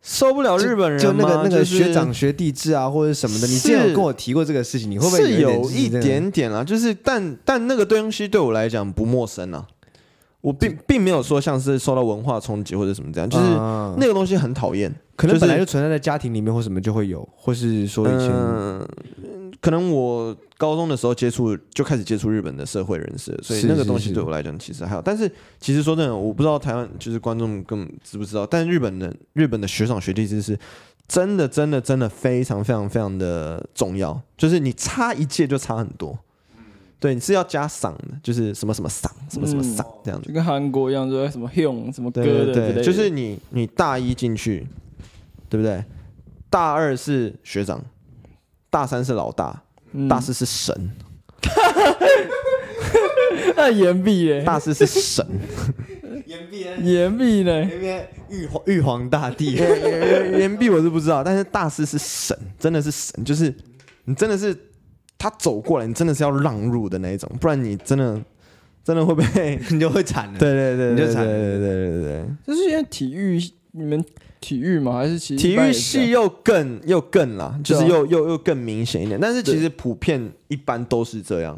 [0.00, 3.46] 受不了日本人就，就那个那个学长学弟制啊，或者什么的。
[3.46, 6.64] 你之前有跟我提过这个事情，你会不会有一点点啊？
[6.64, 9.66] 就是但但那个东西对我来讲不陌生啊。
[10.42, 13.44] 我并并没有说像是受到文化冲击或者什么这样，就是
[13.96, 18.28] 那个东西很讨厌，可能本来就存在在家庭里面或什么就会有，或是说以前，
[19.60, 25.00] 可能我高中的时候接触就开始接触日本的社会人士，所以那个东西对我来讲其实还好。
[25.00, 30.58] 但是其实说真的，我不知道台湾就是观众根本知不知道，但日本的日本的学长学弟制是
[31.06, 36.18] 真的真的真的非常非常非常的重要，就是你差一届就差很多。
[37.02, 44.64] 对，你是要加嗓的，就是什么什么嗓，什么什么赏这样子，就跟韩国一样，说什么 hyung 什么歌的，对，对，就是你你大一进去，
[45.48, 45.84] 对不对？
[46.48, 47.84] 大二是学长，
[48.70, 50.92] 大三是老大，嗯、大四是神，
[53.56, 55.26] 那岩壁耶，大四是神，
[56.24, 57.64] 延毕延毕呢？
[57.64, 59.54] 延毕玉皇玉皇大帝，
[60.38, 63.52] 岩壁我是不知道，但是大四是神，真的是神，就是
[64.04, 64.56] 你真的是。
[65.22, 68.20] 他走过来，你真的是要让路的那一种，不然你真的
[68.82, 70.36] 真的会被 你就会惨了。
[70.36, 71.24] 对对对，你就惨。
[71.24, 72.26] 对对对对对。
[72.44, 73.40] 就是因为体育，
[73.70, 74.04] 你们
[74.40, 74.94] 体育吗？
[74.94, 79.16] 还是其实体育系又更又更啦，就是又又又更明显一点。
[79.20, 81.56] 但是其实普遍一般都是这样。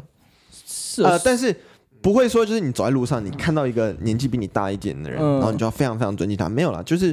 [0.51, 1.55] 是啊，但是
[2.01, 6.47] 不会说就是你走在路上，你看到一个年纪比你大一点的人，然后你就要非常非常尊敬他。
[6.47, 7.11] 没有啦，就是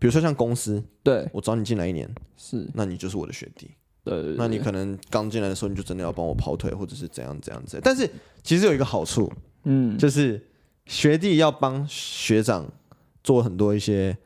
[0.00, 3.70] 比如说像公司，对我找你进来一年，是，那你就是我的学弟。
[4.06, 7.80] 对，那你可能刚进来的时候，你就真的要帮我跑腿，或者是怎样怎样子。
[7.82, 8.08] 但是
[8.44, 9.30] 其实有一个好处，
[9.64, 10.40] 嗯，就是
[10.86, 12.64] 学弟要帮学长
[13.24, 14.16] 做很多一些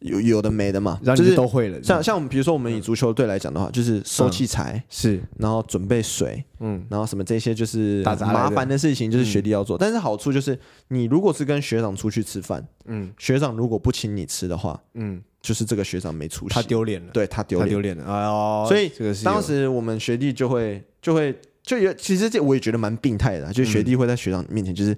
[0.00, 1.82] 有有的没的嘛，就是都会了。
[1.82, 9.76] 像像我们比如说我们以足球队来讲的话，就是收器材是，然后准备水，嗯，然后什么这些就是麻烦的事情，就是学弟要做。
[9.78, 10.58] 但是好处就是，
[10.88, 15.22] 你如果是跟学长出去吃饭，嗯，学长如果不请你吃的话，嗯。
[15.42, 18.04] 就是这个学长没出息，他丢脸了，对他丢脸，丢脸了。
[18.04, 18.90] 哎呦，所以
[19.22, 21.32] 当时我们学弟就会就会
[21.62, 24.96] 就有，其实这我也觉得蛮病态的，就是学弟会在学长面前就是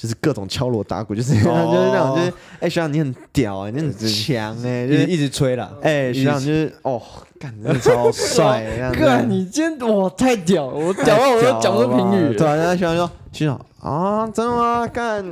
[0.00, 7.02] 就是各种敲锣打鼓，就是 就是那种就是哎学长你很屌哎，你很强哎，就是一直吹了，哎学长就是哦
[7.40, 8.64] 干真的超帅，
[8.96, 12.34] 哥你今天哇太屌，我屌到我都讲不出评语。
[12.36, 14.86] 对啊，然后学长说学长啊真的吗？
[14.86, 15.24] 干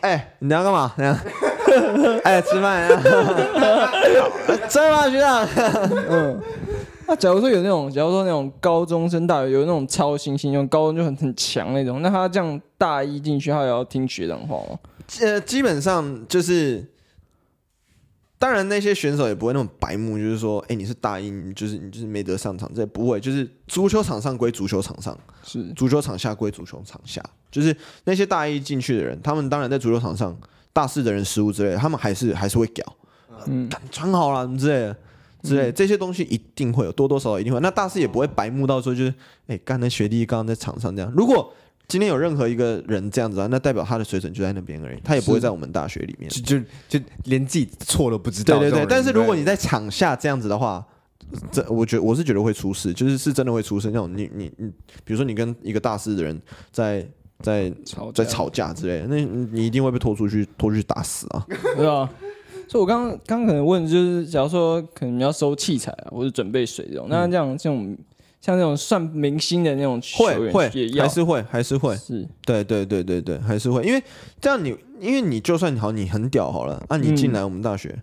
[0.00, 0.92] 哎你要干嘛？
[2.22, 2.88] 哎，吃饭呀！
[4.68, 5.48] 真的吗，学长？
[6.08, 6.40] 嗯，
[7.08, 14.78] 那假如说有那种，假如说那种高中生大学有那种超新星，用高中就很很强那种，那他这样大一进去，他也要听学长话吗？
[15.20, 16.90] 呃，基本上就是。
[18.36, 23.18] 当然，那些选手也不会那种白目，就是说，哎，你是大一，你就是你就是没得上场，这不会。
[23.18, 27.24] 就是足球场上归足球场上，是足球场下归足球场下。
[27.50, 27.74] 就是
[28.04, 30.36] 那些大一进去的人，他们当然在足球场上，
[30.74, 32.84] 大四的人失误之类的，他们还是还是会屌，
[33.46, 34.96] 嗯，穿好了之类的，
[35.44, 37.60] 之类这些东西一定会有，多多少少一定会。
[37.60, 39.14] 那大师也不会白目到说，就是，
[39.46, 41.52] 哎，刚才学弟刚刚在场上这样，如果。
[41.86, 48.58] 今天有任何一个人这样子啊，那代表他的水准就在那边而已，他也不会在我们大学里面，就就就连自己错都不知道。
[48.58, 50.82] 对对对，但是如果你在场下这样子的话，
[51.52, 53.88] 这我觉得我是觉得会出事，就是是真的会出事。
[53.88, 54.66] 那种你你你，
[55.04, 56.40] 比如说你跟一个大四的人
[56.72, 57.06] 在
[57.42, 59.22] 在吵在吵架之类的，那
[59.52, 61.46] 你一定会被拖出去拖出去打死啊，
[61.76, 62.08] 对啊。
[62.74, 67.96] 所以我刚刚刚可能问就是，假如说可能你要收器材啊，或者准备水这种，那这样这种。
[68.40, 74.02] 像那种算明星的那种球员，会会还是会还是会是，对对对对对，还是会，因为
[74.38, 77.98] 这样你，因为你就算好，你很屌好了，那、啊、你进来我们大学，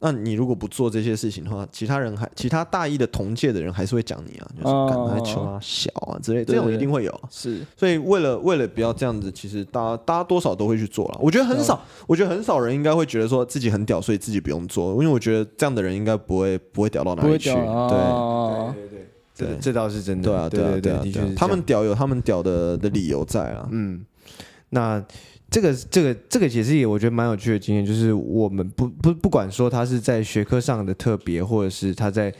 [0.00, 17.60] 那、嗯、你如果不做这些事情的话，其他人还其他大一的同届的人还是会讲你啊，就是干他球啊小啊之类，这种一定会有，是，所以为了为了不要这样子，其实大家大家多少都会去做了，我觉得很少，我觉得很少人应该会觉得说自己很屌，所以自己不用做，因为我觉得这样的人应该不会不会屌到哪里去，对。
[19.36, 20.24] 对对，这倒是真的。
[20.24, 23.66] 对啊，对对对，的确，他们屌有他们屌的的理由在啊。
[23.70, 24.04] 嗯，
[24.68, 25.02] 那
[25.50, 32.32] 这个这个这个解释也是我觉得蛮有趣的经验，就是我们不不不管说他是在学科上的特别，或者是他在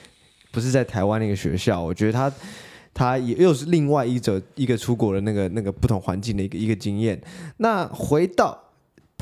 [0.53, 2.32] 不是在台湾那个学校，我觉得他
[2.95, 7.20] 他也又是另外一者一个出国的那个那个不同环境的一个一个经验。
[7.57, 8.59] 那回到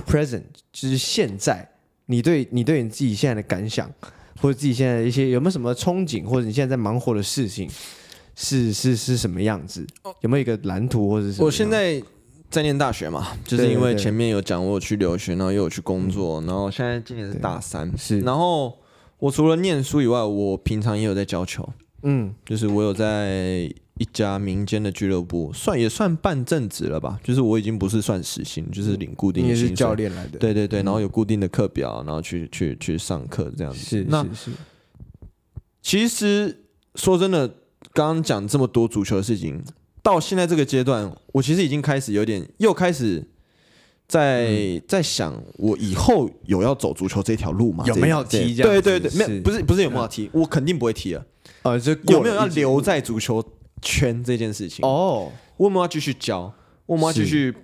[0.06, 0.42] present，
[0.72, 1.68] 就是现在，
[2.06, 3.90] 你对你对你自己现在的感想？
[4.40, 7.68] 或者自己现在一些有没有什么憧憬，或者你现在在忙活的事情
[8.36, 9.84] 是是是什么样子？
[10.20, 11.42] 有没有一个蓝图或者是？
[11.42, 12.00] 我现在
[12.50, 18.20] 在念大学嘛，就是因为前面有讲我有去留学，然后又有去工作，然后现在今年是大三，是。
[18.20, 18.78] 然后
[19.18, 21.68] 我除了念书以外，我平常也有在教球，
[22.02, 23.72] 嗯，就是我有在。
[24.00, 27.18] 一家民间的俱乐部，算也算半正职了吧。
[27.20, 29.70] 就是我已经不是算时薪，就是领固定的薪水。
[29.70, 33.80] 你是教练来的，对对对，然后有固定的课表，然后去去去上课这样子。
[33.80, 34.50] 是那是是。
[35.82, 36.64] 其实
[36.94, 37.48] 说真的，
[37.92, 39.60] 刚刚讲这么多足球的事情，
[40.08, 43.22] 到现在这个阶段，我其实已经开始有点又开始
[44.06, 47.84] 在、嗯、在想，我以后有要走足球这条路吗？
[47.86, 48.54] 有没有踢？
[48.54, 51.24] 对对对，没有，不是不是有没有踢，嗯、我肯定不会踢了。
[51.62, 53.44] 呃，就有没有要留在足球？
[53.80, 56.52] 圈这件事情哦，我们要继续教，
[56.84, 57.54] 我们要继续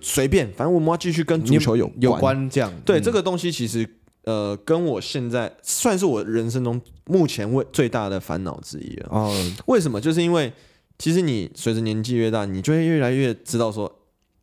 [0.00, 2.72] 随便，反正我们要继续跟足球有关有关这样。
[2.86, 3.86] 对、嗯、这个东西，其实
[4.24, 9.08] 呃，跟我现在算是我人生中目前为最大的烦恼之一了。
[9.10, 10.00] 哦，为什么？
[10.00, 10.50] 就是因为
[11.02, 13.92] 其实你随着年纪越大，你就会越来越知道说，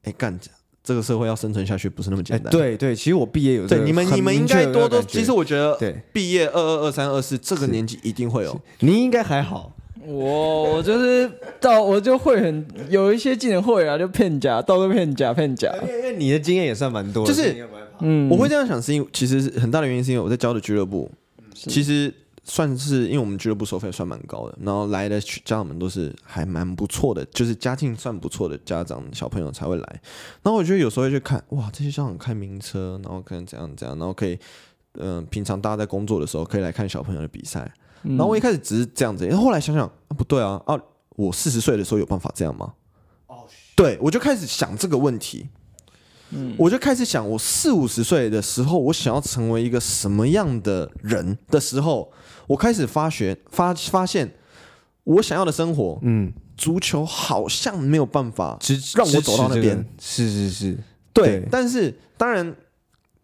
[0.04, 0.38] 哎，干
[0.84, 2.52] 这个社会要生存下去不是那么简单。
[2.52, 5.96] 对对，其实我毕业有对你们你们应该多多，其实我觉得对。
[6.12, 9.74] 毕业二二二三二四这个年纪一定会有，你应该还好。
[10.06, 11.32] 我我就是
[11.62, 15.74] 到我就会很有一些技能会啊，就骗假，到处骗假骗假。
[15.82, 17.56] 因为因为你的经验也算蛮多，就是
[18.02, 21.10] 嗯，我会这样想是因为其实很大的原因是因为我在教的俱乐部，
[21.54, 22.14] 其实
[22.50, 30.02] 算是因为我们俱乐部收费算蛮高的，然后来的家长们都是还蛮不错的，就是家境算不错的家长小朋友才会来。
[30.42, 34.34] 然后我觉得有时候会去看哇，这些家长开名车，然后可能怎样怎样，然后可以
[34.94, 37.72] 嗯、呃，平常大家在工作的时候可以来看小朋友的比赛。
[38.02, 40.76] 然后我一开始只是这样子，然后后来想想啊，不对啊啊！
[41.18, 42.74] 我四十岁的时候有办法这样吗？
[43.28, 43.46] 哦，
[43.76, 45.50] 对，我就开始想这个问题。
[46.32, 52.12] 嗯，我就开始想，我四五十岁的时候，我想要成为一个什么样的人的时候，
[52.48, 54.32] 我开始发觉发发现，
[55.04, 58.60] 我想要的生活，嗯，足球好像没有办法
[58.96, 59.86] 让我走到那边。
[60.00, 60.78] 是是是，
[61.14, 61.48] 对。
[61.52, 62.56] 但是当然，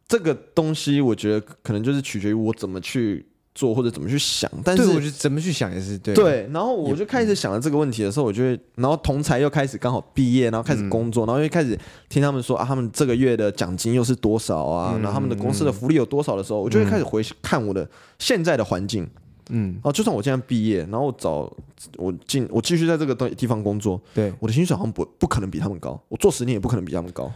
[0.07, 3.25] 这个东西我觉得可能就是取决于我怎么去。
[3.55, 6.13] 做或者怎么去想，但是我觉得怎么去想也是对。
[6.13, 11.79] 对，然后我就开始想了这个问题的时候，我就会，然后同才又开始刚好毕业，然后开始工作，然后又开始
[12.09, 19.09] 听他们说啊，他们这个月的奖金又是多少啊，然后他们的公司的福利有多少的时候，我就会开始回看我的现在的环境，
[19.49, 21.51] 嗯，哦，就算我现在毕业，然后我找
[21.95, 27.31] 我进我继续在这个地方工作，对，我的薪水好像不不可能比他们高，我做十年也不可能比他们高，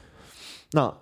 [0.73, 0.93] 那。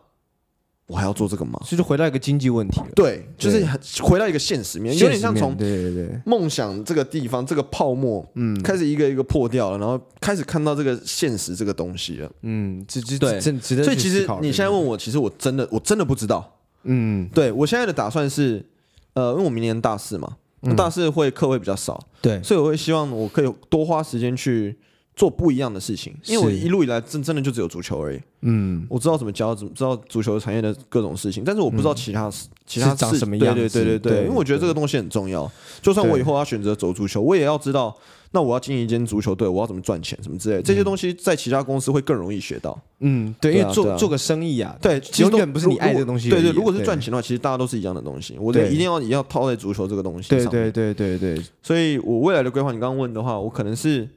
[0.87, 1.59] 我还要做这个吗？
[1.65, 2.87] 所以就回到一个经济问题了。
[2.95, 3.65] 对，就是
[4.01, 12.31] 回到一个现实面，有点像从对对对梦想这个地方这个泡沫，嗯，开始一个一个破掉了，然后开始看到这个现实这个东西了。
[12.43, 16.57] 嗯，这这对，所以其实你现在问我，其实我真的我真的不知道。
[16.83, 18.65] 嗯，对我现在的打算是，
[19.13, 20.37] 呃，因为我明年大四嘛，
[20.77, 24.77] 大四会课会比较少，对，所以我会希望我可以多花时间去。
[25.17, 28.21] 做不一样的事情，因为我一路以来真真的就只有足球而已。
[28.41, 32.31] 嗯，我知道怎么教，怎么知道足球产业的各种事情，但是我不知道其他
[32.67, 33.55] 其他长什么样。
[33.55, 35.51] 对对对对对，因为我觉得这个东西很重要。
[35.81, 37.97] 就算我以后要选择走足球，我也要知道，
[38.29, 42.79] 那我要经营一间足球队，我要怎么赚钱，什么之类这些东西，在其他公司会更容易学到。
[42.99, 46.29] 嗯，对，因为做做个生意啊，对，永远不是你爱的东西。
[46.29, 48.37] 对对，如果是赚钱的话，其实大家都是一样的东西。
[48.39, 50.51] 我一定要也要套在足球这个东西上。
[50.51, 54.07] 对对对对对，所以我未来的规划，你刚刚问的话，我可能是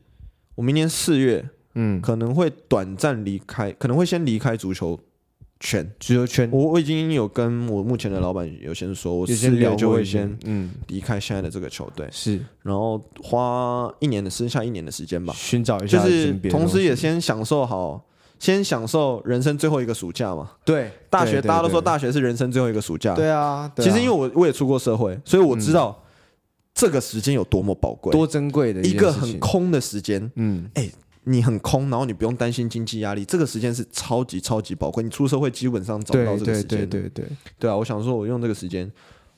[0.60, 1.42] 我明年四月。
[1.74, 4.98] 嗯，可能会短暂离开，可能会先离开足球
[5.60, 6.50] 圈，足球圈。
[6.52, 10.72] 我我已经有跟我目前的老板有先说，我四月就会先嗯。
[10.88, 18.04] 离开现在的这个球队，是，然后花一年的剩下一年的时间吧，寻找一下，就是同时也先享受好，
[18.40, 20.50] 先享受人生最后一个暑假嘛。
[20.64, 23.70] 对，大学大家都说大学是人生最后一个暑假，对啊。
[23.76, 26.02] 其实因为我我也出过社会，所以我知道
[26.74, 30.30] 这个时间有多么宝贵，多珍贵的一个很空的时间。
[30.36, 30.90] 嗯，哎。
[31.24, 35.04] 你很空，然后你不用担心经济压力，这个时间是超级超级宝贵。
[35.04, 36.78] 你出社会基本上找不到这个时间。
[36.78, 37.76] 对对对对对，对啊！
[37.76, 38.90] 我想说，我用这个时间，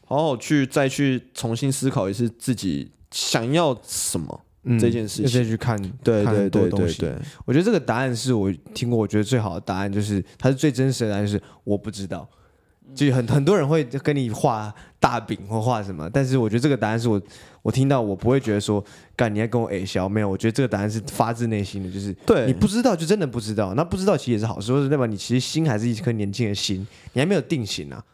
[0.07, 7.17] 好好去再去重新思考一次自己想要什么、嗯、这件事情，再去看对对对对对。
[7.45, 12.27] 我觉得这个答案是我听过，我觉得最好的答案就是它是最真实的答案，就是我不知道。
[12.95, 17.21] 就很很多人会跟你画大饼或画什么，但是我觉得这个答案是我
[17.63, 18.85] 我听到我不会觉得说，
[19.17, 28.05] 干你还跟我哎笑没有，我觉得这个答案是发自内心的，就是对你不知道就真的不知道，那不知道其实也是好事，或者代表你其实心还是一颗年轻的心，你还没有定型啊。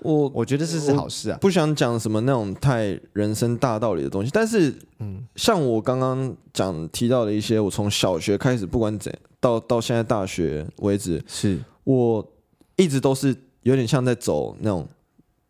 [0.00, 12.32] 我我觉得这是好事啊，不想讲什么那种太人生大道理的东西，但是嗯，像我刚刚讲提到的一些，我从小学开始，不管怎到到现在大学为止，是我
[12.76, 13.34] 一直都是。
[13.64, 14.88] 有点像在走那种，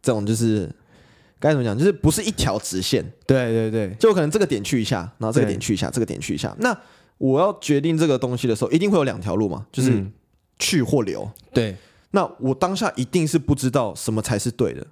[0.01, 0.69] 这种就是
[1.39, 1.77] 该怎么讲？
[1.77, 3.05] 就是不是一条直线。
[3.27, 6.55] 对对对，就可能这个点去一下，然后这个点去一下，这个点去一下。
[6.61, 6.77] 那
[7.19, 10.05] 我要决定这个东西的时候，一定会有两条路嘛，就是
[10.59, 11.29] 去或留。
[11.53, 11.77] 对，
[12.13, 14.87] 那我当下一定是不知道什么才是对的，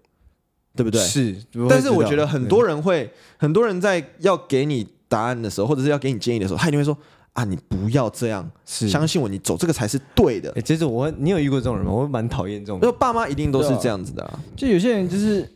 [0.76, 1.00] 对不对？
[1.00, 1.36] 是。
[1.68, 6.96] 但是我觉得很多人会，很多人在要给你答案的时候，或者是要给你建议的时候，他一定会说。
[7.34, 10.52] 啊，你不要这样，是相信我，你走这个才是对的。
[10.54, 11.90] 哎，其实我，你有遇过这种人吗？
[11.90, 12.82] 我蛮讨厌这种人。
[12.82, 15.50] 就爸妈一定都是这样子的，啊啊，就有些人就是，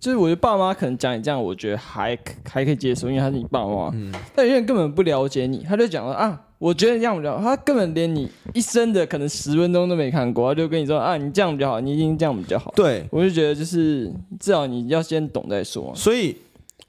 [0.00, 2.18] 就是我觉得爸妈可能讲你这样，我觉得还
[2.48, 3.90] 还可以接受，因为他是你爸妈。
[3.92, 4.10] 嗯。
[4.34, 12.72] 但有些人根本不了解你，他就讲了啊，我觉得这样比较好，他根本连你一生的可能十分钟都没看过，他就跟你说啊，你这样比较好，你一定这样比较好。
[12.74, 14.10] 对，我就觉得就是
[14.40, 15.92] 至少你要先懂再说。
[15.94, 16.38] 所以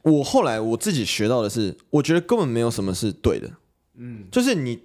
[0.03, 3.49] 我后来我自己学到的是，我觉得根本没有什么是对的。
[3.97, 4.79] 嗯，就是你。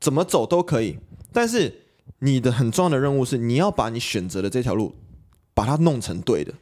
[0.00, 0.98] 怎么走都可以，
[1.32, 1.80] 但是
[2.18, 4.94] 你的很重要的任务是，你要把你选择的这条路，
[5.54, 6.52] 把它弄成对的。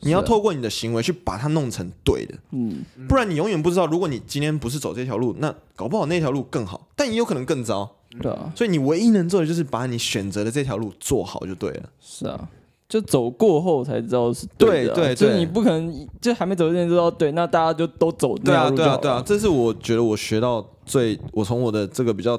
[0.00, 2.34] 你要透过你的行为去把它弄成对的。
[2.50, 7.98] 嗯，不然你永远不知道，如果你今天不是走这条路，那搞不好那条路更好，但也有可能更糟。
[8.20, 11.90] 对啊，所以你唯一能做的就是把你选择的这条路做好就对了。
[12.00, 12.50] 是啊，
[12.90, 14.92] 就走过后才知道是对的。
[14.92, 18.36] 对对，就你不可能就还没走之前知道对，那大家就都走。
[18.36, 22.38] 对啊，对啊，对啊，这是我觉得我学到最，我从我的这个比较。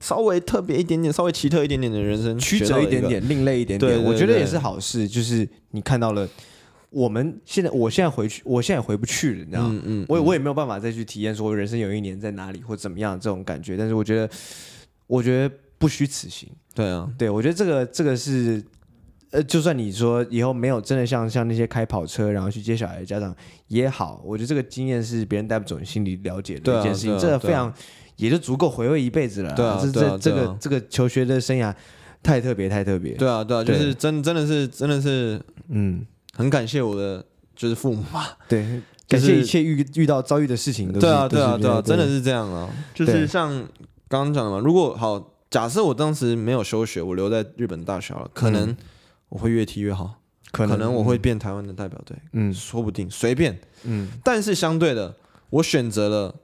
[0.00, 5.06] 稍微特别一点点，稍微奇特一点点的人生，曲折一点点，另类一点点，我觉得也是好事。
[5.06, 6.28] 就是你看到了，
[6.90, 9.70] 我们现在，我现在回去，我现在回不去了，你知道吗？
[9.70, 13.76] 嗯嗯，我我也没有办法再去体验说人生有一年在哪里或怎么样这种感觉。
[13.76, 14.28] 但是我觉得，
[15.06, 16.48] 我觉得不虚此行。
[16.74, 18.60] 对啊，对我觉得这个这个是，
[19.32, 23.34] 呃，就算你说以后没有真的像像那些开跑车然后去接小孩的家长
[23.66, 27.74] 也好，我觉得这个经验是别人带不走，你心里了解的一件事情，这个非常。
[28.16, 29.52] 也就足够回味一辈子了。
[29.54, 31.74] 对啊，这这这个这个求学的生涯
[32.22, 33.14] 太特别，太特别。
[33.14, 35.40] 对啊，对啊，就是真真的是真的是，
[35.70, 37.24] 嗯，很感谢我的
[37.56, 38.24] 就是父母嘛。
[38.46, 40.92] 对，感谢一切遇遇到遭遇的事情。
[40.92, 42.68] 对啊，对啊，对啊，真的是这样啊。
[42.94, 43.50] 就是像
[44.06, 48.76] 刚刚讲的嘛，如果好，假设我当时没有休学，我留在日本大学了，可能
[49.32, 54.08] 我会越踢越好，可能我会变台湾的代表队，嗯，说不定，随便，嗯。
[54.22, 55.16] 但是相对的，
[55.50, 56.36] 我选择了。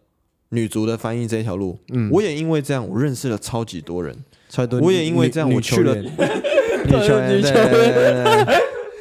[0.51, 4.17] 女足的翻译这条路，嗯，我也因为这样，我认识了超级多人，
[4.49, 4.81] 超多。
[4.81, 8.47] 我也因为这样，我去了女球员，女球员，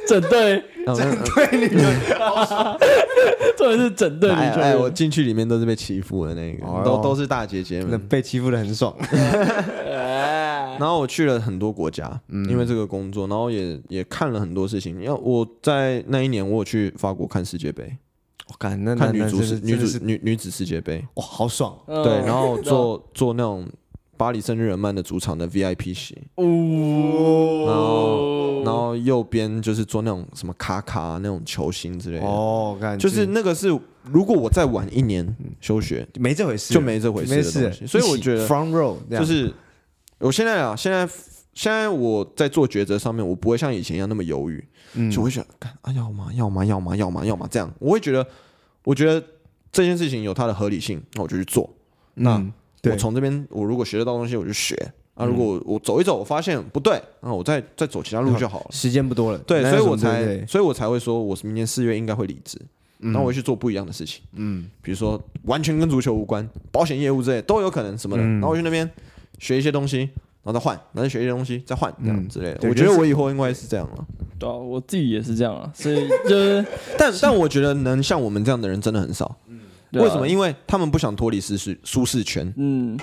[0.06, 0.62] 整队，
[0.94, 2.00] 整队女球员，
[3.56, 4.62] 特别是整队女球员。
[4.62, 8.94] 哎，我进去里面都是被欺负的那个，都都是大姐姐们，被欺负的很爽。
[10.78, 14.94] 然后我去了很多国家，因为这个工作，然后也也看了很多事情。
[15.02, 17.96] 因为我在那一年，我有去法国看世界杯。
[18.50, 21.76] 我看那看女足是女足女女子世界杯，哇，好爽！
[21.86, 23.68] 对，然后做做那种
[24.18, 33.68] 巴黎圣日耳曼的主场的 VIP 席，哦，然后然后右边就是做那种什么卡卡那种球星之类的，哦，感觉就是那个是
[34.02, 37.86] 如果我再晚一年休学，没这回事，就没这回事的东西。
[37.86, 39.54] 所以我觉得 front row 就是
[40.18, 41.08] 我现在啊，现在。
[41.54, 44.64] 现在我在做抉择上面，我不会像以前一样那么犹豫，
[44.94, 45.44] 嗯，就会想，
[45.80, 46.30] 啊，要吗？
[46.32, 46.64] 要吗？
[46.64, 46.94] 要吗？
[46.94, 47.26] 要吗？
[47.26, 47.48] 要吗？
[47.50, 48.24] 这样，我会觉得，
[48.84, 49.20] 我觉得
[49.72, 51.68] 这件事情有它的合理性，那我就去做。
[52.14, 52.40] 那
[52.84, 54.76] 我从这边，我如果学得到东西，我就学。
[55.14, 58.66] 啊，如果我走一走，我发现不对，那我再再走其他路就好了。
[58.70, 62.56] 时间不多了，对，所以我才，所以我才会说，我是明年四月应该会离职，
[62.98, 68.88] 然后我会去做不一样的事情，嗯，比如说完全跟足球无关，保险业务之类都有可能什么的，然后我去那边
[69.38, 70.08] 学一些东西。
[70.44, 72.60] 然后再换，然后再学一些东西，再换这样之类的。
[72.62, 74.06] 嗯、我觉得我以后应该是这样了。
[74.38, 75.70] 对啊，我自己也是这样啊。
[75.74, 76.64] 所以就是，
[76.96, 79.36] 但但我觉得能像我们这样的人真的很少。
[79.48, 79.60] 嗯，
[79.92, 80.28] 为什么？
[80.28, 82.52] 因为他们不想脱离舒适舒适圈。
[82.56, 82.98] 嗯，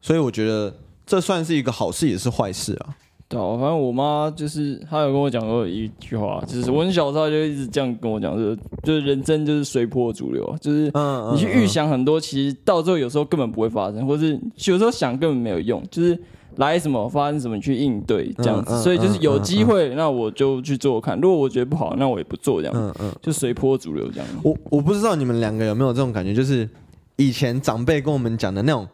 [0.00, 0.74] 所以我觉得
[1.06, 2.96] 这算是一个好事，也是坏事啊。
[3.28, 10.90] 对啊，反正我妈就是她有跟我讲过一句话，就是我很小时候就一直这样跟我讲，就是就是人生就是随波逐流，就是
[11.32, 16.18] 你去预想很多，其实到最后有时候根本不会发生，或是有时候想根本没有用，就是。
[16.56, 21.18] 来什么发生什么去应对这样子，嗯嗯、所以就是有机会，那我就去做看。
[21.20, 24.28] 如果我觉得不好，那我也不做这样子，嗯嗯、就随波逐流这样。
[24.42, 26.68] 我我不知道你们两个有没有这种感觉，就是
[27.16, 28.86] 以前长辈跟我们讲的那种。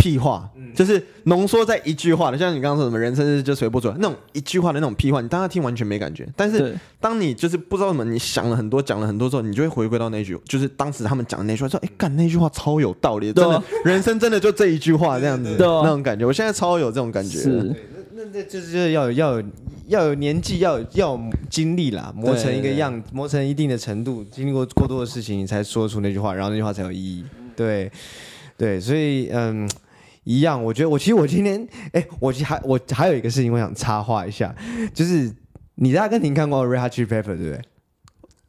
[0.00, 6.26] 屁话，就是浓缩在一句话的，像你刚刚说什么人生就随波逐流那种一句话的那种屁话，你当时听完全没感觉。
[6.34, 17.38] 但是当你就是不知道什么，你想了很多，讲了很多之后，你就会回归到那句，就是当时他们讲的那句话，说：“哎，干那句话超有道理，真的，人生真的就这一句话这样子，那种感觉。”我现在超有这种感觉。
[17.38, 17.76] 是，
[18.14, 19.46] 那那就是要有要有
[19.88, 21.20] 要有年纪，要有要有
[21.50, 27.22] 经历啦，磨成一个样，磨成一定的程度，经历过过多的事情，你才说出那句话，然后那句话才有意义。
[27.54, 27.92] 对，
[28.56, 29.68] 对，所以嗯。
[30.24, 34.54] 一样，我觉得我其实我今天，哎，我其实还我还有一个事情，我想插话一下，
[34.92, 35.32] 就是
[35.76, 37.60] 你在阿根廷看过 Red Hot Chili Peppers 对不对？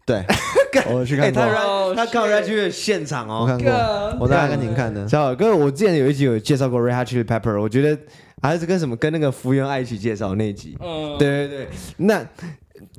[0.06, 0.26] 对，
[0.92, 1.94] 我去看过。
[1.96, 3.72] 他看 Red Hot Chili 现场哦，我看过，
[4.20, 5.08] 我大概跟您看的。
[5.08, 7.98] 小哥，我之前有一集有介绍过 Red Hot Chili Pepper，我觉得
[8.42, 10.76] 还是跟什么跟那个福原爱一起介绍那一集。
[10.82, 11.68] 嗯，对对对。
[11.98, 12.20] 那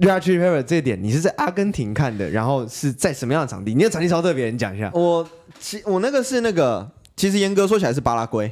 [0.01, 3.75] Red Hot Chili Pepper 这一点，你是在阿根廷看的，然后是在什么样的场地？
[3.75, 4.91] 你的场地超特别，你讲一下。
[4.95, 5.29] 我
[5.59, 8.51] 其我那个是那个，其实严格说起来是巴拉圭。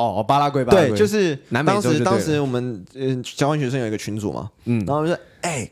[0.00, 1.82] 哦，巴拉圭，巴拉圭，对，就是南美洲。
[1.82, 5.70] 当时当时我们嗯交换学生有一个群组嘛，嗯，然后我们说，哎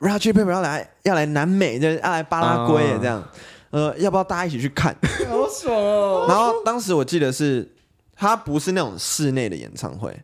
[0.00, 3.22] Chili Pepper 要来要来南美，就是要来巴拉圭这样，
[3.70, 4.96] 呃，要不要大家一起去看？
[5.28, 6.24] 好爽哦！
[6.28, 7.68] 然后当时我记得是，
[8.16, 10.18] 他不是那种室内的演唱会，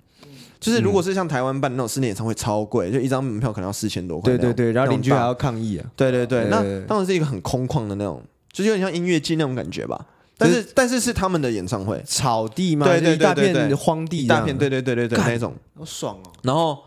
[0.59, 4.33] 就是如果是像台湾办的那种室内演唱会，超贵，就一张门票可能要四千多块。
[4.33, 5.87] 对对对，然后邻居还要抗议啊。
[5.95, 10.07] 对对对，那当时是一个很空旷的那种，就是有点像音乐季那种感觉吧。
[10.39, 12.87] 但是但是是他们的演唱会，草地嘛？
[12.87, 16.31] 对对对，大片荒地，大片，对对对对对，那种好爽哦。
[16.43, 16.79] 然后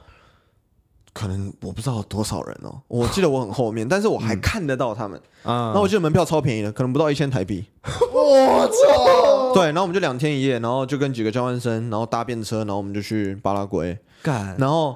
[1.13, 5.65] 可能我不知道有多少人哦，我记得我很后面，但是我还看得到他们 啊。
[5.67, 7.65] 然后我记得门票超便宜的，可能不到一千台币。
[8.13, 9.53] 我操！
[9.55, 14.55] 对，然后我们就两天一夜，然后就跟几个交换生，然后搭便车，然后我们就去巴拉圭干。
[14.59, 14.95] 然后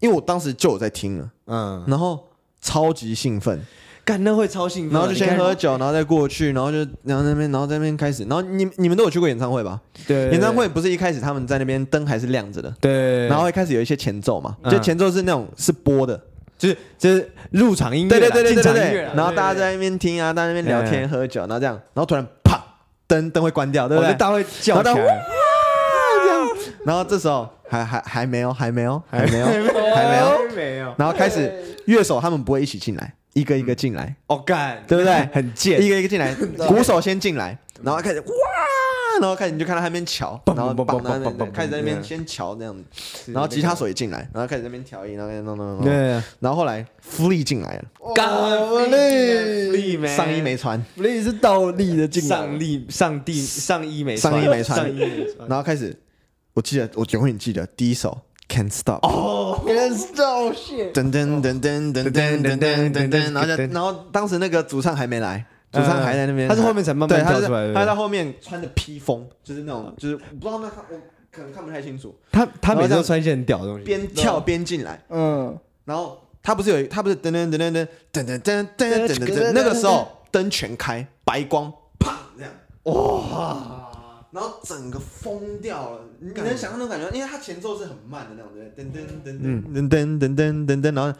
[0.00, 2.28] 因为我当时就有在听了，嗯，然后
[2.62, 3.62] 超级兴奋。
[4.04, 9.80] 干那会超兴奋，然后就先喝酒，然后再过去，然后就然后那边，然后在那边开始，然后你你们都有去过演唱会吧？
[10.06, 16.20] 对，演唱会不是一开始他们在那边灯还是亮着的，对，然后会开始有一些前奏嘛，就前奏是那种是播的，
[16.58, 22.60] 就是就是入场音乐，对对对对对对，然后大家在那边听啊，在那边聊天喝酒，然后这样，然后突然啪，
[23.06, 24.12] 灯灯会关掉，对不对？
[24.14, 26.48] 大家会叫起来，这样，
[26.84, 31.52] 然后这时候还还还没有，还没有，还没有，还没有， 没有，然后开始
[31.86, 33.14] 乐手他们不会一起进来。
[33.34, 35.14] 一个一个进来，哦干，对不对？
[35.32, 36.34] 很贱，一个一个进来，
[36.68, 38.26] 鼓手先进来，然后开始哇，
[39.20, 47.84] 然后开始你就看到他那边乔，然后绑在那边，开始在那边先乔这样子，然后吉他手也进来，然后开始在那边调音，然后弄弄弄，对，然后后来 Flea 进来了，
[48.14, 54.94] 干 Flea，上衣没穿，Flea 是倒立的进来，上立上帝上衣没上衣没穿，
[55.48, 55.98] 然后开始，
[56.52, 58.18] 我记得我永远记得第一首。
[58.48, 58.98] Can't stop！
[59.06, 60.52] 哦，Can't stop！
[60.92, 67.74] 噔噔噔噔噔噔噔噔噔噔，然后就，然后当时那个主唱还没来，主唱还在那边，他是后面才慢慢跳出来的。
[67.74, 71.00] 他在后面穿着披风，就是那种，就是不知道那他我
[71.30, 72.14] 可能看不太清楚。
[72.30, 75.02] 他他每次都穿一些很屌的东西，边跳边进来。
[75.08, 82.52] 嗯，然后他不是有他不是噔噔噔噔噔噔噔噔噔噔噔，那个时候灯全开，白光，啪这样，
[82.84, 83.81] 哇！
[84.32, 87.06] 然后整个疯掉了，你能想象那种感觉？
[87.14, 91.18] 因为它前奏是很慢的那种，对，噔噔噔噔噔噔噔噔噔，然后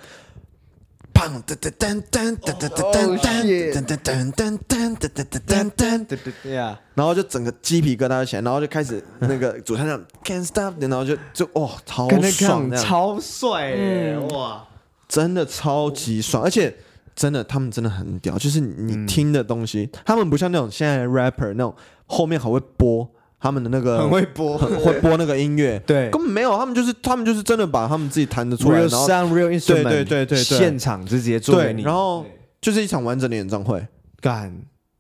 [1.12, 14.66] 砰噔噔噔噔噔噔噔噔噔噔噔噔噔噔噔噔，呀，然后就整个鸡皮疙瘩起来，然后就开始那个主唱唱 Can't Stop，然后就就哇，超爽，超帅，哇，
[15.06, 16.74] 真的超级爽，而且
[17.14, 21.74] 真的他们真的很屌，就是你听的东西，他们不像那种现在的 rapper 那种。
[22.12, 23.08] 后面很会播
[23.40, 32.24] 他们的那个，很会播，很会播那个音乐， 对，根本没有，他们就是他们就是真的把他们自己弹的出来，然后对对对对，现场直接做给你，然后
[32.60, 33.84] 就是一场完整的演唱会，
[34.20, 34.54] 干，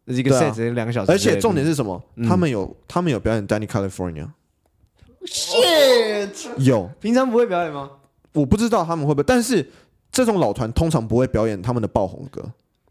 [0.06, 2.02] 一个 set 只有两个小时，而且重点是什么？
[2.26, 4.26] 他们有他们有表演 Danny California》
[5.26, 7.90] ，shit，有，平常不会表演吗？
[8.32, 9.70] 我不知道他们会不会，但是
[10.10, 12.42] 这种老团通常不会表演他们的爆红歌。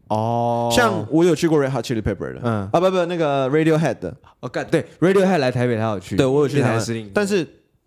[0.08, 7.46] 哦，像我有去过 Red Hot Chili Pepper 的，嗯，啊不不，那个 Radiohead 的，哦干，对，Radiohead 来台北他有去，对我有去台北，但是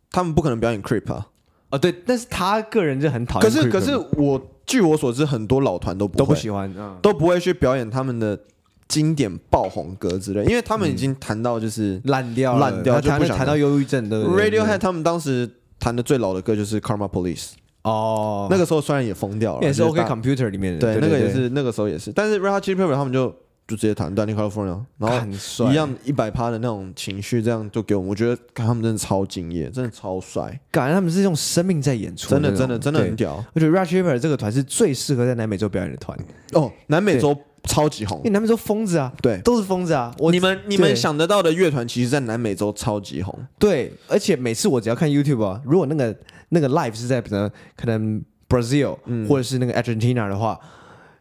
[0.09, 1.27] 他们不可能表演 Creep 啊，
[1.69, 8.39] 哦对，但是他个人就很讨厌，可是可是我据我所知，很多老团都不都不喜欢，都不会去表演他们的
[8.87, 15.47] 经典爆红歌之类，因为他们已经弹到就是烂掉烂掉，就不想弹到忧郁症的 Radiohead 他们当时
[15.77, 17.51] 弹的最老的歌就是 Karma Police。
[17.85, 23.29] 哦，那个时候虽然也疯掉了，也是 OK Computer 里面的，对，那个也是那个时候也是，但是 Red Hot Chili Peppers 他们就
[23.67, 33.43] 就直接弹 Danny California，然后一样一百趴的那种情绪，这样就给我们，我觉得看他们真的超敬业，真的超帅，感觉他们是用生命在演出，真的真的真的很屌。
[33.53, 36.17] 我觉得 Red Hot Chili Peppers 这个团是最适合在南美洲表演的团。
[36.53, 40.13] 哦，南美洲超级红，因为南美洲疯子啊，对，都是疯子啊。
[40.19, 46.15] 我你们你们想得到的乐团，其实在南美洲超级红，对，而且每次我只要看 YouTube 啊，如果那个
[46.49, 48.23] 那个 Live 是在可能可能。
[48.47, 48.95] Brazil，
[49.27, 50.57] 或者是那个 Argentina 的话，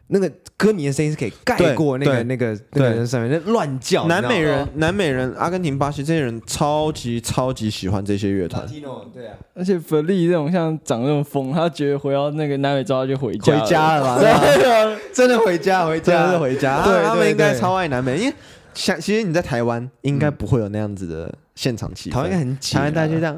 [0.08, 4.06] 那个歌迷的声音是可以盖过那个那个那个人上面那乱叫。
[4.06, 8.64] 南美人、南美人、阿根廷、巴西这些人超级超级喜欢这些乐团。
[9.12, 16.84] 对啊，而且 Flea 这种像长那种疯，他觉得回到那个南美洲他就回家回家了嘛， 真的回家回家是回家。
[16.84, 18.34] 对，他们应该超爱南美，因为
[18.74, 23.34] 像其实你在台湾应该不会有那样子的现场气氛，台湾应该很挤，台湾大家就这样。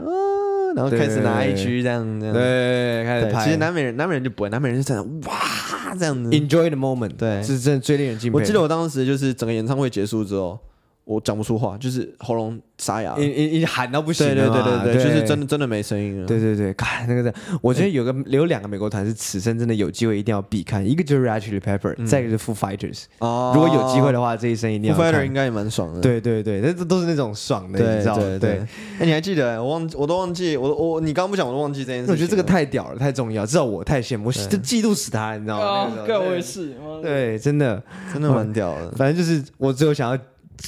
[0.76, 3.42] 然后开始拿一区这样，这样，对，开始拍。
[3.44, 8.38] 其实南美人，南美人就不会，南美人就这样，哇，这样子，enjoy the moment，对，是真的最令人敬佩。
[8.38, 10.58] 我记得我当时就是整个演唱会结束之后。
[11.06, 14.26] 我讲不出话，就是喉咙沙哑，一一一喊到不行。
[14.26, 16.26] 对对对对对，就是真的真的没声音了。
[16.26, 23.04] 对对对，看那个的，我觉得有个有两个美国团是此生真的有机会一定要必看，一个就是 Ratchet Pepper，再一个是 Foo Fighters。
[23.20, 24.98] 哦，如果有机会的话，这一生一定要。
[24.98, 26.00] Foo Fighters 应该也蛮爽的。
[26.00, 28.38] 对对对，那都都是那种爽的，你知道吗？
[28.40, 28.58] 对。
[28.98, 29.62] 哎，你还记得？
[29.62, 32.10] 我忘，我都忘记，我我你刚刚不讲，我都忘记这件事。
[32.10, 35.92] 我觉得这个太屌了，太重要，至少我太羡慕，我就嫉妒死他，你知道吗？
[36.04, 36.74] 对，我也是。
[37.00, 37.80] 对，真的
[38.12, 38.90] 真的蛮屌的。
[38.96, 40.18] 反正就是我只有想要。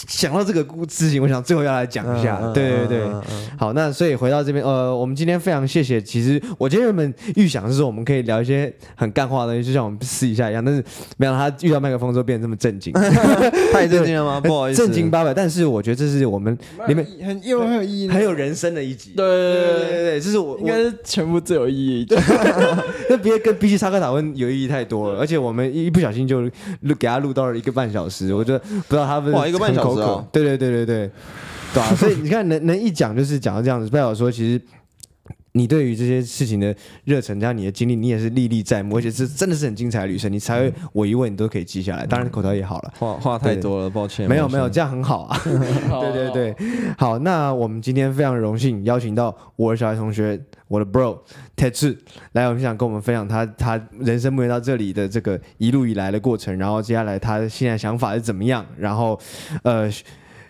[0.09, 2.39] 想到这个故事情，我想最后要来讲一下。
[2.43, 6.01] 嗯、对对对，嗯嗯、好，那所以回到这边，呃，我们今天非常谢谢。
[6.01, 10.65] 其实我今天原本预想是说，我们可以聊一些很干话的东西，就像我们试一下一样。
[10.65, 10.85] 但是
[11.17, 12.93] 没想到他遇到麦克风之后变得这么正经，
[13.73, 14.41] 太正经了吗？
[14.45, 15.33] 不好意思，正经八百。
[15.33, 16.57] 但是我觉得这是我们
[16.87, 19.13] 里面很又很有意义、很有人生的一集。
[19.17, 22.15] 对对对对对，这是我应该是全部最有意义一集。
[23.09, 28.35] 那别跟比起插科打诨有意义太多了，而且我们一不小心就录给他录到了一个半小时。
[28.35, 30.59] 我觉得不知道他们哇，一个半口渴，对对。
[30.59, 31.11] 对对对，
[31.75, 34.61] 对啊，所以你看，能能一讲就是讲到这样子，不要说，其实
[35.53, 42.07] 你对于这些事情的热忱加上你的经历，你也是历历在目，而且是真的是很精彩的旅程，你才会我一问你都可以记下来。
[42.07, 44.29] 当然口条也好了，话话太多了，抱歉。
[44.29, 45.41] 没有没有，这样很好啊。
[45.45, 46.57] 对对对，
[46.97, 50.39] 好，那我们今天非常荣幸邀请到我的小孩同学，
[50.69, 51.19] 我的 bro
[51.57, 51.97] Tetsu
[52.33, 59.19] 来，我们想跟我们分享他他人生目前到这里的这个一路以来的过程，然后接下来他现在想法是怎么样，然后
[59.63, 59.91] 呃。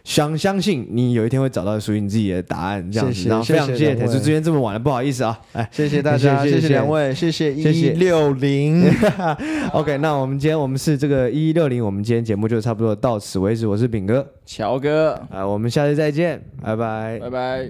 [0.09, 3.28] 相相信你有一天会找到属于你自己的答案，这样子。
[3.28, 8.90] 然后非常谢谢铁叔，今天这么晚了，不好意思啊，哎，谢谢大家， 谢谢两位，谢谢一六零。
[9.74, 13.66] OK，那我们今天我们是这个一六零，我们今天节目就差不多到此为止。
[13.66, 17.66] 我是炳哥，乔哥，啊，我们下次再见，拜拜，拜拜。